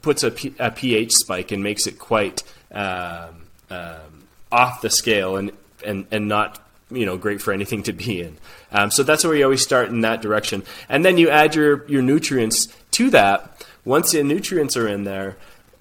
puts 0.00 0.22
a 0.22 0.30
pH 0.30 1.12
spike 1.12 1.52
and 1.52 1.62
makes 1.62 1.86
it 1.86 1.98
quite 1.98 2.42
um, 2.70 3.42
um, 3.68 4.07
off 4.50 4.80
the 4.80 4.90
scale 4.90 5.36
and, 5.36 5.52
and, 5.84 6.06
and 6.10 6.28
not 6.28 6.64
you 6.90 7.04
know 7.04 7.16
great 7.16 7.40
for 7.40 7.52
anything 7.52 7.82
to 7.84 7.92
be 7.92 8.20
in. 8.20 8.36
Um, 8.72 8.90
so 8.90 9.02
that's 9.02 9.24
where 9.24 9.34
you 9.34 9.44
always 9.44 9.62
start 9.62 9.88
in 9.88 10.00
that 10.02 10.22
direction, 10.22 10.62
and 10.88 11.04
then 11.04 11.18
you 11.18 11.30
add 11.30 11.54
your 11.54 11.86
your 11.88 12.02
nutrients 12.02 12.66
to 12.92 13.10
that. 13.10 13.66
Once 13.84 14.12
the 14.12 14.22
nutrients 14.22 14.76
are 14.76 14.88
in 14.88 15.04
there, 15.04 15.36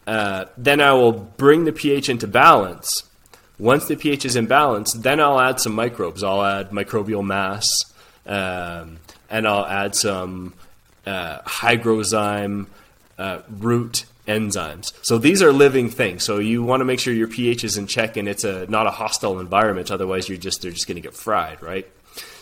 uh, 0.06 0.46
then 0.58 0.80
I 0.82 0.94
will 0.94 1.12
bring 1.12 1.66
the 1.66 1.74
pH 1.74 2.10
into 2.10 2.28
balance. 2.28 3.04
Once 3.60 3.88
the 3.88 3.96
pH 3.96 4.24
is 4.26 4.36
in 4.36 4.46
balance, 4.46 4.94
then 4.94 5.20
I'll 5.20 5.40
add 5.40 5.60
some 5.60 5.74
microbes. 5.74 6.24
I'll 6.24 6.44
add 6.44 6.70
microbial 6.70 7.26
mass, 7.26 7.68
um, 8.26 9.00
and 9.30 9.48
I'll 9.48 9.66
add 9.66 9.96
some 9.96 10.54
uh, 11.06 11.40
hygrozyme 11.42 12.68
uh, 13.18 13.42
root 13.50 14.06
enzymes. 14.28 14.94
So 15.02 15.18
these 15.18 15.42
are 15.42 15.52
living 15.52 15.90
things. 15.90 16.24
So 16.24 16.38
you 16.38 16.64
want 16.64 16.82
to 16.82 16.86
make 16.86 17.00
sure 17.00 17.14
your 17.14 17.28
pH 17.28 17.64
is 17.64 17.78
in 17.78 17.88
check 17.88 18.18
and 18.18 18.28
it's 18.28 18.44
a 18.44 18.68
not 18.68 18.88
a 18.88 18.92
hostile 18.92 19.40
environment. 19.40 19.92
Otherwise, 19.92 20.30
you're 20.30 20.38
just 20.38 20.62
they're 20.62 20.72
just 20.72 20.88
going 20.88 20.96
to 20.96 21.02
get 21.02 21.14
fried, 21.14 21.62
right? 21.62 21.88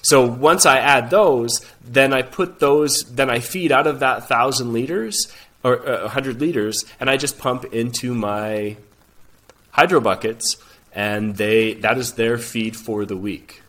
So 0.02 0.26
once 0.26 0.66
I 0.66 0.78
add 0.78 1.10
those, 1.10 1.66
then 1.84 2.14
I 2.14 2.22
put 2.22 2.60
those, 2.60 3.04
then 3.04 3.30
I 3.30 3.40
feed 3.40 3.72
out 3.72 3.88
of 3.88 4.00
that 4.00 4.28
thousand 4.28 4.72
liters 4.72 5.28
or 5.64 5.88
uh, 5.88 6.08
hundred 6.10 6.40
liters, 6.40 6.86
and 7.00 7.10
I 7.10 7.18
just 7.18 7.40
pump 7.40 7.66
into 7.66 8.14
my 8.14 8.78
hydro 9.72 10.00
buckets, 10.00 10.58
and 10.94 11.36
they 11.38 11.74
that 11.76 11.98
is 11.98 12.14
their 12.14 12.38
feed 12.38 12.76
for 12.76 13.06
the 13.06 13.18
week. 13.18 13.62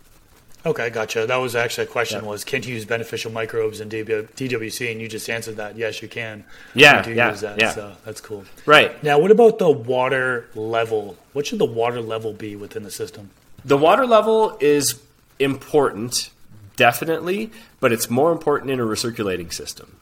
Okay, 0.66 0.90
gotcha. 0.90 1.26
That 1.26 1.36
was 1.36 1.54
actually 1.54 1.84
a 1.84 1.90
question: 1.90 2.24
Yeah. 2.24 2.28
was 2.30 2.44
can 2.44 2.62
you 2.64 2.74
use 2.74 2.84
beneficial 2.84 3.30
microbes 3.30 3.80
in 3.80 3.88
DWC? 3.88 4.90
And 4.90 5.00
you 5.00 5.08
just 5.08 5.30
answered 5.30 5.56
that. 5.56 5.76
Yes, 5.76 6.02
you 6.02 6.08
can. 6.08 6.44
Yeah, 6.74 7.08
you 7.08 7.14
yeah, 7.14 7.30
use 7.30 7.40
that. 7.42 7.60
yeah. 7.60 7.70
So 7.70 7.92
that's 8.04 8.20
cool. 8.20 8.44
Right. 8.66 9.02
Now, 9.02 9.18
what 9.20 9.30
about 9.30 9.58
the 9.58 9.70
water 9.70 10.48
level? 10.54 11.16
What 11.32 11.46
should 11.46 11.60
the 11.60 11.64
water 11.64 12.00
level 12.00 12.32
be 12.32 12.56
within 12.56 12.82
the 12.82 12.90
system? 12.90 13.30
The 13.64 13.76
water 13.78 14.06
level 14.06 14.58
is 14.60 15.00
important, 15.38 16.30
definitely, 16.76 17.52
but 17.80 17.92
it's 17.92 18.10
more 18.10 18.32
important 18.32 18.70
in 18.70 18.80
a 18.80 18.84
recirculating 18.84 19.52
system. 19.52 19.96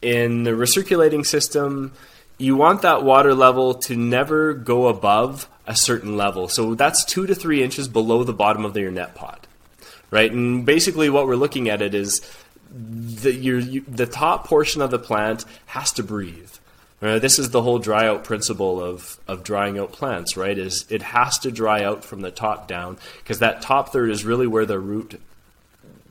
In 0.00 0.42
the 0.42 0.50
recirculating 0.50 1.24
system, 1.24 1.92
you 2.38 2.56
want 2.56 2.82
that 2.82 3.04
water 3.04 3.34
level 3.34 3.74
to 3.74 3.96
never 3.96 4.52
go 4.52 4.88
above 4.88 5.48
a 5.66 5.76
certain 5.76 6.16
level. 6.16 6.48
So 6.48 6.74
that's 6.74 7.04
two 7.04 7.26
to 7.26 7.34
three 7.34 7.62
inches 7.62 7.86
below 7.88 8.24
the 8.24 8.32
bottom 8.32 8.64
of 8.64 8.76
your 8.76 8.90
net 8.90 9.14
pot, 9.14 9.41
right? 10.12 10.30
And 10.30 10.64
basically, 10.64 11.10
what 11.10 11.26
we're 11.26 11.34
looking 11.34 11.68
at 11.68 11.82
it 11.82 11.94
is 11.94 12.20
the, 12.70 13.32
you, 13.32 13.80
the 13.80 14.06
top 14.06 14.46
portion 14.46 14.80
of 14.80 14.92
the 14.92 14.98
plant 14.98 15.44
has 15.66 15.90
to 15.92 16.04
breathe. 16.04 16.50
Uh, 17.00 17.18
this 17.18 17.40
is 17.40 17.50
the 17.50 17.62
whole 17.62 17.80
dry 17.80 18.06
out 18.06 18.22
principle 18.22 18.80
of, 18.80 19.18
of 19.26 19.42
drying 19.42 19.76
out 19.76 19.90
plants, 19.90 20.36
right? 20.36 20.56
Is 20.56 20.86
it 20.88 21.02
has 21.02 21.40
to 21.40 21.50
dry 21.50 21.82
out 21.82 22.04
from 22.04 22.20
the 22.20 22.30
top 22.30 22.68
down 22.68 22.96
because 23.18 23.40
that 23.40 23.60
top 23.60 23.88
third 23.88 24.10
is 24.10 24.24
really 24.24 24.46
where 24.46 24.66
the 24.66 24.78
root, 24.78 25.20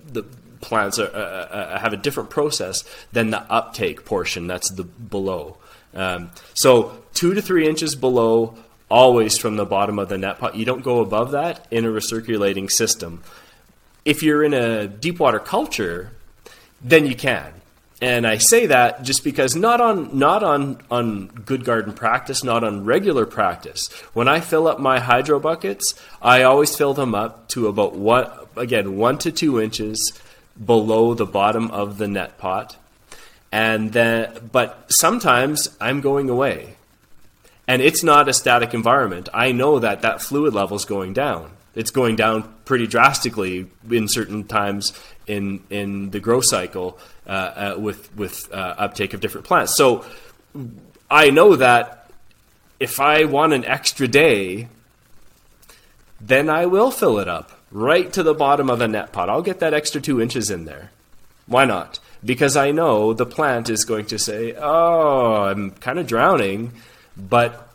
the 0.06 0.24
plants 0.60 1.00
are, 1.00 1.08
uh, 1.08 1.18
uh, 1.18 1.80
have 1.80 1.94
a 1.94 1.98
different 1.98 2.30
process 2.30 2.84
than 3.14 3.30
the 3.30 3.40
uptake 3.52 4.04
portion 4.04 4.48
that's 4.48 4.70
the 4.72 4.84
below. 4.84 5.58
Um, 5.94 6.32
so 6.54 6.98
two 7.14 7.34
to 7.36 7.42
three 7.42 7.68
inches 7.70 7.96
below, 7.96 8.58
always 8.90 9.38
from 9.38 9.56
the 9.56 9.66
bottom 9.66 9.98
of 9.98 10.10
the 10.10 10.18
net 10.18 10.40
pot. 10.40 10.56
You 10.56 10.66
don't 10.66 10.84
go 10.84 11.00
above 11.00 11.32
that 11.32 11.66
in 11.72 11.86
a 11.86 11.90
recirculating 11.90 12.70
system. 12.70 13.24
If 14.04 14.24
you're 14.24 14.44
in 14.44 14.54
a 14.54 14.88
deep 14.88 15.20
water 15.20 15.40
culture, 15.40 16.12
then 16.82 17.06
you 17.06 17.16
can. 17.16 17.54
And 18.02 18.26
I 18.26 18.40
say 18.40 18.66
that 18.66 19.04
just 19.04 19.24
because 19.24 19.56
not 19.56 19.80
on 19.80 20.18
not 20.18 20.42
on 20.42 20.82
on 20.90 21.28
good 21.28 21.64
garden 21.64 21.94
practice, 21.94 22.44
not 22.44 22.64
on 22.64 22.84
regular 22.84 23.28
practice. 23.28 23.92
When 24.14 24.28
I 24.28 24.40
fill 24.40 24.68
up 24.68 24.80
my 24.80 25.00
hydro 25.00 25.40
buckets, 25.40 25.94
I 26.20 26.42
always 26.42 26.76
fill 26.76 26.96
them 26.96 27.14
up 27.14 27.48
to 27.50 27.68
about 27.68 27.94
what 27.94 28.48
again 28.58 28.98
one 28.98 29.20
to 29.20 29.32
two 29.32 29.62
inches 29.62 30.20
below 30.66 31.14
the 31.14 31.28
bottom 31.28 31.70
of 31.70 32.00
the 32.00 32.08
net 32.08 32.40
pot, 32.40 32.76
and 33.52 33.94
then 33.94 34.50
but 34.52 34.92
sometimes 34.92 35.70
I'm 35.80 36.02
going 36.02 36.28
away, 36.28 36.78
and 37.68 37.84
it's 37.84 38.02
not 38.02 38.28
a 38.28 38.34
static 38.34 38.74
environment. 38.74 39.30
I 39.32 39.52
know 39.52 39.78
that 39.78 40.02
that 40.02 40.24
fluid 40.24 40.56
level 40.56 40.76
is 40.76 40.86
going 40.86 41.14
down. 41.14 41.52
It's 41.74 41.92
going 41.92 42.16
down 42.18 42.54
pretty 42.66 42.88
drastically 42.88 43.70
in 43.90 44.08
certain 44.08 44.44
times 44.46 44.94
in 45.26 45.64
in 45.70 46.10
the 46.12 46.20
growth 46.20 46.46
cycle 46.46 47.00
uh, 47.26 47.30
uh, 47.30 47.76
with 47.80 48.14
with 48.16 48.52
uh, 48.52 48.76
uptake 48.78 49.14
of 49.14 49.22
different 49.22 49.48
plants. 49.48 49.76
So 49.76 50.06
I 51.10 51.30
know 51.30 51.56
that 51.56 52.10
if 52.80 53.00
I 53.00 53.26
want 53.26 53.54
an 53.54 53.64
extra 53.66 54.08
day, 54.08 54.68
then 56.20 56.50
I 56.50 56.66
will 56.66 56.92
fill 56.92 57.20
it 57.20 57.28
up 57.28 57.52
right 57.72 58.12
to 58.14 58.24
the 58.24 58.34
bottom 58.34 58.70
of 58.70 58.82
a 58.82 58.88
net 58.88 59.14
pot. 59.14 59.30
I'll 59.30 59.42
get 59.42 59.60
that 59.60 59.74
extra 59.74 60.02
two 60.02 60.22
inches 60.22 60.50
in 60.50 60.66
there. 60.66 60.92
Why 61.46 61.66
not? 61.66 62.00
Because 62.24 62.58
I 62.58 62.72
know 62.72 63.14
the 63.14 63.26
plant 63.26 63.70
is 63.70 63.86
going 63.86 64.06
to 64.08 64.20
say, 64.20 64.54
"Oh, 64.58 65.44
I'm 65.44 65.72
kind 65.72 66.00
of 66.00 66.08
drowning," 66.08 66.74
but 67.16 67.71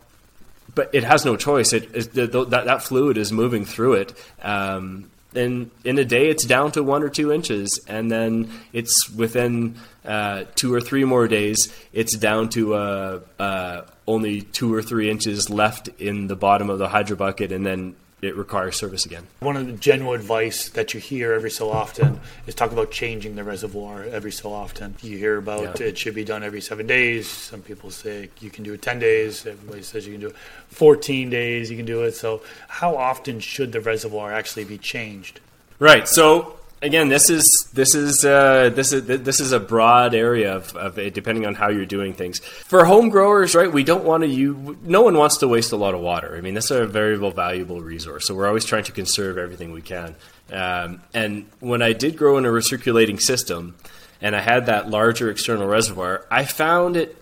but 0.76 0.94
it 0.94 1.02
has 1.02 1.24
no 1.24 1.34
choice. 1.36 1.72
It, 1.72 1.90
it 1.92 2.12
that 2.32 2.66
that 2.66 2.82
fluid 2.84 3.18
is 3.18 3.32
moving 3.32 3.64
through 3.64 3.94
it. 3.94 4.14
Um, 4.40 5.10
and 5.34 5.70
in 5.84 5.98
a 5.98 6.04
day, 6.04 6.30
it's 6.30 6.44
down 6.44 6.72
to 6.72 6.82
one 6.82 7.02
or 7.02 7.08
two 7.08 7.32
inches, 7.32 7.80
and 7.88 8.10
then 8.10 8.50
it's 8.72 9.10
within 9.10 9.76
uh, 10.04 10.44
two 10.54 10.72
or 10.72 10.80
three 10.80 11.04
more 11.04 11.28
days, 11.28 11.72
it's 11.92 12.16
down 12.16 12.48
to 12.50 12.74
uh, 12.74 13.20
uh, 13.38 13.82
only 14.06 14.42
two 14.42 14.72
or 14.72 14.82
three 14.82 15.10
inches 15.10 15.50
left 15.50 15.88
in 15.98 16.28
the 16.28 16.36
bottom 16.36 16.70
of 16.70 16.78
the 16.78 16.88
hydro 16.88 17.16
bucket, 17.16 17.52
and 17.52 17.66
then 17.66 17.96
it 18.22 18.34
requires 18.34 18.76
service 18.76 19.04
again. 19.04 19.26
One 19.40 19.56
of 19.56 19.66
the 19.66 19.72
general 19.72 20.14
advice 20.14 20.70
that 20.70 20.94
you 20.94 21.00
hear 21.00 21.32
every 21.32 21.50
so 21.50 21.70
often 21.70 22.20
is 22.46 22.54
talk 22.54 22.72
about 22.72 22.90
changing 22.90 23.36
the 23.36 23.44
reservoir 23.44 24.04
every 24.04 24.32
so 24.32 24.52
often. 24.52 24.94
You 25.02 25.18
hear 25.18 25.36
about 25.36 25.80
yeah. 25.80 25.88
it 25.88 25.98
should 25.98 26.14
be 26.14 26.24
done 26.24 26.42
every 26.42 26.62
seven 26.62 26.86
days. 26.86 27.28
Some 27.28 27.60
people 27.60 27.90
say 27.90 28.30
you 28.40 28.48
can 28.48 28.64
do 28.64 28.72
it 28.72 28.80
10 28.80 28.98
days. 28.98 29.46
Everybody 29.46 29.82
says 29.82 30.06
you 30.06 30.12
can 30.12 30.22
do 30.22 30.28
it 30.28 30.36
14 30.68 31.28
days. 31.28 31.70
You 31.70 31.76
can 31.76 31.84
do 31.84 32.02
it. 32.04 32.12
So, 32.12 32.42
how 32.68 32.96
often 32.96 33.38
should 33.38 33.72
the 33.72 33.80
reservoir 33.80 34.32
actually 34.32 34.64
be 34.64 34.78
changed? 34.78 35.40
Right. 35.78 36.08
So, 36.08 36.55
again, 36.82 37.08
this 37.08 37.30
is 37.30 37.68
this 37.72 37.94
is 37.94 38.24
uh, 38.24 38.70
this 38.74 38.92
is 38.92 39.06
this 39.06 39.40
is 39.40 39.52
a 39.52 39.60
broad 39.60 40.14
area 40.14 40.54
of, 40.54 40.74
of 40.76 40.98
it, 40.98 41.14
depending 41.14 41.46
on 41.46 41.54
how 41.54 41.68
you're 41.68 41.86
doing 41.86 42.12
things. 42.12 42.38
For 42.38 42.84
home 42.84 43.08
growers, 43.08 43.54
right? 43.54 43.72
We 43.72 43.84
don't 43.84 44.04
want 44.04 44.22
to 44.22 44.28
you. 44.28 44.78
No 44.82 45.02
one 45.02 45.16
wants 45.16 45.38
to 45.38 45.48
waste 45.48 45.72
a 45.72 45.76
lot 45.76 45.94
of 45.94 46.00
water. 46.00 46.36
I 46.36 46.40
mean, 46.40 46.54
that's 46.54 46.70
a 46.70 46.86
very 46.86 47.16
valuable 47.16 47.80
resource. 47.80 48.26
So 48.26 48.34
we're 48.34 48.48
always 48.48 48.64
trying 48.64 48.84
to 48.84 48.92
conserve 48.92 49.38
everything 49.38 49.72
we 49.72 49.82
can. 49.82 50.14
Um, 50.52 51.02
and 51.12 51.50
when 51.60 51.82
I 51.82 51.92
did 51.92 52.16
grow 52.16 52.38
in 52.38 52.44
a 52.44 52.50
recirculating 52.50 53.20
system, 53.20 53.76
and 54.20 54.36
I 54.36 54.40
had 54.40 54.66
that 54.66 54.88
larger 54.88 55.30
external 55.30 55.66
reservoir, 55.66 56.24
I 56.30 56.44
found 56.44 56.96
it. 56.96 57.16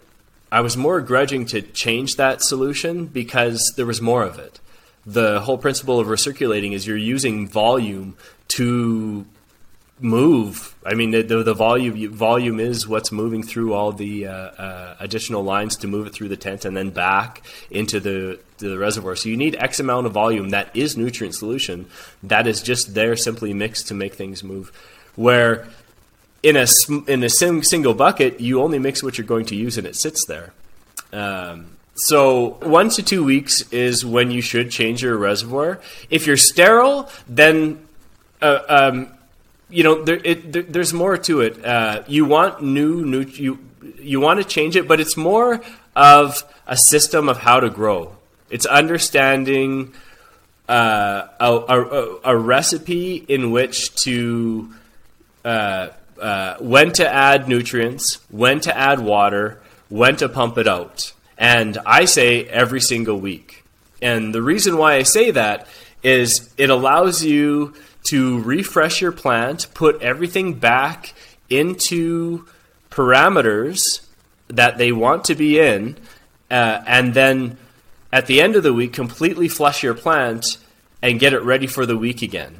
I 0.53 0.61
was 0.61 0.77
more 0.77 1.01
grudging 1.01 1.47
to 1.47 1.63
change 1.63 2.15
that 2.15 2.41
solution 2.41 3.07
because 3.07 3.73
there 3.77 3.87
was 3.87 4.01
more 4.01 4.23
of 4.23 4.39
it. 4.39 4.61
The 5.05 5.41
whole 5.41 5.59
principle 5.59 5.99
of 5.99 6.07
recirculating 6.07 6.73
is 6.73 6.87
you're 6.87 6.97
using 6.97 7.49
volume 7.49 8.17
to 8.49 9.27
move. 10.01 10.75
I 10.85 10.95
mean, 10.95 11.13
the, 11.13 11.23
the, 11.23 11.55
volume 11.55 12.13
volume 12.13 12.59
is 12.59 12.87
what's 12.87 13.13
moving 13.13 13.43
through 13.43 13.75
all 13.75 13.93
the 13.93 14.27
uh, 14.27 14.33
uh, 14.33 14.97
additional 15.01 15.43
lines 15.43 15.77
to 15.79 15.89
move 15.89 16.07
it 16.07 16.13
through 16.13 16.29
the 16.29 16.37
tent 16.37 16.65
and 16.65 16.77
then 16.77 16.91
back 16.91 17.43
into 17.71 18.01
the 18.01 18.41
the 18.59 18.77
reservoir. 18.79 19.17
So 19.17 19.29
you 19.29 19.37
need 19.37 19.57
X 19.57 19.81
amount 19.81 20.07
of 20.07 20.13
volume 20.13 20.51
that 20.51 20.75
is 20.75 20.97
nutrient 20.97 21.35
solution 21.35 21.87
that 22.23 22.47
is 22.47 22.61
just 22.61 22.95
there 22.95 23.17
simply 23.17 23.55
mixed 23.55 23.89
to 23.89 23.95
make 23.95 24.15
things 24.15 24.43
move. 24.43 24.73
Where 25.15 25.69
in 26.43 26.57
a 26.57 26.67
in 27.07 27.23
a 27.23 27.31
single 27.31 27.95
bucket, 27.95 28.41
you 28.41 28.61
only 28.63 28.79
mix 28.79 29.03
what 29.03 29.17
you're 29.17 29.27
going 29.27 29.47
to 29.47 29.57
use 29.57 29.79
and 29.79 29.87
it 29.87 29.97
sits 29.97 30.27
there. 30.27 30.53
Um, 31.13 31.77
so 31.95 32.59
one 32.63 32.91
to 32.91 33.03
two 33.03 33.23
weeks 33.23 33.63
is 33.73 34.05
when 34.05 34.33
you 34.33 34.41
should 34.43 34.71
change 34.71 35.03
your 35.03 35.17
reservoir. 35.17 35.81
If 36.11 36.27
you're 36.27 36.37
sterile, 36.37 37.09
then 37.29 37.87
uh, 38.43 38.61
um, 38.69 39.13
you 39.75 39.83
know, 39.83 40.05
there, 40.05 40.21
it, 40.23 40.53
there, 40.53 40.63
there's 40.63 40.93
more 40.93 41.19
to 41.19 41.41
it. 41.41 41.65
Uh, 41.65 42.05
you 42.07 42.25
want 42.25 42.63
new, 42.63 43.05
new, 43.05 43.23
you 43.23 43.59
you 43.99 44.21
want 44.21 44.39
to 44.41 44.45
change 44.45 44.77
it, 44.77 44.87
but 44.87 45.01
it's 45.01 45.17
more 45.17 45.61
of 45.97 46.45
a 46.67 46.77
system 46.77 47.29
of 47.29 47.39
how 47.39 47.59
to 47.61 47.71
grow. 47.71 48.17
It's 48.51 48.67
understanding 48.67 49.93
uh, 50.69 51.27
a, 51.41 51.53
a, 51.53 52.19
a, 52.25 52.37
recipe 52.37 53.17
in 53.17 53.51
which 53.51 53.95
to 54.05 54.73
uh, 55.45 55.89
uh, 56.21 56.57
when 56.61 56.93
to 56.93 57.09
add 57.09 57.49
nutrients, 57.49 58.21
when 58.31 58.61
to 58.61 58.77
add 58.77 59.01
water, 59.01 59.61
when 59.89 60.17
to 60.17 60.29
pump 60.29 60.57
it 60.57 60.69
out. 60.69 61.13
And 61.37 61.79
I 61.85 62.05
say 62.05 62.45
every 62.45 62.81
single 62.81 63.19
week. 63.19 63.65
And 64.01 64.35
the 64.35 64.43
reason 64.43 64.79
why 64.79 64.95
I 64.95 65.03
say 65.03 65.33
that 65.33 65.67
is 66.03 66.53
it 66.57 66.71
allows 66.71 67.25
you 67.25 67.75
to 68.05 68.41
refresh 68.43 69.01
your 69.01 69.13
plant, 69.13 69.67
put 69.75 70.01
everything 70.03 70.55
back 70.55 71.15
into 71.49 72.47
parameters 72.91 74.07
that 74.49 74.79
they 74.79 74.93
want 74.93 75.25
to 75.25 75.35
be 75.35 75.59
in, 75.59 75.97
uh, 76.51 76.83
and 76.87 77.15
then 77.15 77.57
at 78.13 78.27
the 78.27 78.41
end 78.41 78.57
of 78.57 78.63
the 78.63 78.73
week, 78.73 78.93
completely 78.93 79.49
flush 79.49 79.83
your 79.83 79.95
plant 79.95 80.59
and 81.03 81.19
get 81.19 81.33
it 81.33 81.43
ready 81.43 81.67
for 81.67 81.87
the 81.87 81.97
week 81.97 82.23
again. 82.23 82.57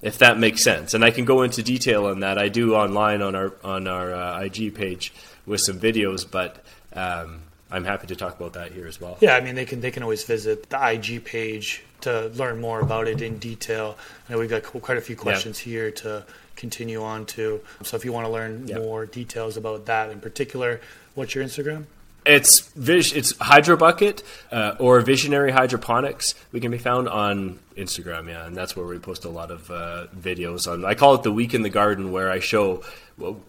If 0.00 0.18
that 0.18 0.38
makes 0.38 0.62
sense, 0.62 0.92
and 0.92 1.02
I 1.02 1.10
can 1.10 1.24
go 1.24 1.42
into 1.42 1.62
detail 1.62 2.06
on 2.06 2.20
that. 2.20 2.36
I 2.36 2.48
do 2.48 2.74
online 2.74 3.22
on 3.22 3.34
our 3.34 3.54
on 3.64 3.86
our 3.86 4.12
uh, 4.12 4.40
IG 4.42 4.74
page 4.74 5.14
with 5.46 5.62
some 5.62 5.80
videos, 5.80 6.30
but 6.30 6.62
um, 6.92 7.40
I'm 7.70 7.84
happy 7.84 8.06
to 8.08 8.16
talk 8.16 8.36
about 8.36 8.52
that 8.52 8.72
here 8.72 8.86
as 8.86 9.00
well. 9.00 9.16
Yeah, 9.20 9.34
I 9.34 9.40
mean 9.40 9.54
they 9.54 9.64
can 9.64 9.80
they 9.80 9.90
can 9.90 10.02
always 10.02 10.24
visit 10.24 10.68
the 10.68 10.90
IG 10.90 11.24
page 11.24 11.82
to 12.04 12.28
learn 12.34 12.60
more 12.60 12.80
about 12.80 13.08
it 13.08 13.20
in 13.20 13.38
detail. 13.38 13.96
I 14.28 14.32
know 14.32 14.38
we've 14.38 14.50
got 14.50 14.62
quite 14.62 14.98
a 14.98 15.02
few 15.02 15.16
questions 15.16 15.58
here 15.58 15.90
to 15.90 16.24
continue 16.56 17.02
on 17.02 17.26
to. 17.26 17.60
So 17.82 17.96
if 17.96 18.04
you 18.04 18.12
want 18.12 18.26
to 18.26 18.32
learn 18.32 18.66
more 18.66 19.06
details 19.06 19.56
about 19.56 19.86
that 19.86 20.10
in 20.10 20.20
particular, 20.20 20.80
what's 21.14 21.34
your 21.34 21.44
Instagram? 21.44 21.84
It's 22.26 22.68
vis- 22.70 23.12
it's 23.12 23.36
Hydro 23.36 23.76
Bucket 23.76 24.22
uh, 24.50 24.76
or 24.78 25.00
Visionary 25.02 25.50
Hydroponics. 25.52 26.34
We 26.52 26.60
can 26.60 26.70
be 26.70 26.78
found 26.78 27.06
on 27.06 27.58
Instagram, 27.76 28.28
yeah, 28.28 28.46
and 28.46 28.56
that's 28.56 28.74
where 28.74 28.86
we 28.86 28.98
post 28.98 29.26
a 29.26 29.28
lot 29.28 29.50
of 29.50 29.70
uh, 29.70 30.06
videos 30.18 30.70
on. 30.70 30.86
I 30.86 30.94
call 30.94 31.14
it 31.16 31.22
the 31.22 31.32
Week 31.32 31.52
in 31.52 31.60
the 31.60 31.68
Garden, 31.68 32.12
where 32.12 32.30
I 32.30 32.38
show 32.38 32.82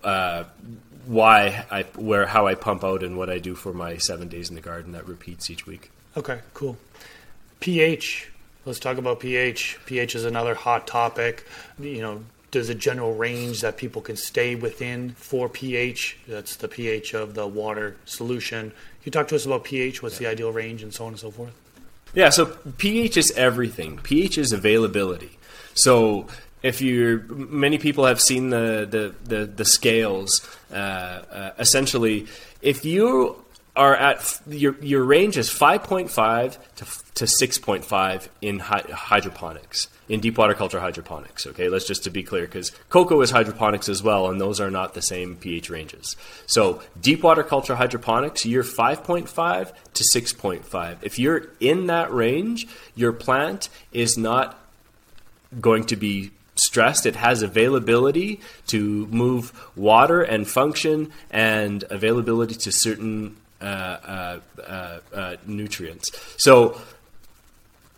uh, 0.03 0.43
why 1.05 1.65
I 1.71 1.83
where 1.95 2.25
how 2.25 2.47
I 2.47 2.55
pump 2.55 2.83
out 2.83 3.01
and 3.01 3.17
what 3.17 3.29
I 3.29 3.39
do 3.39 3.55
for 3.55 3.73
my 3.73 3.95
seven 3.97 4.27
days 4.27 4.49
in 4.49 4.55
the 4.55 4.61
garden 4.61 4.91
that 4.91 5.07
repeats 5.07 5.49
each 5.49 5.65
week. 5.65 5.89
Okay, 6.17 6.39
cool. 6.53 6.77
pH. 7.61 8.29
Let's 8.65 8.79
talk 8.79 8.97
about 8.97 9.19
pH. 9.19 9.77
pH 9.85 10.15
is 10.15 10.25
another 10.25 10.55
hot 10.55 10.87
topic. 10.87 11.45
You 11.79 12.01
know, 12.01 12.23
there's 12.51 12.69
a 12.69 12.75
general 12.75 13.13
range 13.13 13.61
that 13.61 13.77
people 13.77 14.01
can 14.01 14.15
stay 14.15 14.55
within 14.55 15.11
for 15.11 15.47
pH. 15.47 16.17
That's 16.27 16.55
the 16.55 16.67
pH 16.67 17.13
of 17.13 17.35
the 17.35 17.45
water 17.45 17.95
solution. 18.05 18.71
Can 18.71 19.03
you 19.03 19.11
talk 19.11 19.27
to 19.27 19.35
us 19.35 19.45
about 19.45 19.65
pH? 19.65 20.01
What's 20.01 20.17
the 20.17 20.27
ideal 20.27 20.51
range 20.51 20.81
and 20.81 20.93
so 20.93 21.05
on 21.05 21.11
and 21.11 21.19
so 21.19 21.29
forth? 21.29 21.53
Yeah, 22.15 22.29
so 22.29 22.45
pH 22.77 23.17
is 23.17 23.31
everything. 23.31 23.97
pH 23.97 24.37
is 24.37 24.51
availability. 24.51 25.37
So 25.73 26.27
if 26.63 26.81
you 26.81 27.23
many 27.29 27.77
people 27.77 28.05
have 28.05 28.19
seen 28.19 28.49
the 28.49 28.87
the 28.89 29.35
the, 29.35 29.45
the 29.45 29.65
scales. 29.65 30.41
Uh, 30.71 30.75
uh, 30.75 31.51
essentially, 31.59 32.25
if 32.61 32.83
you 32.83 33.44
are 33.75 33.95
at 33.95 34.41
your 34.47 34.75
your 34.81 35.03
range 35.03 35.37
is 35.37 35.49
5.5 35.49 36.57
to 36.75 36.85
to 37.15 37.25
6.5 37.25 38.27
in 38.41 38.59
hy- 38.59 38.83
hydroponics 38.91 39.87
in 40.07 40.19
deep 40.19 40.37
water 40.37 40.53
culture 40.53 40.79
hydroponics 40.79 41.47
okay? 41.47 41.69
Let's 41.69 41.85
just 41.85 42.03
to 42.05 42.09
be 42.09 42.23
clear 42.23 42.45
because 42.45 42.71
coco 42.89 43.19
is 43.21 43.31
hydroponics 43.31 43.89
as 43.89 44.01
well 44.01 44.29
and 44.29 44.39
those 44.39 44.59
are 44.59 44.71
not 44.71 44.93
the 44.93 45.01
same 45.01 45.35
ph 45.35 45.69
ranges. 45.69 46.15
So 46.45 46.81
deep 47.01 47.23
water 47.23 47.43
culture 47.43 47.75
hydroponics 47.75 48.45
you're 48.45 48.63
5.5 48.63 49.73
to 49.93 50.03
6.5 50.03 50.97
if 51.01 51.19
you're 51.19 51.49
in 51.59 51.87
that 51.87 52.13
range 52.13 52.67
your 52.95 53.11
plant 53.11 53.69
is 53.91 54.17
not 54.17 54.59
going 55.59 55.85
to 55.85 55.95
be 55.95 56.31
stressed. 56.55 57.05
It 57.05 57.17
has 57.17 57.41
availability 57.41 58.39
to 58.67 59.07
move 59.07 59.51
water 59.75 60.21
and 60.21 60.47
function 60.47 61.11
and 61.29 61.83
availability 61.89 62.55
to 62.55 62.71
certain 62.71 63.35
uh, 63.61 63.63
uh, 63.63 64.39
uh, 64.61 64.99
uh 65.13 65.35
nutrients. 65.45 66.11
So 66.37 66.79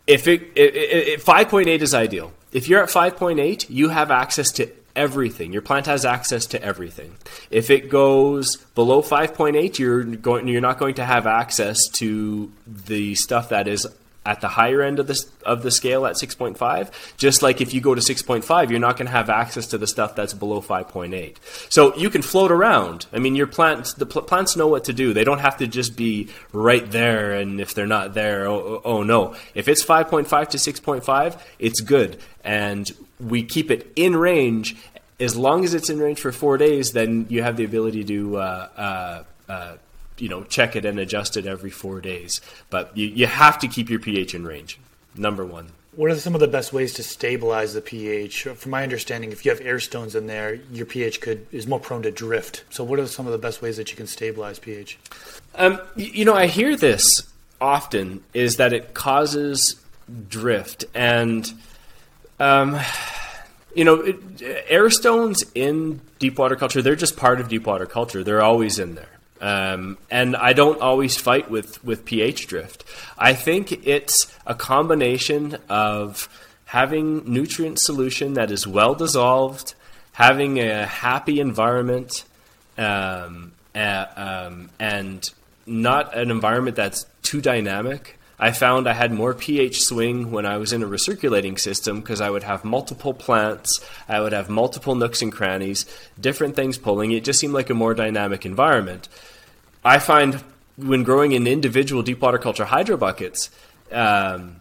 if 0.06 0.26
it, 0.26 0.42
it, 0.56 0.74
it 0.74 1.20
5.8 1.20 1.80
is 1.80 1.94
ideal. 1.94 2.32
If 2.52 2.68
you're 2.68 2.82
at 2.82 2.88
5.8, 2.88 3.66
you 3.68 3.90
have 3.90 4.10
access 4.10 4.50
to 4.52 4.70
everything. 4.96 5.52
Your 5.52 5.62
plant 5.62 5.86
has 5.86 6.04
access 6.04 6.46
to 6.46 6.62
everything. 6.62 7.16
If 7.50 7.70
it 7.70 7.88
goes 7.88 8.56
below 8.74 9.02
5.8, 9.02 9.78
you're 9.78 10.04
going 10.04 10.48
you're 10.48 10.60
not 10.60 10.78
going 10.78 10.94
to 10.94 11.04
have 11.04 11.26
access 11.26 11.78
to 11.94 12.50
the 12.66 13.14
stuff 13.14 13.50
that 13.50 13.68
is 13.68 13.86
at 14.28 14.42
the 14.42 14.48
higher 14.48 14.82
end 14.82 14.98
of 14.98 15.06
the 15.06 15.24
of 15.46 15.62
the 15.62 15.70
scale 15.70 16.04
at 16.04 16.14
6.5 16.14 16.90
just 17.16 17.40
like 17.42 17.62
if 17.62 17.72
you 17.72 17.80
go 17.80 17.94
to 17.94 18.02
6.5 18.02 18.68
you're 18.68 18.78
not 18.78 18.98
going 18.98 19.06
to 19.06 19.12
have 19.12 19.30
access 19.30 19.66
to 19.68 19.78
the 19.78 19.86
stuff 19.86 20.14
that's 20.14 20.34
below 20.34 20.60
5.8 20.60 21.36
so 21.70 21.96
you 21.96 22.10
can 22.10 22.20
float 22.20 22.52
around. 22.52 23.06
I 23.10 23.20
mean 23.20 23.34
your 23.34 23.46
plants 23.46 23.94
the 23.94 24.04
pl- 24.04 24.22
plants 24.22 24.54
know 24.54 24.68
what 24.68 24.84
to 24.84 24.92
do. 24.92 25.14
They 25.14 25.24
don't 25.24 25.38
have 25.38 25.56
to 25.56 25.66
just 25.66 25.96
be 25.96 26.28
right 26.52 26.88
there 26.90 27.32
and 27.32 27.58
if 27.58 27.72
they're 27.72 27.86
not 27.86 28.12
there 28.12 28.46
oh, 28.46 28.60
oh, 28.60 28.80
oh 28.84 29.02
no. 29.02 29.34
If 29.54 29.66
it's 29.66 29.82
5.5 29.82 30.48
to 30.50 30.58
6.5 30.58 31.40
it's 31.58 31.80
good. 31.80 32.20
And 32.44 32.92
we 33.18 33.42
keep 33.42 33.70
it 33.70 33.90
in 33.96 34.14
range. 34.14 34.76
As 35.18 35.36
long 35.36 35.64
as 35.64 35.72
it's 35.72 35.88
in 35.88 35.98
range 35.98 36.20
for 36.20 36.32
four 36.32 36.58
days 36.58 36.92
then 36.92 37.24
you 37.30 37.42
have 37.42 37.56
the 37.56 37.64
ability 37.64 38.04
to 38.04 38.36
uh, 38.36 38.68
uh, 38.76 39.22
uh, 39.50 39.76
you 40.20 40.28
know 40.28 40.44
check 40.44 40.76
it 40.76 40.84
and 40.84 40.98
adjust 40.98 41.36
it 41.36 41.46
every 41.46 41.70
four 41.70 42.00
days. 42.00 42.40
But 42.70 42.96
you, 42.96 43.06
you 43.06 43.26
have 43.26 43.58
to 43.60 43.68
keep 43.68 43.90
your 43.90 44.00
pH 44.00 44.34
in 44.34 44.44
range. 44.44 44.78
Number 45.16 45.44
one. 45.44 45.70
What 45.98 46.12
are 46.12 46.14
some 46.14 46.34
of 46.34 46.40
the 46.40 46.46
best 46.46 46.72
ways 46.72 46.94
to 46.94 47.02
stabilize 47.02 47.74
the 47.74 47.80
pH? 47.80 48.44
From 48.44 48.70
my 48.70 48.84
understanding, 48.84 49.32
if 49.32 49.44
you 49.44 49.50
have 49.50 49.60
air 49.60 49.80
stones 49.80 50.14
in 50.14 50.28
there, 50.28 50.54
your 50.70 50.86
pH 50.86 51.20
could 51.20 51.46
is 51.50 51.66
more 51.66 51.80
prone 51.80 52.02
to 52.02 52.12
drift. 52.12 52.62
So, 52.70 52.84
what 52.84 53.00
are 53.00 53.06
some 53.08 53.26
of 53.26 53.32
the 53.32 53.38
best 53.38 53.62
ways 53.62 53.78
that 53.78 53.90
you 53.90 53.96
can 53.96 54.06
stabilize 54.06 54.60
pH? 54.60 54.96
Um, 55.56 55.80
you 55.96 56.24
know, 56.24 56.34
I 56.34 56.46
hear 56.46 56.76
this 56.76 57.22
often 57.60 58.22
is 58.32 58.58
that 58.58 58.72
it 58.72 58.94
causes 58.94 59.74
drift, 60.28 60.84
and 60.94 61.52
um, 62.38 62.78
you 63.74 63.84
know, 63.84 63.96
it, 63.96 64.16
air 64.68 64.90
stones 64.90 65.44
in 65.54 66.00
deep 66.18 66.38
water 66.38 66.54
culture, 66.54 66.80
they're 66.80 66.96
just 66.96 67.16
part 67.16 67.40
of 67.40 67.48
deep 67.48 67.66
water 67.66 67.86
culture. 67.86 68.22
They're 68.22 68.42
always 68.42 68.78
in 68.78 68.94
there. 68.94 69.17
Um, 69.40 69.98
and 70.10 70.36
I 70.36 70.52
don't 70.52 70.80
always 70.80 71.16
fight 71.16 71.50
with, 71.50 71.82
with 71.84 72.04
pH 72.04 72.46
drift. 72.46 72.84
I 73.16 73.34
think 73.34 73.86
it's 73.86 74.32
a 74.46 74.54
combination 74.54 75.56
of 75.68 76.28
having 76.66 77.30
nutrient 77.32 77.78
solution 77.78 78.34
that 78.34 78.50
is 78.50 78.66
well 78.66 78.94
dissolved, 78.94 79.74
having 80.12 80.58
a 80.58 80.84
happy 80.86 81.40
environment, 81.40 82.24
um, 82.76 83.52
uh, 83.74 84.06
um, 84.16 84.70
and 84.78 85.30
not 85.66 86.16
an 86.16 86.30
environment 86.30 86.76
that's 86.76 87.06
too 87.22 87.40
dynamic. 87.40 88.17
I 88.38 88.52
found 88.52 88.88
I 88.88 88.92
had 88.92 89.12
more 89.12 89.34
pH 89.34 89.82
swing 89.82 90.30
when 90.30 90.46
I 90.46 90.58
was 90.58 90.72
in 90.72 90.82
a 90.82 90.86
recirculating 90.86 91.58
system 91.58 92.00
because 92.00 92.20
I 92.20 92.30
would 92.30 92.44
have 92.44 92.64
multiple 92.64 93.12
plants, 93.12 93.84
I 94.08 94.20
would 94.20 94.32
have 94.32 94.48
multiple 94.48 94.94
nooks 94.94 95.22
and 95.22 95.32
crannies, 95.32 95.86
different 96.20 96.54
things 96.54 96.78
pulling. 96.78 97.10
It 97.10 97.24
just 97.24 97.40
seemed 97.40 97.54
like 97.54 97.68
a 97.68 97.74
more 97.74 97.94
dynamic 97.94 98.46
environment. 98.46 99.08
I 99.84 99.98
find 99.98 100.44
when 100.76 101.02
growing 101.02 101.32
in 101.32 101.46
individual 101.46 102.02
deep 102.02 102.20
water 102.20 102.38
culture 102.38 102.64
hydro 102.64 102.96
buckets, 102.96 103.50
um, 103.90 104.56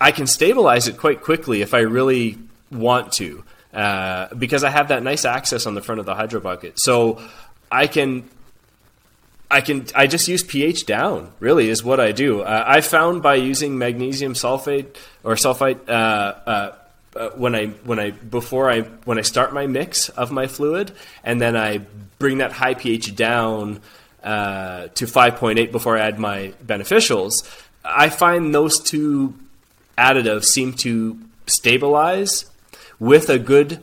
I 0.00 0.12
can 0.12 0.26
stabilize 0.26 0.86
it 0.86 0.96
quite 0.96 1.22
quickly 1.22 1.62
if 1.62 1.74
I 1.74 1.80
really 1.80 2.38
want 2.70 3.12
to, 3.14 3.42
uh, 3.74 4.34
because 4.34 4.62
I 4.62 4.70
have 4.70 4.88
that 4.88 5.02
nice 5.02 5.24
access 5.24 5.66
on 5.66 5.74
the 5.74 5.82
front 5.82 5.98
of 5.98 6.06
the 6.06 6.14
hydro 6.14 6.40
bucket. 6.40 6.78
So 6.78 7.20
I 7.70 7.88
can 7.88 8.28
I 9.50 9.60
can 9.60 9.86
I 9.94 10.06
just 10.06 10.26
use 10.28 10.42
pH 10.42 10.86
down. 10.86 11.32
Really, 11.40 11.68
is 11.68 11.84
what 11.84 12.00
I 12.00 12.12
do. 12.12 12.42
Uh, 12.42 12.64
I 12.66 12.80
found 12.80 13.22
by 13.22 13.36
using 13.36 13.78
magnesium 13.78 14.34
sulfate 14.34 14.96
or 15.22 15.34
sulfite 15.34 15.88
uh, 15.88 15.92
uh, 15.92 16.74
uh, 17.14 17.30
when 17.30 17.54
I 17.54 17.66
when 17.84 17.98
I 17.98 18.10
before 18.10 18.70
I 18.70 18.82
when 19.04 19.18
I 19.18 19.22
start 19.22 19.52
my 19.52 19.66
mix 19.66 20.08
of 20.10 20.32
my 20.32 20.46
fluid, 20.46 20.92
and 21.22 21.40
then 21.40 21.56
I 21.56 21.78
bring 22.18 22.38
that 22.38 22.52
high 22.52 22.74
pH 22.74 23.14
down 23.14 23.80
uh, 24.22 24.88
to 24.88 25.06
5.8 25.06 25.70
before 25.70 25.96
I 25.96 26.00
add 26.00 26.18
my 26.18 26.52
beneficials. 26.64 27.32
I 27.84 28.08
find 28.08 28.54
those 28.54 28.80
two 28.80 29.34
additives 29.96 30.44
seem 30.44 30.72
to 30.74 31.18
stabilize 31.46 32.46
with 32.98 33.30
a 33.30 33.38
good 33.38 33.80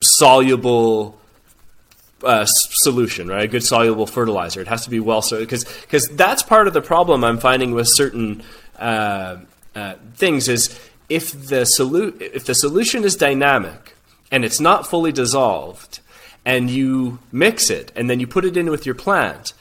soluble 0.00 1.19
uh, 2.22 2.44
solution, 2.46 3.28
right? 3.28 3.44
A 3.44 3.48
good 3.48 3.64
soluble 3.64 4.06
fertilizer. 4.06 4.60
It 4.60 4.68
has 4.68 4.84
to 4.84 4.90
be 4.90 5.00
well 5.00 5.22
so 5.22 5.38
because 5.38 5.64
because 5.64 6.08
that's 6.08 6.42
part 6.42 6.66
of 6.66 6.74
the 6.74 6.82
problem 6.82 7.24
I'm 7.24 7.38
finding 7.38 7.72
with 7.72 7.88
certain 7.88 8.42
uh, 8.78 9.38
uh, 9.74 9.94
things 10.14 10.48
is 10.48 10.78
if 11.08 11.32
the 11.32 11.66
solu- 11.78 12.20
if 12.20 12.44
the 12.44 12.54
solution 12.54 13.04
is 13.04 13.16
dynamic 13.16 13.96
and 14.30 14.44
it's 14.44 14.60
not 14.60 14.86
fully 14.86 15.12
dissolved 15.12 16.00
and 16.44 16.70
you 16.70 17.18
mix 17.32 17.70
it 17.70 17.92
and 17.94 18.08
then 18.08 18.20
you 18.20 18.26
put 18.26 18.44
it 18.44 18.56
in 18.56 18.70
with 18.70 18.86
your 18.86 18.94
plant. 18.94 19.52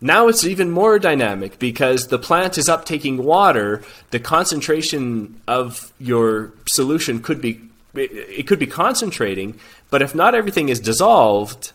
Now 0.00 0.28
it's 0.28 0.44
even 0.44 0.70
more 0.70 0.98
dynamic 0.98 1.58
because 1.58 2.06
the 2.06 2.18
plant 2.18 2.56
is 2.56 2.68
uptaking 2.68 3.18
water. 3.18 3.82
The 4.10 4.18
concentration 4.18 5.40
of 5.46 5.92
your 5.98 6.52
solution 6.66 7.20
could 7.20 7.42
be 7.42 7.60
it 7.92 8.46
could 8.46 8.60
be 8.60 8.68
concentrating, 8.68 9.58
but 9.90 10.00
if 10.00 10.14
not 10.14 10.34
everything 10.34 10.68
is 10.68 10.78
dissolved, 10.78 11.72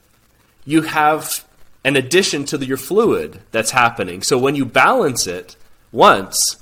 you 0.65 0.81
have 0.81 1.45
an 1.83 1.95
addition 1.95 2.45
to 2.45 2.57
the, 2.57 2.65
your 2.65 2.77
fluid 2.77 3.39
that's 3.51 3.71
happening. 3.71 4.23
So 4.23 4.37
when 4.37 4.55
you 4.55 4.65
balance 4.65 5.27
it 5.27 5.55
once, 5.91 6.57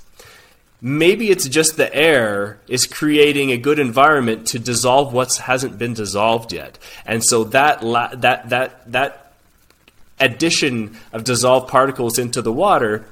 maybe 0.81 1.29
it's 1.29 1.47
just 1.47 1.77
the 1.77 1.93
air 1.95 2.59
is 2.67 2.85
creating 2.85 3.51
a 3.51 3.57
good 3.57 3.79
environment 3.79 4.47
to 4.47 4.59
dissolve 4.59 5.13
what 5.13 5.33
hasn't 5.37 5.77
been 5.77 5.93
dissolved 5.93 6.51
yet. 6.51 6.77
And 7.05 7.23
so 7.23 7.45
that 7.45 7.81
la- 7.83 8.13
that 8.15 8.49
that 8.49 8.91
that 8.91 9.33
addition 10.19 10.97
of 11.13 11.23
dissolved 11.23 11.69
particles 11.69 12.19
into 12.19 12.41
the 12.41 12.53
water 12.53 13.05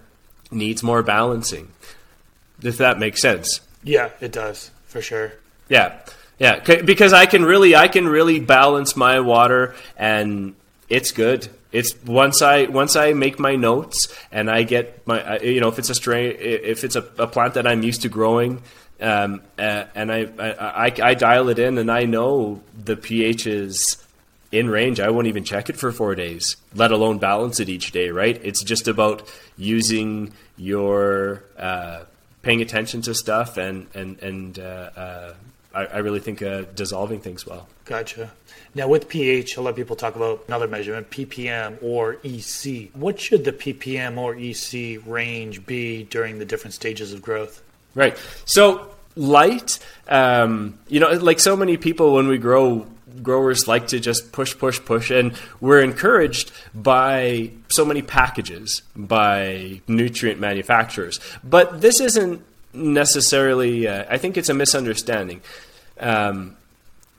needs 0.51 0.83
more 0.83 1.01
balancing. 1.01 1.69
If 2.61 2.77
that 2.77 2.99
makes 2.99 3.21
sense. 3.21 3.61
Yeah, 3.83 4.09
it 4.19 4.31
does 4.31 4.69
for 4.85 5.01
sure. 5.01 5.33
Yeah. 5.69 5.99
Yeah, 6.37 6.59
because 6.59 7.13
I 7.13 7.27
can 7.27 7.45
really 7.45 7.75
I 7.75 7.87
can 7.87 8.07
really 8.07 8.39
balance 8.39 8.95
my 8.95 9.19
water 9.19 9.75
and 9.95 10.55
it's 10.91 11.13
good. 11.13 11.47
It's 11.71 11.95
once 12.03 12.41
I 12.41 12.65
once 12.65 12.97
I 12.97 13.13
make 13.13 13.39
my 13.39 13.55
notes 13.55 14.13
and 14.29 14.51
I 14.51 14.63
get 14.63 15.07
my 15.07 15.39
you 15.39 15.61
know 15.61 15.69
if 15.69 15.79
it's 15.79 15.89
a 15.89 15.95
strain 15.95 16.35
if 16.37 16.83
it's 16.83 16.97
a, 16.97 17.05
a 17.17 17.27
plant 17.27 17.53
that 17.53 17.65
I'm 17.65 17.81
used 17.81 18.01
to 18.01 18.09
growing 18.09 18.61
um, 18.99 19.41
uh, 19.57 19.85
and 19.95 20.11
I, 20.11 20.27
I 20.37 20.93
I 21.01 21.13
dial 21.13 21.47
it 21.47 21.59
in 21.59 21.77
and 21.77 21.89
I 21.89 22.03
know 22.03 22.61
the 22.77 22.97
pH 22.97 23.47
is 23.47 24.05
in 24.51 24.69
range. 24.69 24.99
I 24.99 25.09
won't 25.11 25.27
even 25.27 25.45
check 25.45 25.69
it 25.69 25.77
for 25.77 25.93
four 25.93 26.13
days, 26.13 26.57
let 26.75 26.91
alone 26.91 27.19
balance 27.19 27.61
it 27.61 27.69
each 27.69 27.93
day. 27.93 28.09
Right? 28.09 28.37
It's 28.43 28.61
just 28.61 28.89
about 28.89 29.31
using 29.55 30.33
your 30.57 31.43
uh, 31.57 32.03
paying 32.41 32.61
attention 32.61 33.01
to 33.03 33.15
stuff 33.15 33.55
and 33.55 33.87
and 33.93 34.19
and 34.19 34.59
uh, 34.59 34.89
uh 34.95 35.33
I, 35.73 35.85
I 35.85 35.97
really 35.99 36.19
think 36.19 36.41
uh, 36.41 36.63
dissolving 36.75 37.21
things 37.21 37.45
well. 37.47 37.69
Gotcha. 37.85 38.31
Now, 38.73 38.87
with 38.87 39.09
pH, 39.09 39.57
a 39.57 39.61
lot 39.61 39.71
of 39.71 39.75
people 39.75 39.95
talk 39.95 40.15
about 40.15 40.45
another 40.47 40.67
measurement, 40.67 41.09
ppm 41.09 41.77
or 41.83 42.17
EC. 42.23 42.89
What 42.93 43.19
should 43.19 43.43
the 43.43 43.51
ppm 43.51 44.17
or 44.17 44.35
EC 44.35 45.05
range 45.05 45.65
be 45.65 46.03
during 46.03 46.39
the 46.39 46.45
different 46.45 46.73
stages 46.73 47.11
of 47.11 47.21
growth? 47.21 47.61
Right. 47.95 48.17
So, 48.45 48.89
light, 49.15 49.79
um, 50.07 50.79
you 50.87 51.01
know, 51.01 51.11
like 51.11 51.39
so 51.39 51.57
many 51.57 51.75
people 51.75 52.13
when 52.13 52.27
we 52.27 52.37
grow, 52.37 52.87
growers 53.21 53.67
like 53.67 53.87
to 53.87 53.99
just 53.99 54.31
push, 54.31 54.57
push, 54.57 54.79
push, 54.79 55.11
and 55.11 55.33
we're 55.59 55.81
encouraged 55.81 56.51
by 56.73 57.51
so 57.67 57.83
many 57.83 58.01
packages, 58.01 58.83
by 58.95 59.81
nutrient 59.87 60.39
manufacturers. 60.39 61.19
But 61.43 61.81
this 61.81 61.99
isn't 61.99 62.41
necessarily. 62.73 63.87
Uh, 63.87 64.05
I 64.09 64.17
think 64.17 64.37
it's 64.37 64.49
a 64.49 64.53
misunderstanding. 64.53 65.41
Um, 65.99 66.55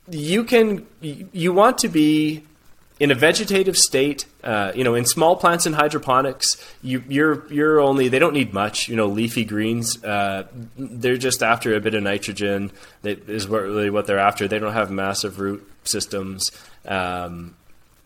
you 0.08 0.44
can 0.44 0.86
you 1.00 1.52
want 1.52 1.78
to 1.78 1.88
be 1.88 2.44
in 3.02 3.10
a 3.10 3.14
vegetative 3.14 3.76
state. 3.76 4.26
Uh, 4.44 4.72
you 4.74 4.84
know, 4.84 4.94
in 4.94 5.04
small 5.04 5.36
plants 5.36 5.66
in 5.66 5.72
hydroponics, 5.72 6.56
you, 6.82 7.02
you're 7.08 7.52
you're 7.52 7.80
only 7.80 8.08
they 8.08 8.18
don't 8.18 8.34
need 8.34 8.52
much. 8.52 8.88
You 8.88 8.96
know, 8.96 9.06
leafy 9.06 9.44
greens. 9.44 10.02
Uh, 10.04 10.46
they're 10.76 11.16
just 11.16 11.42
after 11.42 11.74
a 11.74 11.80
bit 11.80 11.94
of 11.94 12.02
nitrogen. 12.02 12.70
That 13.02 13.28
is 13.28 13.48
what, 13.48 13.62
really 13.62 13.90
what 13.90 14.06
they're 14.06 14.18
after. 14.18 14.46
They 14.46 14.58
don't 14.58 14.72
have 14.72 14.90
massive 14.90 15.40
root 15.40 15.68
systems. 15.84 16.50
Um, 16.84 17.56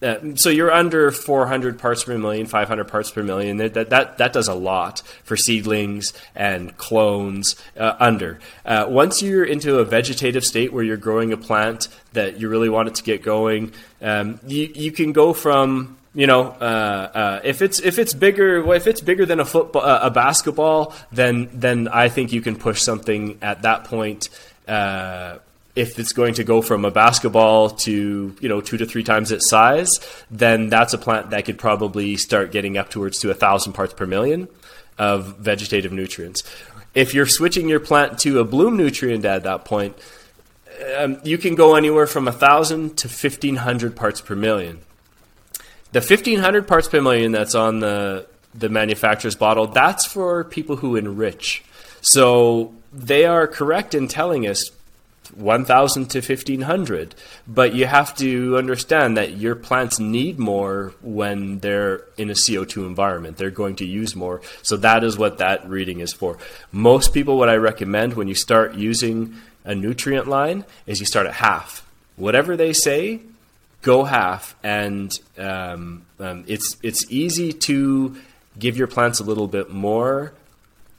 uh, 0.03 0.35
so 0.35 0.51
you're 0.51 0.73
under 0.73 1.11
400 1.11 1.79
parts 1.79 2.05
per 2.05 2.19
million, 2.19 2.47
500 2.47 2.85
parts 2.85 3.11
per 3.11 3.23
million. 3.23 3.57
That 3.57 3.75
that 3.91 4.19
that 4.19 4.33
does 4.33 4.49
a 4.49 4.55
lot 4.55 5.01
for 5.25 5.37
seedlings 5.37 6.13
and 6.35 6.77
clones. 6.77 7.57
Uh, 7.77 7.97
under 7.99 8.39
uh, 8.65 8.87
once 8.89 9.23
you're 9.23 9.45
into 9.45 9.79
a 9.79 9.85
vegetative 9.85 10.45
state 10.45 10.73
where 10.73 10.85
you're 10.85 10.97
growing 10.97 11.33
a 11.33 11.37
plant 11.37 11.89
that 12.13 12.39
you 12.39 12.49
really 12.49 12.69
want 12.69 12.89
it 12.89 12.95
to 12.97 13.03
get 13.03 13.23
going, 13.23 13.73
um, 14.03 14.39
you 14.47 14.71
you 14.75 14.93
can 14.93 15.13
go 15.13 15.33
from 15.33 15.97
you 16.17 16.27
know, 16.27 16.45
uh, 16.45 17.11
uh, 17.15 17.41
if 17.45 17.61
it's 17.61 17.79
if 17.79 17.99
it's 17.99 18.15
bigger, 18.15 18.73
if 18.73 18.87
it's 18.87 19.03
bigger 19.03 19.27
than 19.27 19.39
a 19.39 19.45
football, 19.45 19.83
uh, 19.83 20.01
a 20.03 20.11
basketball, 20.11 20.95
then 21.13 21.51
then 21.53 21.89
I 21.89 22.09
think 22.09 22.33
you 22.33 22.41
can 22.41 22.57
push 22.57 22.81
something 22.81 23.39
at 23.43 23.63
that 23.63 23.85
point 23.85 24.31
uh, 24.67 25.39
if 25.77 25.99
it's 25.99 26.13
going 26.13 26.35
to 26.35 26.45
go 26.45 26.63
from 26.63 26.85
a 26.87 26.91
basketball 26.91 27.71
to 27.71 28.35
you 28.41 28.49
know 28.49 28.61
two 28.61 28.79
to 28.79 28.87
three 28.87 29.05
times 29.05 29.31
its 29.31 29.49
size, 29.49 29.91
then 30.31 30.69
that's 30.69 30.95
a 30.95 30.99
plant 30.99 31.31
that 31.31 31.45
could 31.45 31.59
probably 31.59 32.17
start 32.17 32.51
getting 32.51 32.77
up 32.79 32.89
towards 32.89 33.19
to 33.21 33.31
a 33.31 33.35
thousand 33.35 33.75
parts 33.75 33.93
per 33.93 34.07
million 34.07 34.49
of 34.99 35.37
vegetative 35.37 35.93
nutrients. 35.93 36.43
If 36.95 37.13
you're 37.13 37.27
switching 37.27 37.69
your 37.69 37.81
plant 37.81 38.19
to 38.21 38.41
a 38.41 38.45
bloom 38.45 38.79
nutrient 38.79 39.25
at 39.27 39.43
that 39.43 39.67
point, 39.67 39.97
um, 40.97 41.19
you 41.23 41.37
can 41.37 41.55
go 41.55 41.75
anywhere 41.75 42.07
from 42.07 42.27
a 42.27 42.33
thousand 42.33 42.97
to 42.99 43.09
fifteen 43.09 43.57
hundred 43.57 43.95
parts 43.95 44.23
per 44.23 44.35
million. 44.35 44.81
The 45.93 46.01
fifteen 46.01 46.41
hundred 46.41 46.67
parts 46.67 46.89
per 46.89 47.03
million 47.03 47.33
that's 47.33 47.55
on 47.55 47.81
the 47.81 48.27
the 48.55 48.71
manufacturer's 48.71 49.37
bottle, 49.37 49.67
that's 49.67 50.07
for 50.07 50.43
people 50.45 50.77
who 50.77 50.97
enrich. 50.97 51.63
So 52.01 52.73
they 52.93 53.27
are 53.27 53.47
correct 53.47 53.95
in 53.95 54.09
telling 54.09 54.47
us 54.47 54.71
1000 55.37 56.11
to 56.11 56.19
1500 56.19 57.15
but 57.47 57.75
you 57.75 57.87
have 57.87 58.15
to 58.17 58.57
understand 58.57 59.17
that 59.17 59.37
your 59.37 59.55
plants 59.55 59.99
need 59.99 60.39
more 60.39 60.95
when 61.03 61.59
they're 61.61 62.03
in 62.17 62.31
a 62.31 62.35
CO2 62.35 62.87
environment. 62.87 63.37
They're 63.37 63.51
going 63.51 63.77
to 63.77 63.87
use 63.87 64.17
more. 64.17 64.41
So 64.63 64.77
that 64.79 65.05
is 65.05 65.19
what 65.19 65.39
that 65.39 65.69
reading 65.69 66.01
is 66.01 66.13
for. 66.13 66.39
Most 66.73 67.13
people 67.13 67.39
what 67.39 67.49
I 67.49 67.57
recommend 67.57 68.15
when 68.15 68.29
you 68.29 68.35
start 68.35 68.75
using 68.75 69.37
a 69.65 69.75
nutrient 69.75 70.27
line 70.27 70.65
is 70.87 71.01
you 71.01 71.07
start 71.07 71.27
at 71.27 71.35
half. 71.35 71.87
Whatever 72.17 72.57
they 72.57 72.73
say 72.73 73.21
go 73.87 74.05
half. 74.05 74.57
And 74.63 75.19
um, 75.39 76.05
um, 76.19 76.45
it's 76.47 76.77
it's 76.83 77.11
easy 77.11 77.53
to 77.53 78.17
give 78.59 78.77
your 78.77 78.89
plants 78.89 79.21
a 79.21 79.25
little 79.25 79.47
bit 79.47 79.71
more 79.71 80.33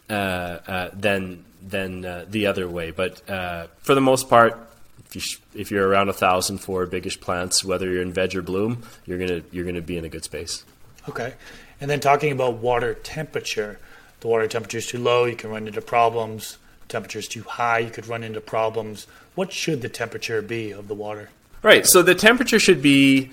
uh, 0.10 0.14
uh, 0.14 0.90
than 0.94 1.44
than 1.68 2.06
uh, 2.06 2.26
the 2.30 2.48
other 2.48 2.68
way. 2.68 2.92
But 2.92 3.28
uh, 3.30 3.68
for 3.80 3.96
the 3.96 4.02
most 4.02 4.30
part, 4.30 4.58
if, 5.06 5.16
you 5.16 5.22
sh- 5.22 5.40
if 5.54 5.72
you're 5.72 5.88
around 5.88 6.10
a 6.10 6.14
thousand 6.14 6.60
for 6.60 6.86
biggish 6.86 7.20
plants, 7.20 7.64
whether 7.64 7.90
you're 7.90 8.02
in 8.02 8.14
veg 8.14 8.36
or 8.36 8.42
bloom, 8.42 8.84
you're 9.06 9.18
gonna 9.18 9.42
you're 9.52 9.66
gonna 9.66 9.82
be 9.82 9.98
in 9.98 10.06
a 10.06 10.10
good 10.10 10.24
space. 10.24 10.64
Okay, 11.10 11.34
and 11.80 11.90
then 11.90 12.00
talking 12.00 12.32
about 12.32 12.56
water 12.56 12.94
temperature, 12.94 13.80
the 14.20 14.28
water 14.28 14.48
temperature 14.48 14.80
is 14.80 14.88
too 14.88 15.00
low, 15.00 15.26
you 15.26 15.36
can 15.36 15.50
run 15.50 15.68
into 15.68 15.82
problems. 15.82 16.58
Temperature 16.88 17.20
is 17.20 17.28
too 17.28 17.44
high, 17.44 17.80
you 17.80 17.90
could 17.90 18.08
run 18.08 18.24
into 18.24 18.40
problems. 18.40 19.08
What 19.36 19.52
should 19.52 19.82
the 19.82 19.90
temperature 19.90 20.42
be 20.42 20.72
of 20.72 20.88
the 20.88 20.96
water? 20.96 21.30
Right. 21.62 21.86
So 21.86 22.02
the 22.02 22.16
temperature 22.16 22.60
should 22.60 22.82
be 22.82 23.32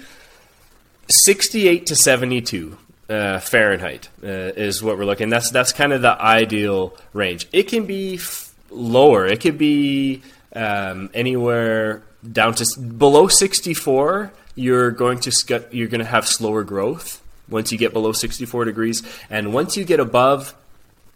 68 1.08 1.86
to 1.86 1.94
72 1.94 2.78
uh, 3.08 3.38
Fahrenheit 3.40 4.08
uh, 4.22 4.26
is 4.26 4.82
what 4.82 4.98
we're 4.98 5.04
looking. 5.04 5.28
That's 5.28 5.50
that's 5.50 5.72
kind 5.72 5.92
of 5.92 6.02
the 6.02 6.20
ideal 6.20 6.96
range. 7.12 7.46
It 7.52 7.64
can 7.64 7.86
be 7.86 8.14
f- 8.14 8.54
lower. 8.70 9.26
It 9.26 9.40
could 9.40 9.58
be 9.58 10.22
um, 10.54 11.10
anywhere 11.14 12.02
down 12.30 12.54
to 12.54 12.80
below 12.80 13.28
64. 13.28 14.32
You're 14.54 14.90
going 14.90 15.18
to 15.20 15.32
sc- 15.32 15.70
you're 15.70 15.88
going 15.88 16.00
to 16.00 16.10
have 16.10 16.26
slower 16.26 16.64
growth 16.64 17.20
once 17.48 17.70
you 17.72 17.78
get 17.78 17.92
below 17.92 18.12
64 18.12 18.64
degrees, 18.64 19.02
and 19.28 19.52
once 19.52 19.76
you 19.76 19.84
get 19.84 20.00
above 20.00 20.54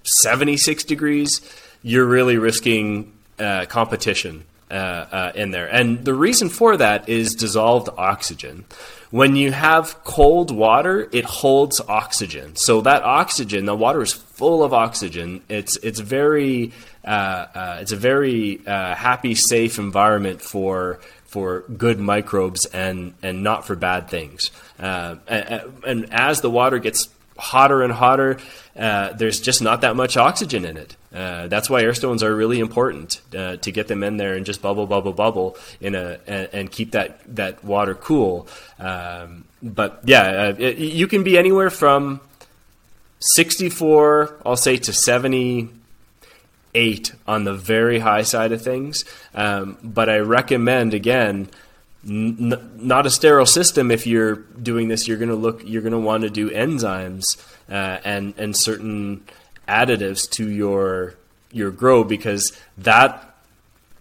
76 0.02 0.84
degrees, 0.84 1.40
you're 1.82 2.04
really 2.04 2.36
risking 2.36 3.12
uh, 3.38 3.64
competition 3.66 4.44
uh, 4.70 4.74
uh, 4.74 5.32
in 5.34 5.50
there. 5.50 5.66
And 5.66 6.04
the 6.04 6.14
reason 6.14 6.48
for 6.48 6.76
that 6.76 7.08
is 7.08 7.34
dissolved 7.34 7.88
oxygen. 7.96 8.64
When 9.10 9.36
you 9.36 9.52
have 9.52 10.04
cold 10.04 10.50
water, 10.50 11.08
it 11.12 11.24
holds 11.24 11.80
oxygen. 11.80 12.56
So 12.56 12.82
that 12.82 13.02
oxygen, 13.02 13.64
the 13.64 13.74
water 13.74 14.02
is 14.02 14.12
full 14.12 14.62
of 14.62 14.74
oxygen. 14.74 15.42
It's 15.48 15.76
it's 15.78 16.00
very 16.00 16.72
uh, 17.04 17.46
uh, 17.54 17.78
it's 17.80 17.92
a 17.92 17.96
very 17.96 18.60
uh, 18.66 18.94
happy, 18.94 19.34
safe 19.34 19.78
environment 19.78 20.42
for 20.42 21.00
for 21.24 21.64
good 21.76 21.98
microbes 21.98 22.66
and 22.66 23.14
and 23.22 23.42
not 23.42 23.66
for 23.66 23.76
bad 23.76 24.10
things. 24.10 24.50
Uh, 24.78 25.16
and, 25.26 25.82
and 25.86 26.12
as 26.12 26.42
the 26.42 26.50
water 26.50 26.78
gets 26.78 27.08
hotter 27.38 27.82
and 27.82 27.92
hotter, 27.92 28.38
uh, 28.76 29.12
there's 29.12 29.40
just 29.40 29.62
not 29.62 29.82
that 29.82 29.96
much 29.96 30.16
oxygen 30.16 30.64
in 30.64 30.76
it. 30.76 30.96
Uh, 31.14 31.48
that's 31.48 31.70
why 31.70 31.82
air 31.82 31.94
stones 31.94 32.22
are 32.22 32.34
really 32.34 32.60
important 32.60 33.20
uh, 33.34 33.56
to 33.56 33.72
get 33.72 33.88
them 33.88 34.02
in 34.02 34.18
there 34.18 34.34
and 34.34 34.44
just 34.44 34.60
bubble, 34.60 34.86
bubble, 34.86 35.12
bubble 35.12 35.56
in 35.80 35.94
a 35.94 36.18
and, 36.26 36.48
and 36.52 36.70
keep 36.70 36.92
that 36.92 37.20
that 37.36 37.64
water 37.64 37.94
cool. 37.94 38.46
Um, 38.78 39.44
but 39.62 40.00
yeah, 40.04 40.22
uh, 40.22 40.54
it, 40.58 40.78
you 40.78 41.06
can 41.06 41.24
be 41.24 41.38
anywhere 41.38 41.70
from 41.70 42.20
64, 43.20 44.36
I'll 44.44 44.56
say, 44.56 44.76
to 44.76 44.92
78 44.92 47.12
on 47.26 47.44
the 47.44 47.54
very 47.54 48.00
high 48.00 48.22
side 48.22 48.52
of 48.52 48.62
things. 48.62 49.04
Um, 49.34 49.78
but 49.82 50.08
I 50.08 50.18
recommend 50.18 50.94
again. 50.94 51.48
N- 52.08 52.70
not 52.76 53.06
a 53.06 53.10
sterile 53.10 53.46
system. 53.46 53.90
If 53.90 54.06
you're 54.06 54.36
doing 54.36 54.88
this, 54.88 55.06
you're 55.06 55.18
going 55.18 55.28
to 55.28 55.34
look. 55.34 55.62
You're 55.64 55.82
going 55.82 55.92
to 55.92 55.98
want 55.98 56.22
to 56.22 56.30
do 56.30 56.50
enzymes 56.50 57.24
uh, 57.68 57.98
and 58.04 58.34
and 58.38 58.56
certain 58.56 59.24
additives 59.66 60.28
to 60.30 60.48
your 60.48 61.14
your 61.52 61.70
grow 61.70 62.04
because 62.04 62.58
that 62.78 63.34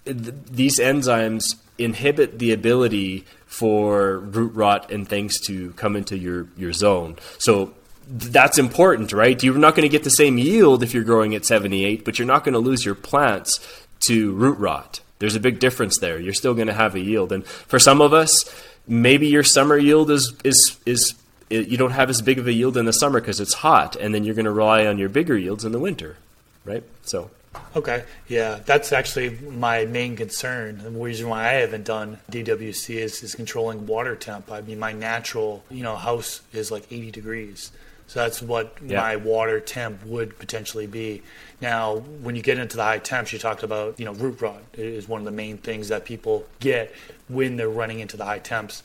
th- 0.06 0.34
these 0.50 0.80
enzymes 0.80 1.56
inhibit 1.78 2.40
the 2.40 2.52
ability 2.52 3.26
for 3.46 4.20
root 4.20 4.54
rot 4.54 4.92
and 4.92 5.08
things 5.08 5.40
to 5.48 5.72
come 5.74 5.96
into 5.96 6.18
your 6.18 6.48
your 6.56 6.74
zone. 6.74 7.18
So 7.38 7.74
that's 8.08 8.58
important, 8.58 9.12
right? 9.12 9.42
You're 9.42 9.58
not 9.58 9.76
going 9.76 9.84
to 9.84 9.90
get 9.90 10.04
the 10.04 10.10
same 10.10 10.38
yield 10.38 10.82
if 10.82 10.94
you're 10.94 11.04
growing 11.04 11.36
at 11.36 11.44
78, 11.44 12.06
but 12.06 12.18
you're 12.18 12.26
not 12.26 12.46
going 12.46 12.54
to 12.54 12.60
lose 12.60 12.86
your 12.86 12.96
plants 12.96 13.60
to 14.02 14.32
root 14.34 14.58
rot. 14.58 15.02
There's 15.20 15.36
a 15.36 15.40
big 15.40 15.60
difference 15.60 15.98
there. 15.98 16.20
You're 16.20 16.34
still 16.34 16.54
going 16.54 16.68
to 16.68 16.74
have 16.74 16.96
a 16.96 17.00
yield. 17.00 17.32
And 17.32 17.46
for 17.46 17.80
some 17.80 18.02
of 18.02 18.14
us, 18.14 18.46
maybe 18.88 19.28
your 19.28 19.44
summer 19.44 19.78
yield 19.78 20.12
is 20.12 20.34
is 20.44 20.78
is 20.86 21.16
it, 21.50 21.68
you 21.68 21.78
don't 21.78 21.92
have 21.92 22.10
as 22.10 22.22
big 22.22 22.40
of 22.40 22.48
a 22.48 22.54
yield 22.54 22.78
in 22.78 22.86
the 22.86 22.94
summer 22.94 23.20
because 23.20 23.40
it's 23.40 23.56
hot, 23.56 23.96
and 23.96 24.14
then 24.14 24.24
you're 24.24 24.36
going 24.36 24.46
to 24.46 24.52
rely 24.52 24.86
on 24.86 24.98
your 24.98 25.10
bigger 25.10 25.38
yields 25.38 25.66
in 25.66 25.72
the 25.72 25.80
winter, 25.80 26.18
right? 26.66 26.84
So. 27.04 27.32
Okay, 27.76 28.04
yeah, 28.28 28.60
that's 28.66 28.92
actually 28.92 29.32
my 29.50 29.86
main 29.86 30.16
concern. 30.16 30.78
The 30.78 30.92
reason 30.92 31.28
why 31.28 31.48
I 31.48 31.54
haven't 31.54 31.86
done 31.86 32.20
DWC 32.30 32.96
is, 32.96 33.24
is 33.24 33.34
controlling 33.34 33.88
water 33.88 34.16
temp. 34.16 34.52
I 34.52 34.62
mean, 34.62 34.78
my 34.78 34.92
natural, 34.92 35.64
you 35.72 35.82
know, 35.82 35.96
house 35.96 36.42
is 36.54 36.70
like 36.70 36.92
80 36.92 37.10
degrees. 37.10 37.72
So 38.08 38.22
that's 38.22 38.42
what 38.42 38.78
yeah. 38.86 39.02
my 39.02 39.16
water 39.18 39.60
temp 39.60 40.06
would 40.06 40.40
potentially 40.40 40.88
be. 40.88 41.24
Now, 41.62 41.98
when 41.98 42.36
you 42.36 42.42
get 42.42 42.58
into 42.58 42.78
the 42.78 42.84
high 42.84 43.00
temps, 43.00 43.34
you 43.34 43.40
talked 43.40 43.64
about, 43.64 44.00
you 44.00 44.06
know, 44.06 44.14
root 44.14 44.42
rot 44.42 44.62
is 44.74 45.10
one 45.10 45.20
of 45.20 45.26
the 45.26 45.32
main 45.32 45.58
things 45.58 45.90
that 45.90 46.06
people 46.06 46.46
get 46.62 46.94
when 47.28 47.58
they're 47.58 47.70
running 47.70 48.00
into 48.00 48.16
the 48.16 48.24
high 48.24 48.40
temps. 48.40 48.82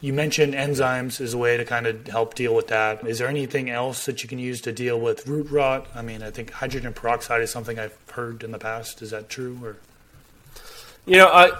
You 0.00 0.12
mentioned 0.12 0.54
enzymes 0.54 1.20
as 1.20 1.34
a 1.34 1.38
way 1.38 1.56
to 1.56 1.64
kind 1.64 1.86
of 1.86 2.06
help 2.06 2.34
deal 2.34 2.54
with 2.54 2.68
that. 2.68 3.06
Is 3.06 3.18
there 3.18 3.28
anything 3.28 3.68
else 3.68 4.06
that 4.06 4.22
you 4.22 4.28
can 4.28 4.38
use 4.38 4.60
to 4.62 4.72
deal 4.72 4.98
with 4.98 5.26
root 5.26 5.50
rot? 5.50 5.86
I 5.94 6.02
mean, 6.02 6.22
I 6.22 6.30
think 6.30 6.50
hydrogen 6.50 6.92
peroxide 6.94 7.42
is 7.42 7.50
something 7.50 7.78
I've 7.78 7.96
heard 8.12 8.42
in 8.42 8.50
the 8.50 8.58
past. 8.58 9.02
Is 9.02 9.10
that 9.10 9.28
true? 9.28 9.58
Or 9.62 9.76
you 11.06 11.16
know, 11.16 11.28
I 11.28 11.52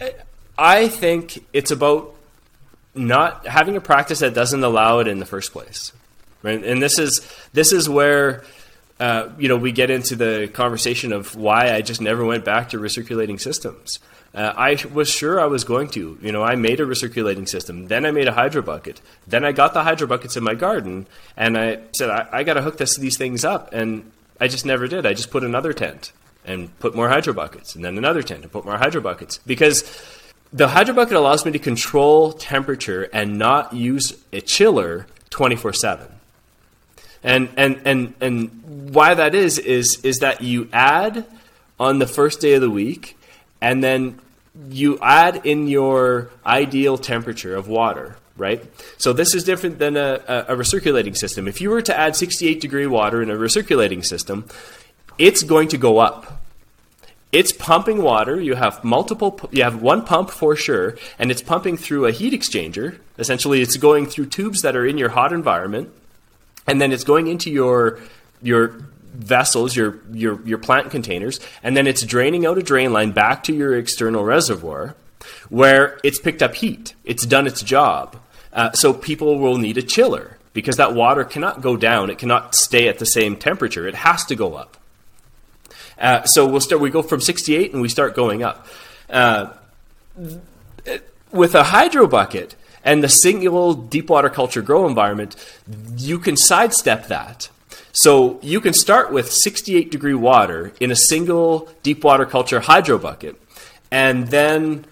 I, 0.00 0.14
I 0.58 0.88
think 0.88 1.44
it's 1.52 1.70
about 1.70 2.14
not 2.94 3.46
having 3.46 3.76
a 3.76 3.80
practice 3.80 4.20
that 4.20 4.34
doesn't 4.34 4.62
allow 4.62 4.98
it 5.00 5.08
in 5.08 5.18
the 5.18 5.26
first 5.26 5.52
place. 5.52 5.92
Right? 6.46 6.64
And 6.64 6.80
this 6.80 6.98
is 7.00 7.28
this 7.52 7.72
is 7.72 7.88
where 7.88 8.44
uh, 9.00 9.30
you 9.36 9.48
know 9.48 9.56
we 9.56 9.72
get 9.72 9.90
into 9.90 10.14
the 10.14 10.48
conversation 10.54 11.12
of 11.12 11.34
why 11.34 11.74
I 11.74 11.82
just 11.82 12.00
never 12.00 12.24
went 12.24 12.44
back 12.44 12.68
to 12.70 12.78
recirculating 12.78 13.40
systems. 13.40 13.98
Uh, 14.32 14.52
I 14.56 14.78
was 14.92 15.08
sure 15.08 15.40
I 15.40 15.46
was 15.46 15.64
going 15.64 15.88
to. 15.90 16.16
You 16.22 16.30
know, 16.30 16.44
I 16.44 16.54
made 16.54 16.78
a 16.78 16.86
recirculating 16.86 17.48
system. 17.48 17.88
Then 17.88 18.06
I 18.06 18.12
made 18.12 18.28
a 18.28 18.32
hydro 18.32 18.62
bucket. 18.62 19.00
Then 19.26 19.44
I 19.44 19.50
got 19.50 19.74
the 19.74 19.82
hydro 19.82 20.06
buckets 20.06 20.36
in 20.36 20.44
my 20.44 20.54
garden, 20.54 21.08
and 21.36 21.58
I 21.58 21.80
said 21.96 22.10
I, 22.10 22.28
I 22.30 22.42
got 22.44 22.54
to 22.54 22.62
hook 22.62 22.76
this, 22.76 22.96
these 22.96 23.18
things 23.18 23.44
up, 23.44 23.72
and 23.72 24.12
I 24.38 24.46
just 24.46 24.64
never 24.64 24.86
did. 24.86 25.04
I 25.04 25.14
just 25.14 25.32
put 25.32 25.42
another 25.42 25.72
tent 25.72 26.12
and 26.44 26.78
put 26.78 26.94
more 26.94 27.08
hydro 27.08 27.32
buckets, 27.32 27.74
and 27.74 27.84
then 27.84 27.98
another 27.98 28.22
tent 28.22 28.42
and 28.42 28.52
put 28.52 28.64
more 28.64 28.76
hydro 28.76 29.00
buckets 29.00 29.40
because 29.46 29.82
the 30.52 30.68
hydro 30.68 30.94
bucket 30.94 31.16
allows 31.16 31.44
me 31.44 31.50
to 31.50 31.58
control 31.58 32.32
temperature 32.32 33.08
and 33.12 33.36
not 33.36 33.72
use 33.72 34.12
a 34.32 34.40
chiller 34.40 35.08
twenty 35.28 35.56
four 35.56 35.72
seven. 35.72 36.06
And 37.26 37.50
and 37.58 37.82
and 37.84 38.14
and 38.22 38.94
why 38.94 39.12
that 39.12 39.34
is 39.34 39.58
is 39.58 39.98
is 40.02 40.20
that 40.20 40.40
you 40.40 40.70
add 40.72 41.26
on 41.78 41.98
the 41.98 42.06
first 42.06 42.40
day 42.40 42.54
of 42.54 42.62
the 42.62 42.70
week, 42.70 43.18
and 43.60 43.84
then 43.84 44.18
you 44.70 44.98
add 45.02 45.44
in 45.44 45.68
your 45.68 46.30
ideal 46.46 46.96
temperature 46.96 47.54
of 47.54 47.68
water 47.68 48.16
right? 48.36 48.62
So 48.98 49.12
this 49.12 49.34
is 49.34 49.44
different 49.44 49.78
than 49.78 49.96
a, 49.96 50.44
a, 50.48 50.56
recirculating 50.56 51.16
system. 51.16 51.48
If 51.48 51.60
you 51.60 51.70
were 51.70 51.82
to 51.82 51.98
add 51.98 52.16
68 52.16 52.60
degree 52.60 52.86
water 52.86 53.22
in 53.22 53.30
a 53.30 53.34
recirculating 53.34 54.04
system, 54.04 54.46
it's 55.18 55.42
going 55.42 55.68
to 55.68 55.78
go 55.78 55.98
up. 55.98 56.42
It's 57.32 57.52
pumping 57.52 58.02
water. 58.02 58.40
You 58.40 58.54
have 58.54 58.84
multiple. 58.84 59.40
You 59.50 59.64
have 59.64 59.82
one 59.82 60.04
pump 60.04 60.30
for 60.30 60.54
sure, 60.54 60.96
and 61.18 61.30
it's 61.30 61.42
pumping 61.42 61.76
through 61.76 62.06
a 62.06 62.12
heat 62.12 62.32
exchanger. 62.32 62.98
Essentially, 63.18 63.60
it's 63.62 63.76
going 63.76 64.06
through 64.06 64.26
tubes 64.26 64.62
that 64.62 64.76
are 64.76 64.86
in 64.86 64.96
your 64.96 65.10
hot 65.10 65.32
environment, 65.32 65.90
and 66.66 66.80
then 66.80 66.92
it's 66.92 67.04
going 67.04 67.26
into 67.26 67.50
your 67.50 67.98
your 68.42 68.76
vessels, 69.14 69.74
your 69.74 69.98
your 70.12 70.40
your 70.42 70.58
plant 70.58 70.90
containers, 70.90 71.40
and 71.62 71.76
then 71.76 71.86
it's 71.86 72.02
draining 72.02 72.46
out 72.46 72.58
a 72.58 72.62
drain 72.62 72.92
line 72.92 73.12
back 73.12 73.42
to 73.44 73.54
your 73.54 73.76
external 73.76 74.24
reservoir, 74.24 74.94
where 75.48 75.98
it's 76.04 76.18
picked 76.18 76.42
up 76.42 76.54
heat. 76.54 76.94
It's 77.04 77.24
done 77.26 77.46
its 77.46 77.62
job. 77.62 78.20
Uh, 78.52 78.72
so 78.72 78.92
people 78.92 79.38
will 79.38 79.58
need 79.58 79.76
a 79.76 79.82
chiller 79.82 80.38
because 80.52 80.76
that 80.78 80.94
water 80.94 81.24
cannot 81.24 81.60
go 81.60 81.76
down. 81.76 82.08
It 82.08 82.18
cannot 82.18 82.54
stay 82.54 82.88
at 82.88 82.98
the 82.98 83.04
same 83.04 83.36
temperature. 83.36 83.86
It 83.86 83.94
has 83.94 84.24
to 84.26 84.34
go 84.34 84.54
up. 84.54 84.78
Uh, 85.98 86.24
so 86.24 86.46
we'll 86.46 86.60
start. 86.60 86.80
We 86.80 86.90
go 86.90 87.02
from 87.02 87.20
68 87.20 87.72
and 87.72 87.82
we 87.82 87.88
start 87.88 88.14
going 88.14 88.42
up. 88.42 88.66
Uh, 89.08 89.52
with 91.30 91.54
a 91.54 91.64
hydro 91.64 92.06
bucket 92.06 92.54
and 92.86 93.02
the 93.02 93.08
single 93.08 93.74
deep 93.74 94.08
water 94.08 94.30
culture 94.30 94.62
grow 94.62 94.86
environment, 94.86 95.34
you 95.96 96.18
can 96.18 96.36
sidestep 96.36 97.08
that. 97.08 97.50
So 97.92 98.38
you 98.42 98.60
can 98.60 98.72
start 98.72 99.12
with 99.12 99.30
68 99.30 99.90
degree 99.90 100.14
water 100.14 100.72
in 100.80 100.90
a 100.90 100.96
single 100.96 101.68
deep 101.82 102.04
water 102.04 102.24
culture 102.24 102.60
hydro 102.60 102.98
bucket, 102.98 103.40
and 103.90 104.28
then 104.28 104.86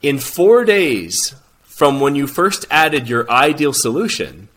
in 0.00 0.18
four 0.18 0.64
days 0.64 1.34
from 1.62 2.00
when 2.00 2.14
you 2.14 2.26
first 2.26 2.66
added 2.70 3.08
your 3.08 3.28
ideal 3.30 3.72
solution, 3.72 4.48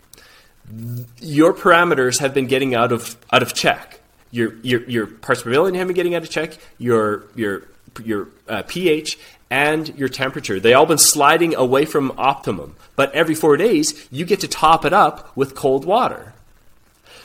your 1.20 1.54
parameters 1.54 2.20
have 2.20 2.34
been 2.34 2.48
getting 2.48 2.76
out 2.76 2.92
of 2.92 3.16
out 3.32 3.42
of 3.42 3.54
check. 3.54 4.02
Your 4.32 4.56
your 4.62 4.84
your 4.90 5.08
parts 5.08 5.42
per 5.42 5.50
million 5.50 5.76
have 5.76 5.88
been 5.88 5.96
getting 5.96 6.14
out 6.14 6.24
of 6.24 6.30
check. 6.30 6.58
Your 6.78 7.24
your 7.36 7.64
your 8.04 8.28
uh, 8.48 8.64
pH 8.68 9.18
and 9.56 9.98
your 9.98 10.10
temperature. 10.10 10.60
They 10.60 10.74
all 10.74 10.86
been 10.86 10.98
sliding 10.98 11.56
away 11.56 11.86
from 11.86 12.12
optimum. 12.18 12.76
But 12.98 13.14
every 13.14 13.36
four 13.36 13.56
days, 13.56 14.06
you 14.12 14.26
get 14.26 14.42
to 14.42 14.50
top 14.50 14.84
it 14.84 14.92
up 14.92 15.36
with 15.38 15.56
cold 15.56 15.86
water. 15.86 16.34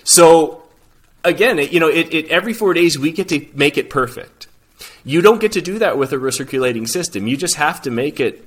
So 0.05 0.63
again, 1.25 1.59
it, 1.59 1.73
you 1.73 1.81
know, 1.81 1.89
it, 1.89 2.15
it, 2.15 2.29
every 2.29 2.55
four 2.55 2.73
days 2.73 2.97
we 2.97 3.11
get 3.11 3.29
to 3.31 3.45
make 3.53 3.77
it 3.77 3.91
perfect. 3.91 4.47
You 5.05 5.23
don't 5.23 5.41
get 5.41 5.53
to 5.53 5.61
do 5.61 5.81
that 5.81 5.99
with 5.99 6.13
a 6.13 6.17
recirculating 6.17 6.87
system. 6.87 7.27
You 7.27 7.37
just 7.37 7.57
have 7.57 7.83
to 7.83 7.91
make 7.91 8.21
it 8.21 8.45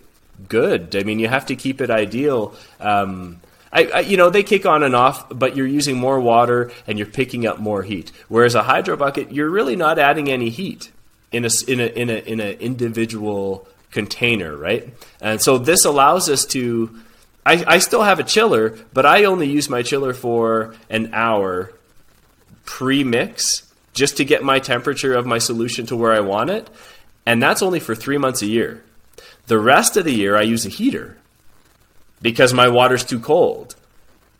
good. 0.47 0.95
I 0.95 1.03
mean, 1.03 1.19
you 1.19 1.27
have 1.27 1.47
to 1.47 1.55
keep 1.57 1.81
it 1.81 1.89
ideal. 1.89 2.55
Um, 2.79 3.41
I, 3.73 3.85
I, 3.85 3.99
you 3.99 4.15
know, 4.15 4.29
they 4.29 4.43
kick 4.43 4.65
on 4.65 4.83
and 4.83 4.95
off, 4.95 5.27
but 5.27 5.57
you're 5.57 5.67
using 5.67 5.97
more 5.97 6.21
water 6.21 6.71
and 6.87 6.97
you're 6.97 7.07
picking 7.07 7.45
up 7.45 7.59
more 7.59 7.83
heat. 7.83 8.13
Whereas 8.29 8.55
a 8.55 8.63
hydro 8.63 8.95
bucket, 8.95 9.33
you're 9.33 9.49
really 9.49 9.75
not 9.75 9.99
adding 9.99 10.29
any 10.29 10.49
heat 10.49 10.91
in 11.33 11.43
a 11.43 11.49
in 11.67 11.79
a 11.81 11.87
in 11.87 12.09
a 12.09 12.19
in 12.31 12.39
an 12.39 12.53
individual 12.59 13.67
container, 13.93 14.55
right? 14.57 14.93
And 15.21 15.41
so 15.41 15.57
this 15.57 15.85
allows 15.85 16.27
us 16.27 16.45
to. 16.47 16.99
I, 17.45 17.63
I 17.67 17.77
still 17.79 18.03
have 18.03 18.19
a 18.19 18.23
chiller, 18.23 18.77
but 18.93 19.05
I 19.05 19.25
only 19.25 19.49
use 19.49 19.69
my 19.69 19.81
chiller 19.81 20.13
for 20.13 20.75
an 20.89 21.13
hour 21.13 21.73
pre-mix 22.65 23.69
just 23.93 24.17
to 24.17 24.25
get 24.25 24.43
my 24.43 24.59
temperature 24.59 25.13
of 25.13 25.25
my 25.25 25.37
solution 25.37 25.85
to 25.87 25.95
where 25.95 26.13
I 26.13 26.21
want 26.21 26.49
it, 26.49 26.69
and 27.25 27.43
that's 27.43 27.61
only 27.61 27.79
for 27.79 27.95
three 27.95 28.17
months 28.17 28.41
a 28.41 28.45
year. 28.45 28.83
The 29.47 29.59
rest 29.59 29.97
of 29.97 30.05
the 30.05 30.13
year, 30.13 30.37
I 30.37 30.43
use 30.43 30.65
a 30.65 30.69
heater 30.69 31.17
because 32.21 32.53
my 32.53 32.69
water's 32.69 33.03
too 33.03 33.19
cold, 33.19 33.75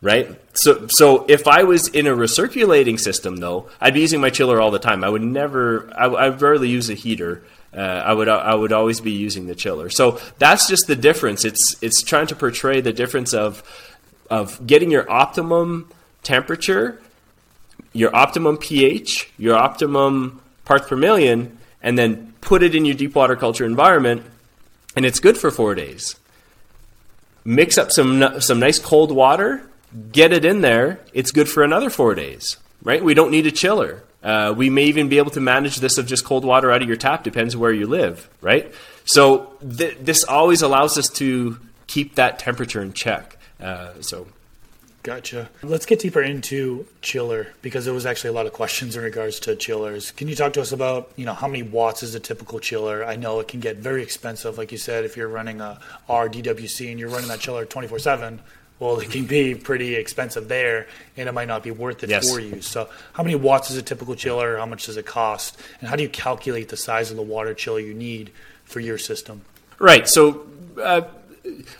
right? 0.00 0.40
So, 0.54 0.86
so 0.88 1.26
if 1.28 1.46
I 1.46 1.64
was 1.64 1.88
in 1.88 2.06
a 2.06 2.16
recirculating 2.16 2.98
system, 2.98 3.36
though, 3.36 3.68
I'd 3.80 3.94
be 3.94 4.00
using 4.00 4.22
my 4.22 4.30
chiller 4.30 4.60
all 4.60 4.70
the 4.70 4.78
time. 4.78 5.04
I 5.04 5.10
would 5.10 5.22
never, 5.22 5.90
I, 5.94 6.06
I 6.06 6.28
rarely 6.30 6.70
use 6.70 6.88
a 6.88 6.94
heater. 6.94 7.42
Uh, 7.74 7.80
I 7.80 8.12
would, 8.12 8.28
I 8.28 8.54
would 8.54 8.72
always 8.72 9.00
be 9.00 9.12
using 9.12 9.46
the 9.46 9.54
chiller. 9.54 9.90
So 9.90 10.20
that's 10.38 10.68
just 10.68 10.86
the 10.86 10.96
difference. 10.96 11.44
It's, 11.44 11.76
it's 11.82 12.02
trying 12.02 12.28
to 12.28 12.36
portray 12.36 12.80
the 12.80 12.92
difference 12.92 13.34
of, 13.34 13.62
of 14.30 14.64
getting 14.66 14.90
your 14.90 15.10
optimum 15.10 15.90
temperature, 16.22 17.00
your 17.92 18.14
optimum 18.14 18.58
pH, 18.58 19.32
your 19.38 19.56
optimum 19.56 20.40
parts 20.64 20.88
per 20.88 20.96
million, 20.96 21.58
and 21.82 21.98
then 21.98 22.32
put 22.40 22.62
it 22.62 22.74
in 22.74 22.84
your 22.84 22.94
deep 22.94 23.14
water 23.14 23.34
culture 23.34 23.64
environment 23.64 24.24
and 24.96 25.04
it's 25.04 25.20
good 25.20 25.36
for 25.36 25.50
four 25.50 25.74
days. 25.74 26.16
Mix 27.44 27.76
up 27.76 27.92
some 27.92 28.40
some 28.40 28.58
nice 28.58 28.78
cold 28.78 29.12
water, 29.12 29.68
get 30.12 30.32
it 30.32 30.44
in 30.44 30.60
there. 30.62 31.00
It's 31.12 31.30
good 31.30 31.48
for 31.48 31.62
another 31.62 31.90
four 31.90 32.14
days, 32.14 32.56
right? 32.82 33.04
We 33.04 33.14
don't 33.14 33.30
need 33.30 33.46
a 33.46 33.50
chiller. 33.50 34.02
Uh, 34.24 34.54
we 34.56 34.70
may 34.70 34.84
even 34.84 35.08
be 35.08 35.18
able 35.18 35.30
to 35.30 35.40
manage 35.40 35.76
this 35.76 35.98
of 35.98 36.06
just 36.06 36.24
cold 36.24 36.44
water 36.44 36.72
out 36.72 36.80
of 36.80 36.88
your 36.88 36.96
tap, 36.96 37.22
depends 37.22 37.56
where 37.56 37.72
you 37.72 37.86
live, 37.86 38.28
right? 38.40 38.72
So 39.04 39.52
th- 39.60 39.98
this 40.00 40.24
always 40.24 40.62
allows 40.62 40.96
us 40.96 41.08
to 41.10 41.58
keep 41.86 42.14
that 42.14 42.38
temperature 42.38 42.80
in 42.80 42.94
check. 42.94 43.36
Uh, 43.60 44.00
so 44.00 44.26
Gotcha. 45.04 45.50
Let's 45.62 45.84
get 45.84 45.98
deeper 45.98 46.22
into 46.22 46.86
chiller 47.02 47.48
because 47.60 47.84
there 47.84 47.92
was 47.92 48.06
actually 48.06 48.30
a 48.30 48.32
lot 48.32 48.46
of 48.46 48.54
questions 48.54 48.96
in 48.96 49.02
regards 49.02 49.38
to 49.40 49.54
chillers. 49.54 50.10
Can 50.12 50.28
you 50.28 50.34
talk 50.34 50.54
to 50.54 50.62
us 50.62 50.72
about, 50.72 51.12
you 51.16 51.26
know, 51.26 51.34
how 51.34 51.46
many 51.46 51.62
watts 51.62 52.02
is 52.02 52.14
a 52.14 52.20
typical 52.20 52.58
chiller? 52.58 53.04
I 53.04 53.16
know 53.16 53.38
it 53.40 53.46
can 53.46 53.60
get 53.60 53.76
very 53.76 54.02
expensive, 54.02 54.56
like 54.56 54.72
you 54.72 54.78
said, 54.78 55.04
if 55.04 55.14
you're 55.14 55.28
running 55.28 55.60
a 55.60 55.78
RDWC 56.08 56.90
and 56.90 56.98
you're 56.98 57.10
running 57.10 57.28
that 57.28 57.40
chiller 57.40 57.66
24 57.66 57.98
7. 57.98 58.40
Well, 58.80 58.98
it 58.98 59.10
can 59.10 59.24
be 59.24 59.54
pretty 59.54 59.94
expensive 59.94 60.48
there, 60.48 60.88
and 61.16 61.28
it 61.28 61.32
might 61.32 61.48
not 61.48 61.62
be 61.62 61.70
worth 61.70 62.02
it 62.02 62.10
yes. 62.10 62.30
for 62.30 62.40
you. 62.40 62.60
So, 62.60 62.88
how 63.12 63.22
many 63.22 63.36
watts 63.36 63.70
is 63.70 63.76
a 63.76 63.82
typical 63.82 64.16
chiller? 64.16 64.58
How 64.58 64.66
much 64.66 64.86
does 64.86 64.96
it 64.96 65.06
cost? 65.06 65.60
And 65.80 65.88
how 65.88 65.96
do 65.96 66.02
you 66.02 66.08
calculate 66.08 66.68
the 66.68 66.76
size 66.76 67.10
of 67.10 67.16
the 67.16 67.22
water 67.22 67.54
chiller 67.54 67.78
you 67.78 67.94
need 67.94 68.32
for 68.64 68.80
your 68.80 68.98
system? 68.98 69.42
Right. 69.78 70.08
So, 70.08 70.46
uh, 70.82 71.02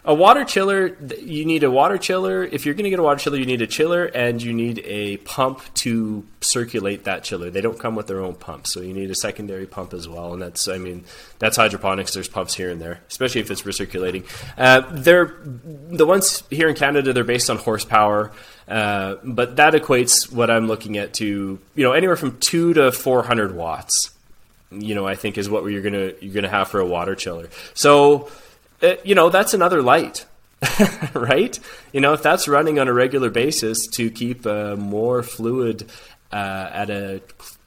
a 0.05 0.15
water 0.15 0.45
chiller 0.45 0.97
you 1.19 1.45
need 1.45 1.63
a 1.65 1.71
water 1.71 1.97
chiller. 1.97 2.45
If 2.45 2.67
you're 2.67 2.75
going 2.75 2.85
to 2.85 2.91
get 2.91 2.99
a 2.99 3.03
water 3.03 3.19
chiller 3.19 3.39
you 3.39 3.47
need 3.47 3.63
a 3.63 3.67
chiller 3.67 4.05
and 4.05 4.43
you 4.43 4.53
need 4.53 4.81
a 4.85 5.17
pump 5.19 5.63
to 5.75 6.27
circulate 6.41 7.05
that 7.05 7.25
chiller. 7.25 7.51
They 7.51 7.63
don't 7.63 7.79
come 7.79 7.95
with 7.95 8.07
their 8.07 8.21
own 8.21 8.35
pump 8.35 8.67
so 8.67 8.81
you 8.81 8.93
need 8.93 9.11
a 9.11 9.15
secondary 9.15 9.67
pump 9.67 9.95
as 9.95 10.09
well 10.09 10.35
and 10.35 10.43
that's 10.43 10.69
i 10.69 10.79
mean 10.79 11.05
that's 11.39 11.57
hydroponics. 11.57 12.13
There's 12.13 12.29
pumps 12.29 12.55
here 12.55 12.71
and 12.71 12.81
there 12.81 13.01
especially 13.09 13.41
if 13.41 13.51
it's 13.51 13.63
recirculating. 13.63 14.25
Uh, 14.59 14.83
they're 14.91 15.37
the 15.43 16.07
ones 16.07 16.43
here 16.51 16.69
in 16.69 16.75
canada 16.75 17.13
they're 17.13 17.25
based 17.25 17.49
on 17.49 17.57
horsepower 17.57 18.33
uh, 18.69 19.17
but 19.25 19.57
that 19.57 19.75
equates 19.75 20.31
what 20.33 20.51
i'm 20.51 20.67
looking 20.67 20.99
at 20.99 21.15
to 21.15 21.59
you 21.75 21.85
know 21.85 21.93
anywhere 21.93 22.17
from 22.17 22.39
2 22.39 22.75
to 22.75 22.93
400 22.93 23.55
watts 23.55 24.11
you 24.71 24.95
know 24.95 25.07
i 25.07 25.15
think 25.15 25.39
is 25.39 25.49
what 25.49 25.65
you're 25.65 25.83
going 25.83 25.95
to 25.95 26.17
you're 26.25 26.35
going 26.35 26.45
to 26.45 26.51
have 26.51 26.69
for 26.69 26.81
a 26.81 26.87
water 26.87 27.15
chiller. 27.15 27.49
So 27.75 28.29
uh, 28.85 28.97
you 29.05 29.15
know, 29.15 29.31
that's 29.31 29.55
another 29.55 29.83
light. 29.83 30.27
right? 31.15 31.59
You 31.93 32.01
know, 32.01 32.13
if 32.13 32.23
that's 32.23 32.49
running 32.49 32.79
on 32.79 32.89
a 32.89 32.93
regular 32.93 33.31
basis 33.31 33.87
to 33.89 34.11
keep 34.11 34.47
uh, 34.47 34.77
more 34.77 35.23
fluid 35.23 35.91
uh, 36.33 36.71
at 36.73 36.91
a 36.91 37.23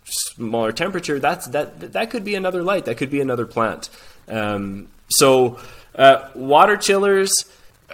smaller 0.06 0.72
temperature, 0.72 1.20
that's 1.20 1.48
that 1.48 1.94
that 1.94 2.10
could 2.10 2.24
be 2.24 2.36
another 2.36 2.64
light. 2.64 2.86
That 2.86 2.98
could 2.98 3.10
be 3.10 3.22
another 3.22 3.46
plant. 3.46 3.90
Um, 4.28 4.88
so, 5.10 5.60
uh, 5.96 6.30
water 6.34 6.78
chillers 6.78 7.46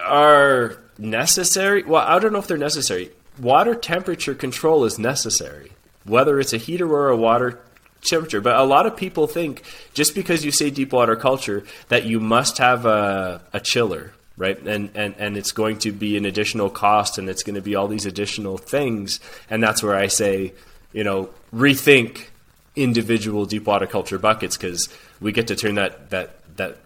are 0.02 0.78
necessary. 0.98 1.84
Well, 1.84 2.06
I 2.06 2.20
don't 2.20 2.34
know 2.34 2.40
if 2.40 2.48
they're 2.48 2.58
necessary. 2.58 3.12
Water 3.40 3.76
temperature 3.76 4.36
control 4.36 4.86
is 4.86 5.00
necessary, 5.00 5.72
whether 6.06 6.40
it's 6.40 6.54
a 6.54 6.58
heater 6.58 6.88
or 6.88 7.10
a 7.10 7.18
water 7.18 7.60
temperature. 8.04 8.41
But 8.41 8.56
a 8.56 8.64
lot 8.64 8.86
of 8.86 8.95
people 8.95 9.28
think 9.28 9.64
just 9.93 10.16
because 10.16 10.45
you 10.45 10.51
say 10.51 10.70
deep 10.70 10.93
water 10.93 11.16
culture 11.16 11.64
that 11.89 12.06
you 12.06 12.20
must 12.20 12.58
have 12.58 12.86
a, 12.86 13.41
a 13.54 13.60
chiller, 13.60 14.14
right? 14.38 14.60
And, 14.60 14.89
and 14.95 15.16
and 15.18 15.38
it's 15.38 15.51
going 15.51 15.80
to 15.80 15.91
be 15.91 16.18
an 16.18 16.26
additional 16.26 16.70
cost, 16.70 17.18
and 17.18 17.30
it's 17.30 17.43
going 17.43 17.56
to 17.56 17.62
be 17.62 17.76
all 17.76 17.88
these 17.88 18.06
additional 18.06 18.58
things. 18.58 19.20
And 19.49 19.62
that's 19.62 19.84
where 19.84 19.95
I 19.95 20.08
say, 20.08 20.54
you 20.91 21.04
know, 21.04 21.30
rethink 21.54 22.28
individual 22.76 23.45
deep 23.45 23.66
water 23.68 23.88
culture 23.88 24.18
buckets 24.18 24.58
because 24.58 24.89
we 25.22 25.32
get 25.32 25.47
to 25.47 25.56
turn 25.56 25.76
that 25.76 26.10
that 26.10 26.58
that 26.58 26.78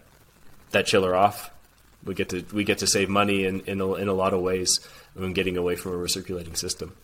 that 0.70 0.86
chiller 0.86 1.14
off. 1.14 1.50
We 2.04 2.14
get 2.14 2.28
to 2.30 2.44
we 2.52 2.64
get 2.64 2.78
to 2.78 2.86
save 2.86 3.08
money 3.08 3.44
in 3.44 3.60
in 3.60 3.80
a, 3.80 3.94
in 3.94 4.08
a 4.08 4.14
lot 4.14 4.34
of 4.34 4.40
ways 4.40 4.80
when 5.14 5.32
getting 5.32 5.56
away 5.56 5.76
from 5.76 5.92
a 5.92 5.96
recirculating 5.96 6.56
system. 6.56 6.94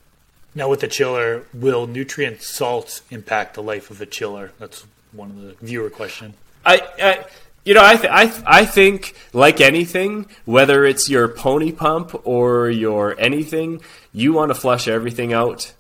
Now, 0.55 0.69
with 0.69 0.81
the 0.81 0.89
chiller, 0.89 1.45
will 1.53 1.87
nutrient 1.87 2.43
salts 2.43 3.03
impact 3.11 3.55
the 3.55 3.63
life 3.63 3.91
of 3.91 4.01
a 4.01 4.07
chiller? 4.07 4.53
That's 4.59 4.87
one 5.13 5.31
of 5.31 5.41
the 5.41 5.55
viewer 5.61 5.91
question. 5.91 6.35
I, 6.65 6.81
I 7.01 7.25
you 7.65 7.73
know, 7.73 7.85
I, 7.85 7.97
th- 7.97 8.13
I, 8.13 8.27
th- 8.27 8.43
I 8.47 8.65
think 8.67 9.15
like 9.33 9.61
anything, 9.61 10.27
whether 10.45 10.85
it's 10.85 11.09
your 11.09 11.29
pony 11.29 11.73
pump 11.73 12.21
or 12.25 12.69
your 12.69 13.19
anything, 13.19 13.81
you 14.13 14.35
want 14.35 14.51
to 14.51 14.55
flush 14.55 14.87
everything 14.87 15.33
out, 15.33 15.73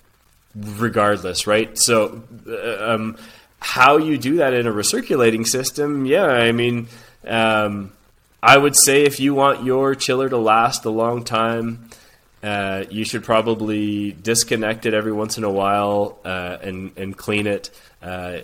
regardless, 0.54 1.46
right? 1.46 1.76
So, 1.78 2.22
uh, 2.48 2.94
um, 2.94 3.18
how 3.60 3.98
you 3.98 4.16
do 4.16 4.36
that 4.36 4.54
in 4.54 4.66
a 4.66 4.72
recirculating 4.72 5.46
system? 5.46 6.06
Yeah, 6.06 6.26
I 6.26 6.52
mean, 6.52 6.88
um, 7.26 7.92
I 8.42 8.56
would 8.56 8.76
say 8.76 9.04
if 9.04 9.20
you 9.20 9.34
want 9.34 9.64
your 9.64 9.94
chiller 9.94 10.28
to 10.28 10.38
last 10.38 10.84
a 10.84 10.90
long 10.90 11.22
time, 11.22 11.90
uh, 12.44 12.84
you 12.90 13.04
should 13.04 13.24
probably 13.24 14.12
disconnect 14.12 14.84
it 14.84 14.92
every 14.92 15.12
once 15.12 15.38
in 15.38 15.44
a 15.44 15.50
while 15.50 16.18
uh, 16.26 16.58
and 16.60 16.92
and 16.98 17.16
clean 17.16 17.46
it. 17.46 17.70
Uh, 18.02 18.40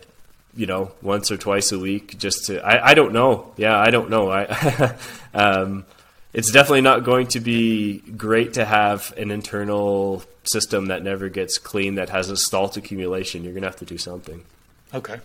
you 0.57 0.66
know, 0.66 0.90
once 1.03 1.30
or 1.30 1.36
twice 1.36 1.70
a 1.70 1.78
week, 1.78 2.18
just 2.18 2.46
to. 2.46 2.64
I, 2.64 2.90
I 2.90 2.94
don't 2.94 3.12
know. 3.12 3.53
Yeah, 3.59 3.78
I 3.78 3.90
don't 3.90 4.09
know. 4.09 4.30
I. 4.30 4.96
um, 5.34 5.84
it's 6.32 6.51
definitely 6.51 6.80
not 6.80 7.05
going 7.05 7.26
to 7.28 7.40
be 7.40 7.98
great 7.98 8.55
to 8.55 8.64
have 8.64 9.12
an 9.16 9.30
internal 9.30 10.24
system 10.44 10.86
that 10.86 11.03
never 11.03 11.28
gets 11.28 11.59
clean 11.59 11.96
that 11.96 12.09
has 12.09 12.30
a 12.30 12.36
salt 12.36 12.76
accumulation. 12.76 13.44
You're 13.44 13.53
going 13.53 13.62
to 13.62 13.68
have 13.68 13.76
to 13.80 13.84
do 13.84 13.98
something. 13.98 14.44
Okay. 14.94 15.18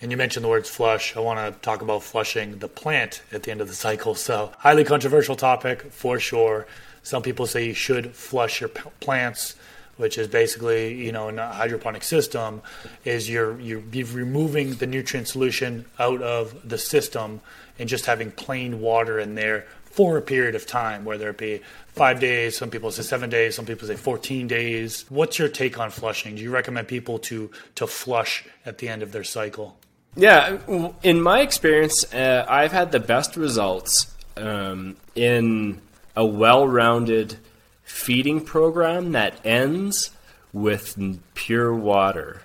And 0.00 0.10
you 0.10 0.16
mentioned 0.16 0.44
the 0.44 0.48
words 0.48 0.68
flush. 0.68 1.16
I 1.16 1.20
want 1.20 1.40
to 1.40 1.60
talk 1.60 1.82
about 1.82 2.02
flushing 2.02 2.58
the 2.58 2.68
plant 2.68 3.22
at 3.32 3.42
the 3.42 3.50
end 3.50 3.60
of 3.60 3.68
the 3.68 3.74
cycle. 3.74 4.14
So, 4.14 4.52
highly 4.58 4.84
controversial 4.84 5.36
topic 5.36 5.82
for 5.90 6.18
sure. 6.18 6.66
Some 7.04 7.22
people 7.22 7.46
say 7.46 7.66
you 7.66 7.74
should 7.74 8.16
flush 8.16 8.60
your 8.60 8.70
plants, 8.98 9.54
which 9.96 10.18
is 10.18 10.26
basically, 10.26 10.94
you 10.94 11.12
know, 11.12 11.28
in 11.28 11.38
a 11.38 11.52
hydroponic 11.52 12.02
system, 12.02 12.62
is 13.04 13.30
you're 13.30 13.60
you're 13.60 13.82
removing 14.06 14.74
the 14.74 14.86
nutrient 14.86 15.28
solution 15.28 15.84
out 16.00 16.20
of 16.22 16.68
the 16.68 16.78
system 16.78 17.40
and 17.78 17.88
just 17.88 18.06
having 18.06 18.32
plain 18.32 18.80
water 18.80 19.20
in 19.20 19.36
there 19.36 19.66
for 19.94 20.16
a 20.16 20.22
period 20.22 20.56
of 20.56 20.66
time, 20.66 21.04
whether 21.04 21.30
it 21.30 21.38
be 21.38 21.60
five 21.92 22.18
days, 22.18 22.58
some 22.58 22.68
people 22.68 22.90
say 22.90 23.02
seven 23.02 23.30
days, 23.30 23.54
some 23.54 23.64
people 23.64 23.86
say 23.86 23.94
14 23.94 24.48
days. 24.48 25.04
What's 25.08 25.38
your 25.38 25.48
take 25.48 25.78
on 25.78 25.90
flushing? 25.90 26.34
Do 26.34 26.42
you 26.42 26.50
recommend 26.50 26.88
people 26.88 27.20
to 27.20 27.50
to 27.76 27.86
flush 27.86 28.44
at 28.66 28.78
the 28.78 28.88
end 28.88 29.04
of 29.04 29.12
their 29.12 29.22
cycle? 29.22 29.76
Yeah, 30.16 30.58
in 31.02 31.20
my 31.20 31.40
experience, 31.40 32.12
uh, 32.12 32.46
I've 32.48 32.72
had 32.72 32.92
the 32.92 33.00
best 33.00 33.36
results 33.36 34.12
um, 34.36 34.96
in 35.14 35.80
a 36.16 36.24
well-rounded 36.24 37.36
feeding 37.82 38.40
program 38.40 39.12
that 39.12 39.34
ends 39.44 40.10
with 40.52 40.96
pure 41.34 41.74
water. 41.74 42.42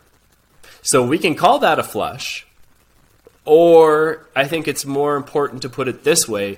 So 0.82 1.06
we 1.06 1.18
can 1.18 1.36
call 1.36 1.60
that 1.60 1.80
a 1.80 1.84
flush. 1.84 2.46
Or 3.46 4.28
I 4.36 4.48
think 4.48 4.68
it's 4.68 4.86
more 4.86 5.16
important 5.16 5.62
to 5.64 5.70
put 5.70 5.88
it 5.88 6.04
this 6.04 6.28
way 6.28 6.58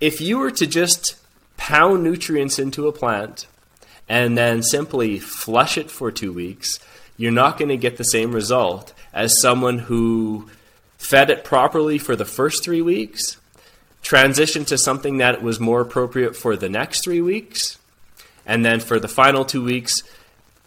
if 0.00 0.20
you 0.20 0.38
were 0.38 0.50
to 0.50 0.66
just 0.66 1.16
pound 1.56 2.02
nutrients 2.02 2.58
into 2.58 2.88
a 2.88 2.92
plant 2.92 3.46
and 4.08 4.36
then 4.36 4.62
simply 4.62 5.18
flush 5.18 5.76
it 5.76 5.90
for 5.90 6.10
two 6.10 6.32
weeks, 6.32 6.80
you're 7.16 7.30
not 7.30 7.58
going 7.58 7.68
to 7.68 7.76
get 7.76 7.98
the 7.98 8.04
same 8.04 8.32
result 8.32 8.94
as 9.12 9.38
someone 9.38 9.78
who 9.78 10.48
fed 10.96 11.28
it 11.28 11.44
properly 11.44 11.98
for 11.98 12.16
the 12.16 12.24
first 12.24 12.64
three 12.64 12.80
weeks, 12.80 13.36
transitioned 14.02 14.66
to 14.68 14.78
something 14.78 15.18
that 15.18 15.42
was 15.42 15.60
more 15.60 15.80
appropriate 15.80 16.36
for 16.36 16.56
the 16.56 16.68
next 16.68 17.04
three 17.04 17.20
weeks, 17.20 17.78
and 18.46 18.64
then 18.64 18.80
for 18.80 18.98
the 18.98 19.08
final 19.08 19.44
two 19.44 19.62
weeks 19.62 20.02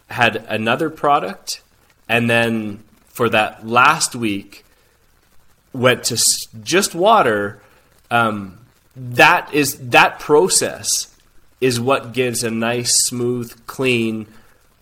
had 0.08 0.36
another 0.48 0.90
product, 0.90 1.62
and 2.08 2.28
then 2.28 2.82
for 3.08 3.28
that 3.28 3.66
last 3.66 4.14
week 4.14 4.64
went 5.72 6.04
to 6.04 6.22
just 6.62 6.94
water. 6.94 7.60
Um, 8.10 8.58
that 8.96 9.52
is 9.52 9.76
that 9.90 10.20
process 10.20 11.14
is 11.60 11.80
what 11.80 12.12
gives 12.12 12.44
a 12.44 12.50
nice, 12.50 12.92
smooth, 13.06 13.66
clean 13.66 14.26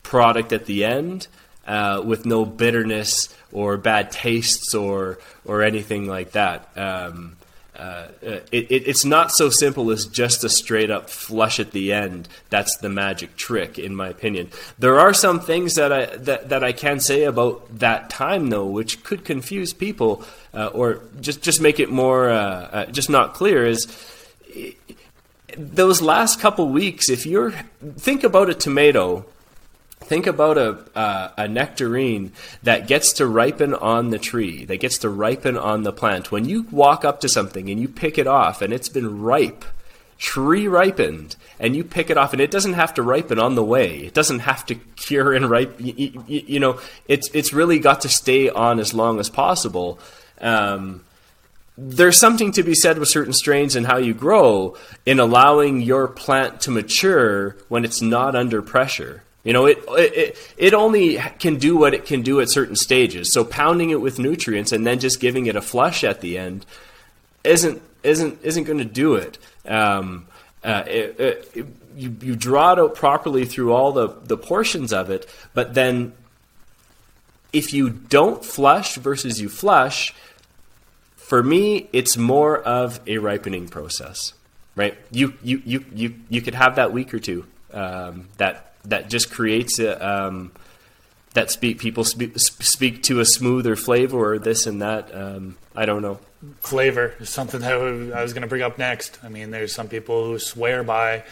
product 0.02 0.52
at 0.52 0.66
the 0.66 0.84
end 0.84 1.28
uh, 1.66 2.02
with 2.04 2.26
no 2.26 2.44
bitterness 2.44 3.34
or 3.52 3.76
bad 3.76 4.10
tastes 4.10 4.74
or 4.74 5.18
or 5.44 5.62
anything 5.62 6.06
like 6.06 6.32
that. 6.32 6.68
Um, 6.76 7.36
uh, 7.76 8.08
it, 8.20 8.44
it, 8.52 8.86
it's 8.86 9.04
not 9.04 9.32
so 9.32 9.48
simple 9.48 9.90
as 9.90 10.06
just 10.06 10.44
a 10.44 10.48
straight 10.48 10.90
up 10.90 11.08
flush 11.08 11.58
at 11.58 11.70
the 11.70 11.92
end. 11.92 12.28
That's 12.50 12.76
the 12.76 12.90
magic 12.90 13.34
trick, 13.36 13.78
in 13.78 13.94
my 13.94 14.08
opinion. 14.08 14.50
There 14.78 15.00
are 15.00 15.14
some 15.14 15.40
things 15.40 15.74
that 15.76 15.90
I 15.90 16.04
that, 16.16 16.50
that 16.50 16.62
I 16.62 16.72
can 16.72 17.00
say 17.00 17.24
about 17.24 17.78
that 17.78 18.10
time 18.10 18.50
though, 18.50 18.66
which 18.66 19.02
could 19.04 19.24
confuse 19.24 19.72
people 19.72 20.22
uh, 20.52 20.66
or 20.66 21.00
just 21.20 21.40
just 21.40 21.62
make 21.62 21.80
it 21.80 21.88
more 21.90 22.28
uh, 22.28 22.36
uh 22.36 22.86
just 22.86 23.08
not 23.08 23.32
clear. 23.32 23.66
Is 23.66 23.86
those 25.56 26.02
last 26.02 26.40
couple 26.40 26.68
weeks, 26.68 27.08
if 27.08 27.24
you're 27.24 27.52
think 27.96 28.22
about 28.22 28.50
a 28.50 28.54
tomato 28.54 29.24
think 30.02 30.26
about 30.26 30.58
a, 30.58 30.78
uh, 30.94 31.30
a 31.36 31.48
nectarine 31.48 32.32
that 32.62 32.86
gets 32.86 33.12
to 33.14 33.26
ripen 33.26 33.74
on 33.74 34.10
the 34.10 34.18
tree, 34.18 34.64
that 34.66 34.78
gets 34.78 34.98
to 34.98 35.08
ripen 35.08 35.56
on 35.56 35.82
the 35.82 35.92
plant. 35.92 36.30
When 36.30 36.44
you 36.44 36.66
walk 36.70 37.04
up 37.04 37.20
to 37.20 37.28
something 37.28 37.70
and 37.70 37.80
you 37.80 37.88
pick 37.88 38.18
it 38.18 38.26
off 38.26 38.62
and 38.62 38.72
it's 38.72 38.88
been 38.88 39.22
ripe, 39.22 39.64
tree 40.18 40.68
ripened, 40.68 41.34
and 41.58 41.74
you 41.74 41.82
pick 41.82 42.08
it 42.08 42.16
off, 42.16 42.32
and 42.32 42.40
it 42.40 42.50
doesn't 42.50 42.74
have 42.74 42.94
to 42.94 43.02
ripen 43.02 43.40
on 43.40 43.56
the 43.56 43.64
way. 43.64 43.98
It 43.98 44.14
doesn't 44.14 44.40
have 44.40 44.64
to 44.66 44.76
cure 44.76 45.32
and 45.32 45.50
ripe. 45.50 45.74
You, 45.80 45.94
you, 46.26 46.42
you 46.46 46.60
know, 46.60 46.80
it's 47.08 47.28
it's 47.34 47.52
really 47.52 47.80
got 47.80 48.02
to 48.02 48.08
stay 48.08 48.48
on 48.48 48.78
as 48.78 48.94
long 48.94 49.18
as 49.18 49.28
possible. 49.28 49.98
Um, 50.40 51.04
there's 51.76 52.18
something 52.18 52.52
to 52.52 52.62
be 52.62 52.74
said 52.74 52.98
with 52.98 53.08
certain 53.08 53.32
strains 53.32 53.74
and 53.74 53.86
how 53.86 53.96
you 53.96 54.14
grow 54.14 54.76
in 55.06 55.18
allowing 55.18 55.80
your 55.80 56.06
plant 56.06 56.60
to 56.62 56.70
mature 56.70 57.56
when 57.68 57.84
it's 57.84 58.02
not 58.02 58.36
under 58.36 58.62
pressure. 58.62 59.22
You 59.44 59.52
know, 59.52 59.66
it, 59.66 59.82
it 59.88 60.54
it 60.56 60.74
only 60.74 61.16
can 61.38 61.56
do 61.56 61.76
what 61.76 61.94
it 61.94 62.06
can 62.06 62.22
do 62.22 62.40
at 62.40 62.48
certain 62.48 62.76
stages. 62.76 63.32
So 63.32 63.44
pounding 63.44 63.90
it 63.90 64.00
with 64.00 64.18
nutrients 64.18 64.70
and 64.70 64.86
then 64.86 65.00
just 65.00 65.20
giving 65.20 65.46
it 65.46 65.56
a 65.56 65.62
flush 65.62 66.04
at 66.04 66.20
the 66.20 66.38
end 66.38 66.64
isn't 67.42 67.82
isn't 68.04 68.38
isn't 68.42 68.64
going 68.64 68.78
to 68.78 68.84
do 68.84 69.16
it. 69.16 69.38
Um, 69.66 70.26
uh, 70.62 70.84
it, 70.86 71.20
it. 71.20 71.66
you 71.96 72.16
you 72.20 72.36
draw 72.36 72.72
it 72.72 72.78
out 72.78 72.94
properly 72.94 73.44
through 73.44 73.72
all 73.72 73.90
the 73.92 74.08
the 74.24 74.36
portions 74.36 74.92
of 74.92 75.10
it, 75.10 75.28
but 75.54 75.74
then 75.74 76.12
if 77.52 77.72
you 77.72 77.90
don't 77.90 78.44
flush 78.44 78.96
versus 78.96 79.40
you 79.40 79.48
flush, 79.48 80.14
for 81.16 81.42
me, 81.42 81.88
it's 81.92 82.16
more 82.16 82.58
of 82.58 83.00
a 83.06 83.18
ripening 83.18 83.68
process, 83.68 84.34
right? 84.76 84.96
You 85.10 85.34
you 85.42 85.62
you 85.64 85.84
you 85.92 86.14
you 86.28 86.42
could 86.42 86.54
have 86.54 86.76
that 86.76 86.92
week 86.92 87.12
or 87.12 87.18
two 87.18 87.44
um, 87.72 88.28
that 88.36 88.71
that 88.84 89.08
just 89.08 89.30
creates 89.30 89.78
a, 89.78 90.06
um, 90.06 90.52
that 91.34 91.50
speak 91.50 91.78
people 91.78 92.04
speak, 92.04 92.38
speak 92.38 93.02
to 93.04 93.20
a 93.20 93.24
smoother 93.24 93.76
flavor 93.76 94.32
or 94.32 94.38
this 94.38 94.66
and 94.66 94.82
that. 94.82 95.14
Um, 95.14 95.56
I 95.74 95.86
don't 95.86 96.02
know. 96.02 96.18
Flavor 96.60 97.14
is 97.20 97.30
something 97.30 97.60
that 97.60 97.72
I 97.72 98.22
was 98.22 98.32
going 98.32 98.42
to 98.42 98.48
bring 98.48 98.62
up 98.62 98.78
next. 98.78 99.18
I 99.22 99.28
mean, 99.28 99.50
there's 99.50 99.72
some 99.72 99.88
people 99.88 100.24
who 100.24 100.38
swear 100.38 100.82
by 100.82 101.24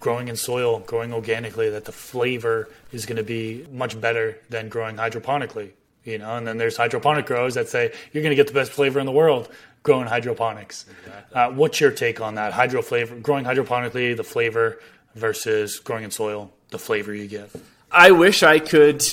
growing 0.00 0.28
in 0.28 0.36
soil, 0.36 0.80
growing 0.80 1.12
organically, 1.12 1.70
that 1.70 1.84
the 1.84 1.92
flavor 1.92 2.68
is 2.92 3.06
going 3.06 3.16
to 3.16 3.22
be 3.22 3.66
much 3.70 4.00
better 4.00 4.38
than 4.48 4.68
growing 4.68 4.96
hydroponically. 4.96 5.70
You 6.04 6.18
know, 6.18 6.36
and 6.36 6.46
then 6.46 6.56
there's 6.56 6.76
hydroponic 6.76 7.26
growers 7.26 7.54
that 7.54 7.68
say 7.68 7.92
you're 8.12 8.22
going 8.22 8.30
to 8.30 8.36
get 8.36 8.46
the 8.46 8.54
best 8.54 8.70
flavor 8.70 9.00
in 9.00 9.06
the 9.06 9.12
world 9.12 9.50
growing 9.82 10.06
hydroponics. 10.06 10.86
Exactly. 11.04 11.36
Uh, 11.36 11.50
what's 11.52 11.80
your 11.80 11.90
take 11.90 12.20
on 12.20 12.36
that? 12.36 12.52
Hydro 12.52 12.82
flavor, 12.82 13.16
growing 13.16 13.44
hydroponically, 13.44 14.16
the 14.16 14.24
flavor 14.24 14.80
versus 15.14 15.78
growing 15.78 16.04
in 16.04 16.10
soil 16.10 16.52
the 16.70 16.78
flavor 16.78 17.14
you 17.14 17.26
get. 17.26 17.50
I 17.90 18.10
wish 18.10 18.42
I 18.42 18.58
could 18.58 19.04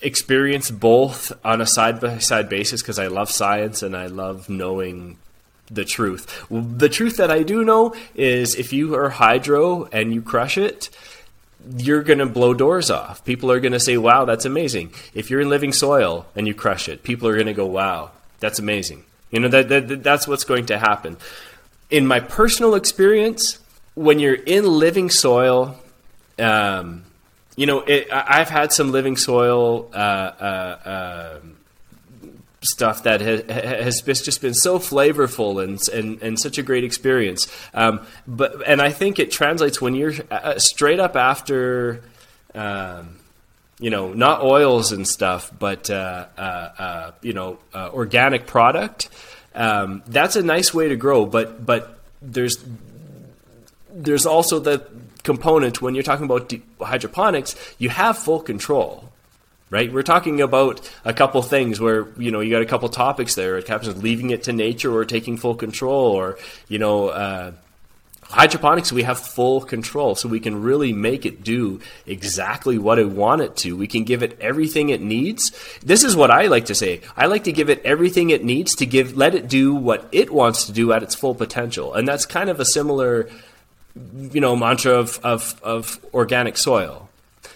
experience 0.00 0.70
both 0.70 1.32
on 1.44 1.60
a 1.60 1.66
side 1.66 2.00
by 2.00 2.18
side 2.18 2.48
basis 2.48 2.82
because 2.82 2.98
I 2.98 3.06
love 3.06 3.30
science 3.30 3.82
and 3.82 3.96
I 3.96 4.06
love 4.06 4.48
knowing 4.48 5.18
the 5.70 5.84
truth. 5.84 6.46
The 6.50 6.88
truth 6.88 7.16
that 7.16 7.30
I 7.30 7.42
do 7.42 7.64
know 7.64 7.94
is 8.14 8.54
if 8.54 8.72
you 8.72 8.94
are 8.94 9.08
hydro 9.08 9.84
and 9.86 10.12
you 10.12 10.20
crush 10.22 10.58
it, 10.58 10.90
you're 11.76 12.02
going 12.02 12.18
to 12.18 12.26
blow 12.26 12.54
doors 12.54 12.90
off. 12.90 13.24
People 13.24 13.50
are 13.50 13.60
going 13.60 13.72
to 13.72 13.80
say, 13.80 13.96
wow, 13.96 14.24
that's 14.24 14.44
amazing. 14.44 14.92
If 15.14 15.30
you're 15.30 15.40
in 15.40 15.48
living 15.48 15.72
soil 15.72 16.26
and 16.34 16.46
you 16.46 16.54
crush 16.54 16.88
it, 16.88 17.02
people 17.02 17.28
are 17.28 17.34
going 17.34 17.46
to 17.46 17.54
go, 17.54 17.66
wow, 17.66 18.10
that's 18.40 18.58
amazing. 18.58 19.04
You 19.30 19.40
know, 19.40 19.48
that, 19.48 19.68
that, 19.68 20.02
that's 20.02 20.28
what's 20.28 20.44
going 20.44 20.66
to 20.66 20.78
happen. 20.78 21.16
In 21.90 22.06
my 22.06 22.20
personal 22.20 22.74
experience, 22.74 23.60
when 23.94 24.18
you're 24.18 24.34
in 24.34 24.66
living 24.66 25.08
soil 25.08 25.78
um, 26.38 27.04
you 27.56 27.66
know, 27.66 27.80
it, 27.80 28.08
I've 28.10 28.48
had 28.48 28.72
some 28.72 28.92
living 28.92 29.16
soil 29.16 29.90
uh, 29.92 29.96
uh, 29.96 30.78
uh, 30.84 31.38
stuff 32.62 33.02
that 33.02 33.20
has, 33.20 34.02
has, 34.06 34.22
just 34.22 34.40
been 34.40 34.54
so 34.54 34.78
flavorful 34.78 35.62
and, 35.62 35.80
and, 35.88 36.22
and 36.22 36.38
such 36.40 36.58
a 36.58 36.62
great 36.62 36.84
experience. 36.84 37.48
Um, 37.74 38.06
but 38.26 38.66
and 38.66 38.80
I 38.80 38.90
think 38.90 39.18
it 39.18 39.30
translates 39.30 39.80
when 39.80 39.94
you're 39.94 40.14
uh, 40.30 40.58
straight 40.58 41.00
up 41.00 41.16
after. 41.16 42.02
Um, 42.54 43.18
you 43.80 43.90
know, 43.90 44.12
not 44.12 44.42
oils 44.44 44.92
and 44.92 45.08
stuff, 45.08 45.50
but 45.58 45.90
uh, 45.90 46.26
uh, 46.38 47.10
you 47.20 47.32
know, 47.32 47.58
organic 47.74 48.46
product. 48.46 49.08
Um, 49.56 50.04
that's 50.06 50.36
a 50.36 50.42
nice 50.42 50.72
way 50.72 50.88
to 50.88 50.94
grow, 50.94 51.26
but 51.26 51.66
but 51.66 51.98
there's 52.20 52.64
there's 53.90 54.24
also 54.24 54.60
the 54.60 54.86
component 55.22 55.80
when 55.80 55.94
you're 55.94 56.02
talking 56.02 56.24
about 56.24 56.52
hydroponics, 56.80 57.56
you 57.78 57.88
have 57.88 58.18
full 58.18 58.40
control. 58.40 59.08
right? 59.70 59.92
We're 59.92 60.02
talking 60.02 60.40
about 60.40 60.88
a 61.04 61.14
couple 61.14 61.40
things 61.42 61.80
where 61.80 62.06
you 62.18 62.30
know 62.30 62.40
you 62.40 62.50
got 62.50 62.62
a 62.62 62.66
couple 62.66 62.88
topics 62.88 63.34
there. 63.34 63.56
It 63.58 63.68
happens 63.68 64.02
leaving 64.02 64.30
it 64.30 64.44
to 64.44 64.52
nature 64.52 64.94
or 64.94 65.04
taking 65.04 65.36
full 65.36 65.54
control, 65.54 66.12
or 66.12 66.38
you 66.68 66.78
know. 66.78 67.08
Uh, 67.08 67.52
hydroponics 68.32 68.90
we 68.90 69.02
have 69.02 69.18
full 69.18 69.60
control 69.60 70.14
so 70.14 70.26
we 70.26 70.40
can 70.40 70.62
really 70.62 70.94
make 70.94 71.26
it 71.26 71.44
do 71.44 71.78
exactly 72.06 72.78
what 72.78 72.98
i 72.98 73.04
want 73.04 73.42
it 73.42 73.54
to 73.56 73.76
we 73.76 73.86
can 73.86 74.04
give 74.04 74.22
it 74.22 74.38
everything 74.40 74.88
it 74.88 75.02
needs 75.02 75.52
this 75.82 76.02
is 76.02 76.16
what 76.16 76.30
i 76.30 76.46
like 76.46 76.64
to 76.64 76.74
say 76.74 77.02
i 77.14 77.26
like 77.26 77.44
to 77.44 77.52
give 77.52 77.68
it 77.68 77.82
everything 77.84 78.30
it 78.30 78.42
needs 78.42 78.74
to 78.74 78.86
give 78.86 79.18
let 79.18 79.34
it 79.34 79.48
do 79.48 79.74
what 79.74 80.08
it 80.12 80.32
wants 80.32 80.64
to 80.64 80.72
do 80.72 80.94
at 80.94 81.02
its 81.02 81.14
full 81.14 81.34
potential 81.34 81.92
and 81.92 82.08
that's 82.08 82.24
kind 82.24 82.48
of 82.48 82.58
a 82.58 82.64
similar 82.64 83.28
you 83.94 84.40
know 84.40 84.56
mantra 84.56 84.92
of, 84.92 85.18
of, 85.22 85.60
of 85.62 86.04
organic 86.14 86.56
soil 86.56 87.08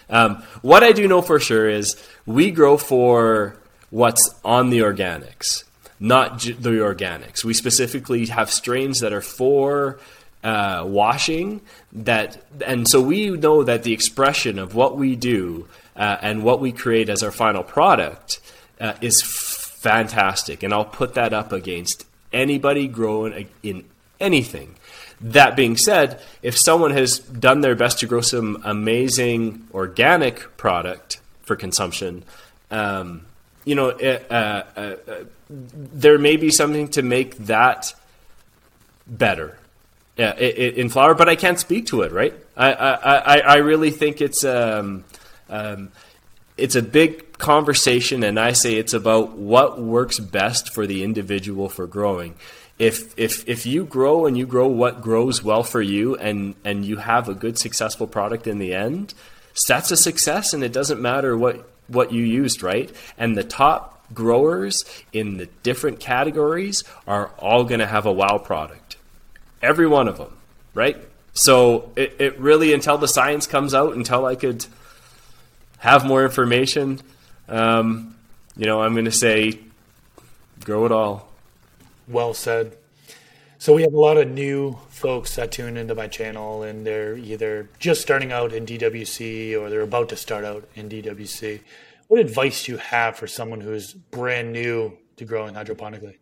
um, 0.08 0.42
what 0.62 0.82
I 0.82 0.92
do 0.92 1.06
know 1.08 1.22
for 1.22 1.40
sure 1.40 1.68
is 1.68 1.96
we 2.24 2.50
grow 2.50 2.76
for 2.76 3.56
what's 3.90 4.34
on 4.44 4.70
the 4.70 4.80
organics, 4.80 5.64
not 5.98 6.38
j- 6.38 6.52
the 6.52 6.70
organics. 6.70 7.44
We 7.44 7.54
specifically 7.54 8.26
have 8.26 8.50
strains 8.50 9.00
that 9.00 9.12
are 9.12 9.20
for 9.20 9.98
uh, 10.44 10.84
washing 10.86 11.60
that, 11.92 12.44
and 12.64 12.88
so 12.88 13.00
we 13.00 13.30
know 13.30 13.64
that 13.64 13.82
the 13.82 13.92
expression 13.92 14.58
of 14.58 14.74
what 14.74 14.96
we 14.96 15.16
do 15.16 15.66
uh, 15.96 16.18
and 16.22 16.44
what 16.44 16.60
we 16.60 16.72
create 16.72 17.08
as 17.08 17.22
our 17.22 17.32
final 17.32 17.64
product 17.64 18.40
uh, 18.80 18.94
is 19.00 19.22
fantastic, 19.22 20.62
and 20.62 20.72
I'll 20.72 20.84
put 20.84 21.14
that 21.14 21.32
up 21.32 21.52
against 21.52 22.06
anybody 22.32 22.86
growing 22.86 23.48
in 23.62 23.84
anything. 24.20 24.76
That 25.20 25.56
being 25.56 25.76
said, 25.76 26.20
if 26.42 26.58
someone 26.58 26.90
has 26.90 27.18
done 27.18 27.62
their 27.62 27.74
best 27.74 28.00
to 28.00 28.06
grow 28.06 28.20
some 28.20 28.62
amazing 28.64 29.66
organic 29.72 30.56
product 30.56 31.20
for 31.42 31.56
consumption, 31.56 32.24
um, 32.70 33.24
you 33.64 33.74
know, 33.74 33.88
it, 33.88 34.30
uh, 34.30 34.64
uh, 34.76 34.96
uh, 35.08 35.14
there 35.48 36.18
may 36.18 36.36
be 36.36 36.50
something 36.50 36.88
to 36.88 37.02
make 37.02 37.36
that 37.46 37.94
better 39.06 39.58
uh, 40.18 40.34
in 40.34 40.88
flower, 40.88 41.14
but 41.14 41.28
I 41.28 41.36
can't 41.36 41.58
speak 41.58 41.86
to 41.86 42.02
it, 42.02 42.12
right? 42.12 42.34
I, 42.56 42.72
I, 42.72 43.38
I 43.38 43.56
really 43.56 43.90
think 43.90 44.20
it's 44.20 44.44
um, 44.44 45.04
um, 45.48 45.90
it's 46.56 46.74
a 46.74 46.82
big 46.82 47.38
conversation, 47.38 48.22
and 48.22 48.40
I 48.40 48.52
say 48.52 48.74
it's 48.74 48.94
about 48.94 49.36
what 49.36 49.80
works 49.80 50.18
best 50.18 50.72
for 50.72 50.86
the 50.86 51.02
individual 51.02 51.68
for 51.68 51.86
growing 51.86 52.34
if 52.78 53.18
if 53.18 53.48
if 53.48 53.66
you 53.66 53.84
grow 53.84 54.26
and 54.26 54.36
you 54.36 54.46
grow 54.46 54.68
what 54.68 55.00
grows 55.00 55.42
well 55.42 55.62
for 55.62 55.80
you 55.80 56.16
and 56.16 56.54
and 56.64 56.84
you 56.84 56.96
have 56.96 57.28
a 57.28 57.34
good 57.34 57.58
successful 57.58 58.06
product 58.06 58.46
in 58.46 58.58
the 58.58 58.74
end 58.74 59.14
that's 59.68 59.90
a 59.90 59.96
success 59.96 60.52
and 60.52 60.62
it 60.62 60.72
doesn't 60.72 61.00
matter 61.00 61.36
what 61.36 61.68
what 61.88 62.12
you 62.12 62.22
used 62.22 62.62
right? 62.62 62.90
And 63.16 63.36
the 63.36 63.44
top 63.44 63.92
growers 64.12 64.84
in 65.12 65.36
the 65.36 65.46
different 65.62 66.00
categories 66.00 66.84
are 67.06 67.28
all 67.38 67.64
going 67.64 67.80
to 67.80 67.86
have 67.86 68.06
a 68.06 68.12
wow 68.12 68.38
product. 68.38 68.96
Every 69.62 69.86
one 69.86 70.08
of 70.08 70.18
them 70.18 70.36
right? 70.74 70.96
So 71.32 71.90
it, 71.96 72.16
it 72.20 72.38
really 72.38 72.72
until 72.72 72.98
the 72.98 73.08
science 73.08 73.46
comes 73.46 73.74
out 73.74 73.94
until 73.94 74.24
i 74.24 74.36
could 74.36 74.64
have 75.78 76.06
more 76.06 76.24
information 76.24 77.00
um, 77.48 78.16
you 78.56 78.66
know 78.66 78.80
i'm 78.80 78.92
going 78.92 79.04
to 79.06 79.12
say 79.12 79.58
grow 80.64 80.86
it 80.86 80.92
all 80.92 81.28
well 82.08 82.34
said. 82.34 82.76
So 83.58 83.74
we 83.74 83.82
have 83.82 83.94
a 83.94 84.00
lot 84.00 84.18
of 84.18 84.28
new 84.28 84.78
folks 84.88 85.36
that 85.36 85.50
tune 85.50 85.76
into 85.76 85.94
my 85.94 86.08
channel, 86.08 86.62
and 86.62 86.86
they're 86.86 87.16
either 87.16 87.70
just 87.78 88.02
starting 88.02 88.30
out 88.30 88.52
in 88.52 88.66
DWC 88.66 89.58
or 89.58 89.70
they're 89.70 89.80
about 89.80 90.10
to 90.10 90.16
start 90.16 90.44
out 90.44 90.68
in 90.74 90.88
DWC. 90.88 91.60
What 92.08 92.20
advice 92.20 92.64
do 92.64 92.72
you 92.72 92.78
have 92.78 93.16
for 93.16 93.26
someone 93.26 93.60
who's 93.60 93.92
brand 93.92 94.52
new 94.52 94.96
to 95.16 95.24
growing 95.24 95.54
hydroponically? 95.54 96.16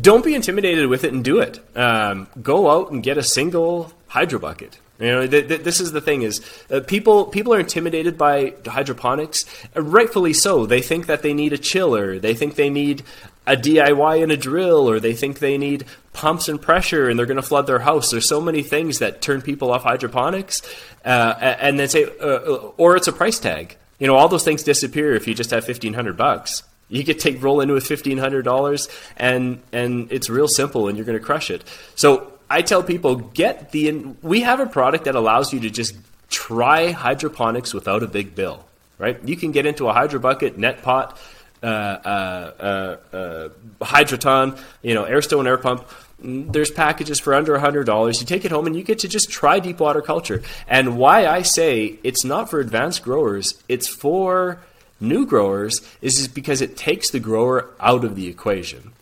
Don't 0.00 0.24
be 0.24 0.34
intimidated 0.34 0.88
with 0.88 1.04
it 1.04 1.12
and 1.12 1.24
do 1.24 1.40
it. 1.40 1.60
Um, 1.76 2.28
go 2.42 2.70
out 2.70 2.90
and 2.90 3.02
get 3.02 3.16
a 3.16 3.22
single 3.22 3.92
hydro 4.08 4.38
bucket. 4.38 4.78
You 5.00 5.06
know, 5.06 5.26
th- 5.26 5.46
th- 5.46 5.62
this 5.62 5.80
is 5.80 5.92
the 5.92 6.00
thing: 6.00 6.22
is 6.22 6.40
uh, 6.70 6.80
people 6.80 7.26
people 7.26 7.54
are 7.54 7.60
intimidated 7.60 8.18
by 8.18 8.54
hydroponics, 8.66 9.44
uh, 9.76 9.82
rightfully 9.82 10.32
so. 10.32 10.66
They 10.66 10.82
think 10.82 11.06
that 11.06 11.22
they 11.22 11.32
need 11.32 11.52
a 11.52 11.58
chiller, 11.58 12.18
they 12.18 12.34
think 12.34 12.56
they 12.56 12.68
need 12.68 13.04
a 13.46 13.56
DIY 13.56 14.22
and 14.22 14.32
a 14.32 14.36
drill, 14.36 14.90
or 14.90 14.98
they 14.98 15.14
think 15.14 15.38
they 15.38 15.56
need 15.56 15.84
pumps 16.12 16.48
and 16.48 16.60
pressure, 16.60 17.08
and 17.08 17.18
they're 17.18 17.26
going 17.26 17.36
to 17.36 17.42
flood 17.42 17.66
their 17.66 17.78
house. 17.78 18.10
There's 18.10 18.28
so 18.28 18.40
many 18.40 18.62
things 18.62 18.98
that 18.98 19.22
turn 19.22 19.40
people 19.40 19.70
off 19.70 19.84
hydroponics, 19.84 20.62
uh, 21.04 21.56
and 21.60 21.78
then 21.78 21.88
say, 21.88 22.04
uh, 22.04 22.26
uh, 22.26 22.72
or 22.76 22.96
it's 22.96 23.08
a 23.08 23.12
price 23.12 23.38
tag. 23.38 23.76
You 24.00 24.08
know, 24.08 24.16
all 24.16 24.28
those 24.28 24.44
things 24.44 24.64
disappear 24.64 25.14
if 25.14 25.28
you 25.28 25.34
just 25.34 25.50
have 25.50 25.64
fifteen 25.64 25.94
hundred 25.94 26.16
bucks. 26.16 26.64
You 26.88 27.04
could 27.04 27.20
take 27.20 27.40
roll 27.42 27.60
into 27.60 27.74
with 27.74 27.86
fifteen 27.86 28.18
hundred 28.18 28.42
dollars, 28.42 28.88
and 29.16 29.62
and 29.72 30.10
it's 30.10 30.28
real 30.28 30.48
simple, 30.48 30.88
and 30.88 30.98
you're 30.98 31.06
going 31.06 31.18
to 31.18 31.24
crush 31.24 31.50
it. 31.50 31.62
So 31.94 32.32
I 32.50 32.62
tell 32.62 32.82
people 32.82 33.16
get 33.16 33.72
the. 33.72 34.14
We 34.22 34.40
have 34.42 34.60
a 34.60 34.66
product 34.66 35.04
that 35.04 35.14
allows 35.14 35.52
you 35.52 35.60
to 35.60 35.70
just 35.70 35.94
try 36.30 36.92
hydroponics 36.92 37.74
without 37.74 38.02
a 38.02 38.06
big 38.06 38.34
bill. 38.34 38.64
Right? 38.98 39.22
You 39.24 39.36
can 39.36 39.52
get 39.52 39.66
into 39.66 39.88
a 39.88 39.92
hydro 39.92 40.18
bucket, 40.18 40.58
net 40.58 40.82
pot, 40.82 41.18
uh, 41.62 41.66
uh, 41.66 42.98
uh, 43.12 43.16
uh 43.16 43.48
hydroton, 43.84 44.58
you 44.82 44.94
know, 44.94 45.04
airstone 45.04 45.46
air 45.46 45.58
pump. 45.58 45.86
There's 46.20 46.72
packages 46.72 47.20
for 47.20 47.32
under 47.32 47.56
$100. 47.56 48.20
You 48.20 48.26
take 48.26 48.44
it 48.44 48.50
home 48.50 48.66
and 48.66 48.74
you 48.74 48.82
get 48.82 49.00
to 49.00 49.08
just 49.08 49.30
try 49.30 49.60
deep 49.60 49.78
water 49.78 50.02
culture. 50.02 50.42
And 50.66 50.98
why 50.98 51.26
I 51.26 51.42
say 51.42 51.98
it's 52.02 52.24
not 52.24 52.50
for 52.50 52.58
advanced 52.58 53.04
growers, 53.04 53.62
it's 53.68 53.86
for 53.86 54.60
new 55.00 55.26
growers, 55.26 55.80
is 56.02 56.26
because 56.26 56.60
it 56.60 56.76
takes 56.76 57.10
the 57.10 57.20
grower 57.20 57.70
out 57.78 58.04
of 58.04 58.16
the 58.16 58.26
equation. 58.26 58.92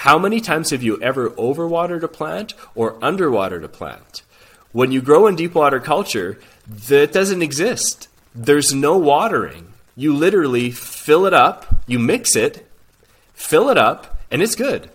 How 0.00 0.18
many 0.18 0.40
times 0.40 0.70
have 0.70 0.82
you 0.82 1.00
ever 1.00 1.30
overwatered 1.30 2.02
a 2.02 2.08
plant 2.08 2.52
or 2.74 2.94
underwatered 3.00 3.64
a 3.64 3.68
plant? 3.68 4.22
When 4.70 4.92
you 4.92 5.00
grow 5.00 5.26
in 5.26 5.36
deep 5.36 5.54
water 5.54 5.80
culture, 5.80 6.38
that 6.66 7.12
doesn't 7.12 7.40
exist. 7.40 8.08
There's 8.34 8.74
no 8.74 8.98
watering. 8.98 9.72
You 9.96 10.14
literally 10.14 10.70
fill 10.70 11.24
it 11.24 11.32
up, 11.32 11.74
you 11.86 11.98
mix 11.98 12.36
it, 12.36 12.68
fill 13.32 13.70
it 13.70 13.78
up, 13.78 14.18
and 14.30 14.42
it's 14.42 14.54
good. 14.54 14.90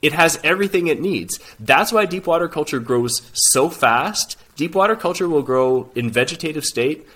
It 0.00 0.12
has 0.12 0.38
everything 0.44 0.86
it 0.86 1.00
needs. 1.00 1.40
That's 1.58 1.92
why 1.92 2.06
deep 2.06 2.28
water 2.28 2.48
culture 2.48 2.78
grows 2.78 3.22
so 3.32 3.68
fast. 3.68 4.38
Deep 4.54 4.76
water 4.76 4.94
culture 4.94 5.28
will 5.28 5.42
grow 5.42 5.90
in 5.96 6.10
vegetative 6.10 6.64
state 6.64 7.08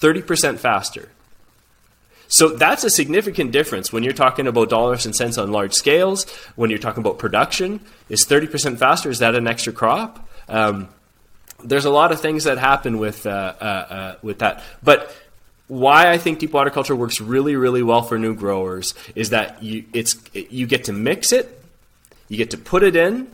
30% 0.00 0.58
faster. 0.58 1.10
So 2.28 2.48
that's 2.48 2.84
a 2.84 2.90
significant 2.90 3.52
difference 3.52 3.92
when 3.92 4.02
you're 4.02 4.12
talking 4.12 4.46
about 4.46 4.68
dollars 4.68 5.06
and 5.06 5.14
cents 5.14 5.38
on 5.38 5.52
large 5.52 5.72
scales. 5.72 6.28
When 6.56 6.70
you're 6.70 6.78
talking 6.78 7.00
about 7.00 7.18
production, 7.18 7.80
is 8.08 8.26
30% 8.26 8.78
faster? 8.78 9.10
Is 9.10 9.20
that 9.20 9.34
an 9.34 9.46
extra 9.46 9.72
crop? 9.72 10.28
Um, 10.48 10.88
there's 11.62 11.84
a 11.84 11.90
lot 11.90 12.12
of 12.12 12.20
things 12.20 12.44
that 12.44 12.58
happen 12.58 12.98
with 12.98 13.26
uh, 13.26 13.54
uh, 13.60 13.64
uh, 13.64 14.16
with 14.22 14.40
that, 14.40 14.62
but 14.82 15.14
why 15.68 16.12
I 16.12 16.18
think 16.18 16.38
deep 16.38 16.52
water 16.52 16.70
culture 16.70 16.94
works 16.94 17.20
really, 17.20 17.56
really 17.56 17.82
well 17.82 18.02
for 18.02 18.18
new 18.18 18.34
growers 18.34 18.94
is 19.14 19.30
that 19.30 19.62
you 19.62 19.84
it's 19.92 20.16
you 20.32 20.66
get 20.66 20.84
to 20.84 20.92
mix 20.92 21.32
it, 21.32 21.60
you 22.28 22.36
get 22.36 22.50
to 22.50 22.58
put 22.58 22.82
it 22.82 22.94
in, 22.94 23.28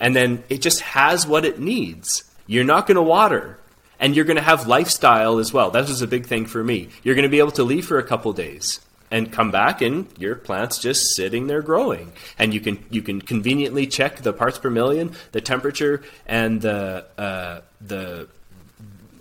and 0.00 0.16
then 0.16 0.42
it 0.48 0.62
just 0.62 0.80
has 0.80 1.26
what 1.26 1.44
it 1.44 1.60
needs. 1.60 2.24
You're 2.46 2.64
not 2.64 2.86
going 2.86 2.96
to 2.96 3.02
water 3.02 3.59
and 4.00 4.16
you're 4.16 4.24
going 4.24 4.36
to 4.36 4.42
have 4.42 4.66
lifestyle 4.66 5.38
as 5.38 5.52
well. 5.52 5.70
That 5.70 5.86
was 5.86 6.02
a 6.02 6.06
big 6.06 6.26
thing 6.26 6.46
for 6.46 6.64
me. 6.64 6.88
You're 7.04 7.14
going 7.14 7.24
to 7.24 7.28
be 7.28 7.38
able 7.38 7.52
to 7.52 7.62
leave 7.62 7.86
for 7.86 7.98
a 7.98 8.02
couple 8.02 8.32
days 8.32 8.80
and 9.10 9.30
come 9.30 9.50
back 9.50 9.82
and 9.82 10.06
your 10.18 10.36
plant's 10.36 10.78
just 10.78 11.14
sitting 11.14 11.46
there 11.46 11.62
growing. 11.62 12.12
And 12.38 12.54
you 12.54 12.60
can 12.60 12.84
you 12.90 13.02
can 13.02 13.20
conveniently 13.20 13.86
check 13.86 14.16
the 14.22 14.32
parts 14.32 14.58
per 14.58 14.70
million 14.70 15.14
the 15.32 15.40
temperature 15.40 16.02
and 16.26 16.62
the 16.62 17.04
uh, 17.18 17.60
the 17.80 18.28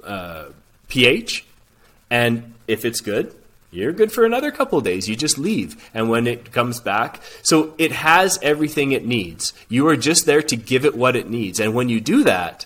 uh, 0.03 0.45
ph. 0.87 1.45
And 2.09 2.53
if 2.67 2.85
it's 2.85 3.01
good 3.01 3.35
you're 3.71 3.93
good 3.93 4.11
for 4.11 4.25
another 4.25 4.49
couple 4.49 4.81
days. 4.81 5.07
You 5.07 5.15
just 5.15 5.37
leave. 5.37 5.91
And 5.93 6.09
when 6.09 6.25
it 6.25 6.51
comes 6.51 6.79
back 6.79 7.21
so 7.43 7.73
it 7.77 7.91
has 7.91 8.39
everything 8.41 8.93
it 8.93 9.05
needs. 9.05 9.53
You 9.67 9.87
are 9.89 9.97
just 9.97 10.25
there 10.25 10.41
to 10.43 10.55
give 10.55 10.85
it 10.85 10.95
what 10.95 11.15
it 11.15 11.29
needs. 11.29 11.59
And 11.59 11.73
when 11.73 11.89
you 11.89 11.99
do 11.99 12.23
that 12.23 12.65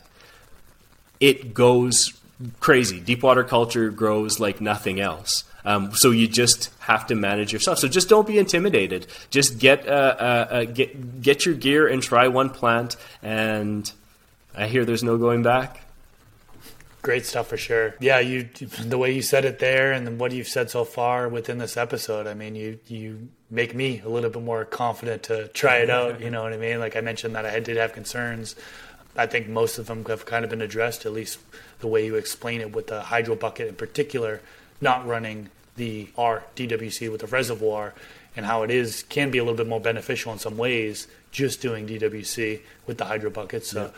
it 1.20 1.54
goes 1.54 2.14
crazy. 2.60 3.00
Deep 3.00 3.24
water 3.24 3.44
culture 3.44 3.90
grows 3.90 4.40
like 4.40 4.62
nothing 4.62 5.00
else. 5.00 5.44
Um, 5.66 5.94
so 5.94 6.12
you 6.12 6.28
just 6.28 6.72
have 6.80 7.08
to 7.08 7.16
manage 7.16 7.54
yourself. 7.54 7.80
So 7.80 7.88
just 7.88 8.10
don't 8.10 8.28
be 8.28 8.38
intimidated. 8.38 9.08
Just 9.30 9.60
get 9.60 9.88
uh, 9.88 9.92
uh, 9.92 10.48
uh, 10.52 10.64
get 10.66 11.22
get 11.22 11.46
your 11.46 11.56
gear 11.56 11.88
and 11.88 12.04
try 12.04 12.28
one 12.28 12.50
plant. 12.50 12.98
And 13.22 13.90
I 14.56 14.68
hear 14.68 14.84
there's 14.84 15.04
no 15.04 15.18
going 15.18 15.44
back. 15.44 15.80
Great 17.02 17.26
stuff 17.26 17.48
for 17.48 17.58
sure. 17.58 17.96
Yeah, 18.00 18.20
you 18.20 18.50
the 18.82 18.98
way 18.98 19.14
you 19.14 19.22
said 19.22 19.46
it 19.46 19.60
there, 19.60 19.92
and 19.92 20.20
what 20.20 20.32
you've 20.32 20.48
said 20.48 20.70
so 20.70 20.86
far 20.86 21.28
within 21.28 21.58
this 21.58 21.76
episode. 21.76 22.28
I 22.28 22.34
mean, 22.34 22.56
you 22.56 22.80
you 22.88 23.30
make 23.50 23.76
me 23.76 24.02
a 24.04 24.10
little 24.10 24.30
bit 24.30 24.42
more 24.42 24.66
confident 24.66 25.24
to 25.24 25.48
try 25.50 25.78
it 25.78 25.90
out. 25.90 26.22
You 26.22 26.30
know 26.30 26.44
what 26.44 26.54
I 26.54 26.58
mean? 26.58 26.80
Like 26.80 26.96
I 26.96 27.02
mentioned 27.02 27.36
that 27.36 27.46
I 27.46 27.60
did 27.60 27.78
have 27.78 27.94
concerns 27.94 28.56
I 29.16 29.28
think 29.28 29.48
most 29.48 29.78
of 29.78 29.88
them 29.88 30.06
have 30.06 30.26
kind 30.26 30.44
of 30.44 30.50
been 30.50 30.62
addressed, 30.62 31.06
at 31.06 31.14
least 31.14 31.40
the 31.80 31.88
way 31.88 32.06
you 32.06 32.16
explain 32.16 32.62
it 32.62 32.74
with 32.74 32.88
the 32.88 33.02
hydro 33.02 33.36
bucket 33.36 33.68
in 33.68 33.76
particular, 33.76 34.42
not 34.82 35.06
running 35.06 35.50
the 35.76 36.08
R 36.18 36.44
DWC 36.56 37.12
with 37.12 37.22
the 37.22 37.28
reservoir 37.28 37.94
and 38.36 38.46
how 38.46 38.64
it 38.64 38.72
is 38.72 39.04
can 39.04 39.32
be 39.32 39.38
a 39.38 39.44
little 39.44 39.58
bit 39.58 39.68
more 39.68 39.80
beneficial 39.80 40.34
in 40.34 40.40
some 40.40 40.58
ways 40.58 41.08
just 41.32 41.62
doing 41.62 41.88
DWC 41.88 42.62
with 42.88 42.98
the 42.98 43.06
hydro 43.06 43.30
bucket. 43.30 43.66
So 43.66 43.86
yeah. 43.86 43.92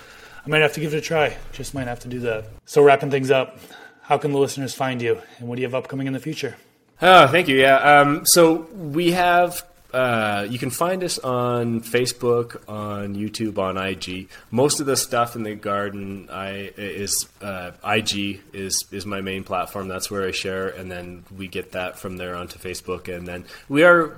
I 0.46 0.50
might 0.50 0.62
have 0.62 0.74
to 0.74 0.80
give 0.80 0.94
it 0.94 0.98
a 0.98 1.02
try. 1.02 1.38
Just 1.54 1.74
might 1.74 1.88
have 1.88 2.00
to 2.02 2.08
do 2.08 2.20
that. 2.22 2.46
So 2.66 2.84
wrapping 2.84 3.12
things 3.12 3.32
up, 3.32 3.60
how 4.02 4.18
can 4.18 4.32
the 4.32 4.38
listeners 4.38 4.74
find 4.74 5.02
you 5.02 5.22
and 5.40 5.48
what 5.48 5.56
do 5.56 5.62
you 5.62 5.68
have 5.68 5.76
upcoming 5.76 6.08
in 6.08 6.14
the 6.14 6.20
future? 6.20 6.56
Oh, 7.02 7.28
thank 7.28 7.48
you. 7.48 7.58
Yeah. 7.58 7.78
Um, 7.78 8.26
so 8.26 8.68
we 8.72 9.12
have 9.12 9.66
uh, 9.96 10.46
you 10.50 10.60
can 10.60 10.72
find 10.72 11.06
us 11.06 11.18
on 11.20 11.80
Facebook, 11.80 12.62
on 12.68 13.16
YouTube, 13.16 13.58
on 13.58 13.78
IG. 13.78 14.28
Most 14.52 14.82
of 14.82 14.88
the 14.88 14.98
stuff 14.98 15.38
in 15.38 15.44
the 15.44 15.56
garden 15.56 16.28
I, 16.30 16.74
is 16.76 17.30
uh, 17.42 17.72
IG 17.82 18.42
is 18.52 18.84
is 18.92 19.06
my 19.06 19.22
main 19.22 19.46
platform. 19.46 19.88
That's 19.88 20.12
where 20.12 20.28
I 20.28 20.32
share, 20.32 20.68
and 20.68 20.92
then 20.92 21.24
we 21.36 21.48
get 21.48 21.72
that 21.72 21.98
from 21.98 22.18
there 22.18 22.36
onto 22.36 22.60
Facebook, 22.60 23.08
and 23.08 23.26
then 23.26 23.46
we 23.70 23.84
are, 23.84 24.18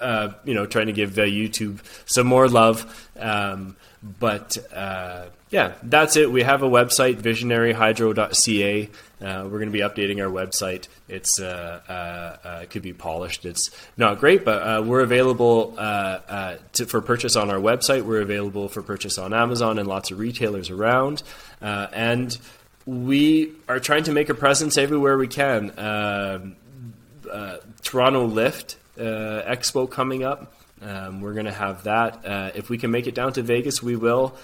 uh, 0.00 0.32
you 0.44 0.54
know, 0.54 0.66
trying 0.66 0.86
to 0.86 0.92
give 0.92 1.18
uh, 1.18 1.22
YouTube 1.22 1.80
some 2.06 2.26
more 2.26 2.48
love. 2.48 3.08
Um, 3.18 3.76
but 4.02 4.56
uh, 4.74 5.26
yeah, 5.50 5.72
that's 5.82 6.16
it. 6.16 6.30
We 6.30 6.42
have 6.42 6.62
a 6.62 6.68
website, 6.68 7.16
visionaryhydro.ca. 7.16 8.88
Uh, 9.20 9.42
we're 9.44 9.58
going 9.58 9.66
to 9.66 9.72
be 9.72 9.80
updating 9.80 10.24
our 10.24 10.30
website. 10.30 10.88
It's 11.08 11.38
uh, 11.38 11.80
uh, 11.88 12.48
uh, 12.48 12.60
it 12.62 12.70
could 12.70 12.82
be 12.82 12.94
polished. 12.94 13.44
It's 13.44 13.70
not 13.96 14.18
great, 14.18 14.44
but 14.44 14.62
uh, 14.62 14.82
we're 14.82 15.00
available 15.00 15.72
to, 15.72 16.86
for 16.86 17.02
purchase 17.02 17.36
on 17.36 17.50
our 17.50 17.58
website. 17.58 18.02
We're 18.02 18.22
available 18.22 18.68
for 18.68 18.80
purchase 18.80 19.18
on 19.18 19.34
Amazon 19.34 19.78
and 19.78 19.86
lots 19.86 20.10
of 20.10 20.18
retailers 20.18 20.70
around. 20.70 21.22
and 21.60 22.36
we 22.86 23.52
are 23.68 23.78
trying 23.78 24.04
to 24.04 24.12
make 24.12 24.30
a 24.30 24.34
presence 24.34 24.78
everywhere 24.78 25.18
we 25.18 25.28
can. 25.28 25.78
Um, 25.78 26.56
Toronto 27.82 28.24
Lift 28.24 28.76
Expo 29.00 29.90
coming 29.90 30.24
up. 30.24 30.52
Um, 30.82 31.20
we're 31.20 31.34
going 31.34 31.46
to 31.46 31.52
have 31.52 31.84
that. 31.84 32.24
Uh, 32.24 32.50
if 32.54 32.70
we 32.70 32.78
can 32.78 32.90
make 32.90 33.06
it 33.06 33.14
down 33.14 33.32
to 33.34 33.42
Vegas, 33.42 33.82
we 33.82 33.96
will. 33.96 34.36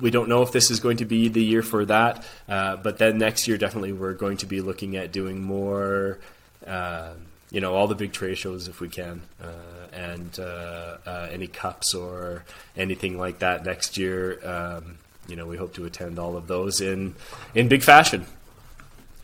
We 0.00 0.10
don't 0.10 0.28
know 0.28 0.42
if 0.42 0.52
this 0.52 0.70
is 0.70 0.78
going 0.78 0.98
to 0.98 1.04
be 1.04 1.28
the 1.28 1.42
year 1.42 1.62
for 1.62 1.84
that, 1.86 2.24
uh, 2.48 2.76
but 2.76 2.98
then 2.98 3.18
next 3.18 3.48
year, 3.48 3.58
definitely, 3.58 3.92
we're 3.92 4.14
going 4.14 4.36
to 4.38 4.46
be 4.46 4.60
looking 4.60 4.96
at 4.96 5.10
doing 5.10 5.42
more. 5.42 6.18
Uh, 6.64 7.14
you 7.50 7.60
know, 7.60 7.74
all 7.74 7.86
the 7.88 7.94
big 7.94 8.12
trade 8.12 8.36
shows 8.36 8.68
if 8.68 8.80
we 8.80 8.88
can, 8.88 9.22
uh, 9.42 9.46
and 9.92 10.38
uh, 10.38 10.98
uh, 11.06 11.28
any 11.32 11.46
cups 11.46 11.94
or 11.94 12.44
anything 12.76 13.18
like 13.18 13.40
that 13.40 13.64
next 13.64 13.96
year. 13.96 14.38
Um, 14.46 14.98
you 15.26 15.34
know, 15.34 15.46
we 15.46 15.56
hope 15.56 15.74
to 15.74 15.84
attend 15.86 16.18
all 16.18 16.36
of 16.36 16.46
those 16.46 16.80
in 16.80 17.14
in 17.54 17.68
big 17.68 17.82
fashion. 17.82 18.26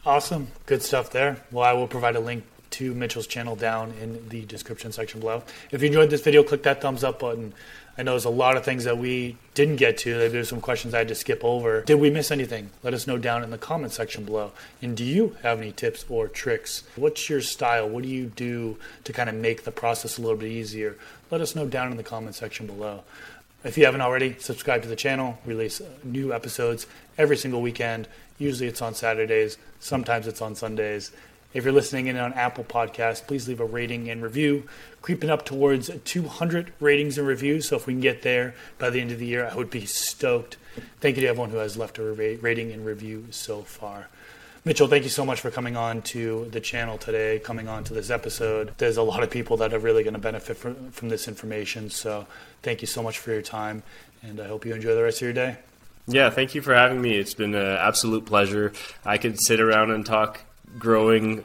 Awesome, 0.04 0.48
good 0.66 0.82
stuff 0.82 1.10
there. 1.10 1.36
Well, 1.52 1.64
I 1.64 1.74
will 1.74 1.86
provide 1.86 2.16
a 2.16 2.20
link 2.20 2.44
to 2.74 2.94
Mitchell's 2.94 3.26
channel 3.26 3.56
down 3.56 3.92
in 4.00 4.28
the 4.28 4.44
description 4.46 4.92
section 4.92 5.20
below. 5.20 5.42
If 5.70 5.80
you 5.80 5.88
enjoyed 5.88 6.10
this 6.10 6.22
video, 6.22 6.42
click 6.42 6.62
that 6.64 6.80
thumbs 6.80 7.04
up 7.04 7.20
button. 7.20 7.52
I 7.96 8.02
know 8.02 8.12
there's 8.12 8.24
a 8.24 8.30
lot 8.30 8.56
of 8.56 8.64
things 8.64 8.84
that 8.84 8.98
we 8.98 9.36
didn't 9.54 9.76
get 9.76 9.98
to. 9.98 10.28
There's 10.28 10.48
some 10.48 10.60
questions 10.60 10.94
I 10.94 10.98
had 10.98 11.08
to 11.08 11.14
skip 11.14 11.44
over. 11.44 11.82
Did 11.82 12.00
we 12.00 12.10
miss 12.10 12.32
anything? 12.32 12.70
Let 12.82 12.92
us 12.92 13.06
know 13.06 13.18
down 13.18 13.44
in 13.44 13.50
the 13.50 13.58
comment 13.58 13.92
section 13.92 14.24
below. 14.24 14.50
And 14.82 14.96
do 14.96 15.04
you 15.04 15.36
have 15.42 15.60
any 15.60 15.70
tips 15.70 16.04
or 16.08 16.26
tricks? 16.26 16.82
What's 16.96 17.30
your 17.30 17.40
style? 17.40 17.88
What 17.88 18.02
do 18.02 18.08
you 18.08 18.26
do 18.26 18.78
to 19.04 19.12
kind 19.12 19.28
of 19.28 19.36
make 19.36 19.62
the 19.62 19.70
process 19.70 20.18
a 20.18 20.22
little 20.22 20.36
bit 20.36 20.50
easier? 20.50 20.96
Let 21.30 21.40
us 21.40 21.54
know 21.54 21.66
down 21.66 21.92
in 21.92 21.96
the 21.96 22.02
comment 22.02 22.34
section 22.34 22.66
below. 22.66 23.04
If 23.62 23.78
you 23.78 23.84
haven't 23.84 24.02
already, 24.02 24.36
subscribe 24.40 24.82
to 24.82 24.88
the 24.88 24.96
channel. 24.96 25.38
Release 25.46 25.80
uh, 25.80 25.88
new 26.02 26.34
episodes 26.34 26.88
every 27.16 27.36
single 27.36 27.62
weekend. 27.62 28.08
Usually 28.38 28.68
it's 28.68 28.82
on 28.82 28.94
Saturdays, 28.94 29.56
sometimes 29.78 30.26
it's 30.26 30.42
on 30.42 30.56
Sundays. 30.56 31.12
If 31.54 31.64
you're 31.64 31.72
listening 31.72 32.08
in 32.08 32.16
on 32.16 32.32
Apple 32.32 32.64
Podcasts, 32.64 33.24
please 33.24 33.46
leave 33.46 33.60
a 33.60 33.64
rating 33.64 34.10
and 34.10 34.20
review. 34.22 34.64
Creeping 35.00 35.30
up 35.30 35.44
towards 35.44 35.88
200 36.04 36.72
ratings 36.80 37.16
and 37.16 37.26
reviews. 37.26 37.68
So 37.68 37.76
if 37.76 37.86
we 37.86 37.92
can 37.92 38.00
get 38.00 38.22
there 38.22 38.54
by 38.78 38.90
the 38.90 39.00
end 39.00 39.12
of 39.12 39.20
the 39.20 39.26
year, 39.26 39.46
I 39.46 39.54
would 39.54 39.70
be 39.70 39.86
stoked. 39.86 40.56
Thank 41.00 41.16
you 41.16 41.22
to 41.22 41.28
everyone 41.28 41.50
who 41.50 41.58
has 41.58 41.76
left 41.76 41.98
a 41.98 42.02
rating 42.02 42.72
and 42.72 42.84
review 42.84 43.28
so 43.30 43.62
far. 43.62 44.08
Mitchell, 44.64 44.88
thank 44.88 45.04
you 45.04 45.10
so 45.10 45.24
much 45.26 45.40
for 45.40 45.50
coming 45.50 45.76
on 45.76 46.00
to 46.02 46.46
the 46.46 46.60
channel 46.60 46.96
today, 46.98 47.38
coming 47.38 47.68
on 47.68 47.84
to 47.84 47.94
this 47.94 48.08
episode. 48.10 48.72
There's 48.78 48.96
a 48.96 49.02
lot 49.02 49.22
of 49.22 49.30
people 49.30 49.58
that 49.58 49.74
are 49.74 49.78
really 49.78 50.02
going 50.02 50.14
to 50.14 50.20
benefit 50.20 50.56
from, 50.56 50.90
from 50.90 51.10
this 51.10 51.28
information. 51.28 51.90
So 51.90 52.26
thank 52.62 52.80
you 52.80 52.86
so 52.86 53.02
much 53.02 53.18
for 53.18 53.30
your 53.30 53.42
time, 53.42 53.82
and 54.22 54.40
I 54.40 54.48
hope 54.48 54.64
you 54.64 54.74
enjoy 54.74 54.94
the 54.94 55.02
rest 55.02 55.18
of 55.18 55.22
your 55.22 55.34
day. 55.34 55.58
Yeah, 56.06 56.30
thank 56.30 56.54
you 56.54 56.62
for 56.62 56.74
having 56.74 57.00
me. 57.00 57.14
It's 57.16 57.34
been 57.34 57.54
an 57.54 57.76
absolute 57.76 58.24
pleasure. 58.24 58.72
I 59.04 59.18
could 59.18 59.38
sit 59.38 59.60
around 59.60 59.90
and 59.90 60.04
talk 60.04 60.40
growing 60.78 61.44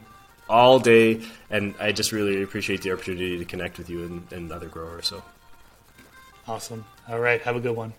all 0.50 0.80
day, 0.80 1.22
and 1.50 1.76
I 1.80 1.92
just 1.92 2.12
really 2.12 2.42
appreciate 2.42 2.82
the 2.82 2.92
opportunity 2.92 3.38
to 3.38 3.46
connect 3.46 3.78
with 3.78 3.90
you 3.90 4.04
and, 4.06 4.32
and 4.32 4.52
other 4.52 4.68
growers. 4.68 5.08
So 5.08 5.24
awesome! 6.48 6.86
All 7.08 7.20
right, 7.20 7.42
have 7.42 7.56
a 7.56 7.60
good 7.60 7.76
one. 7.76 7.94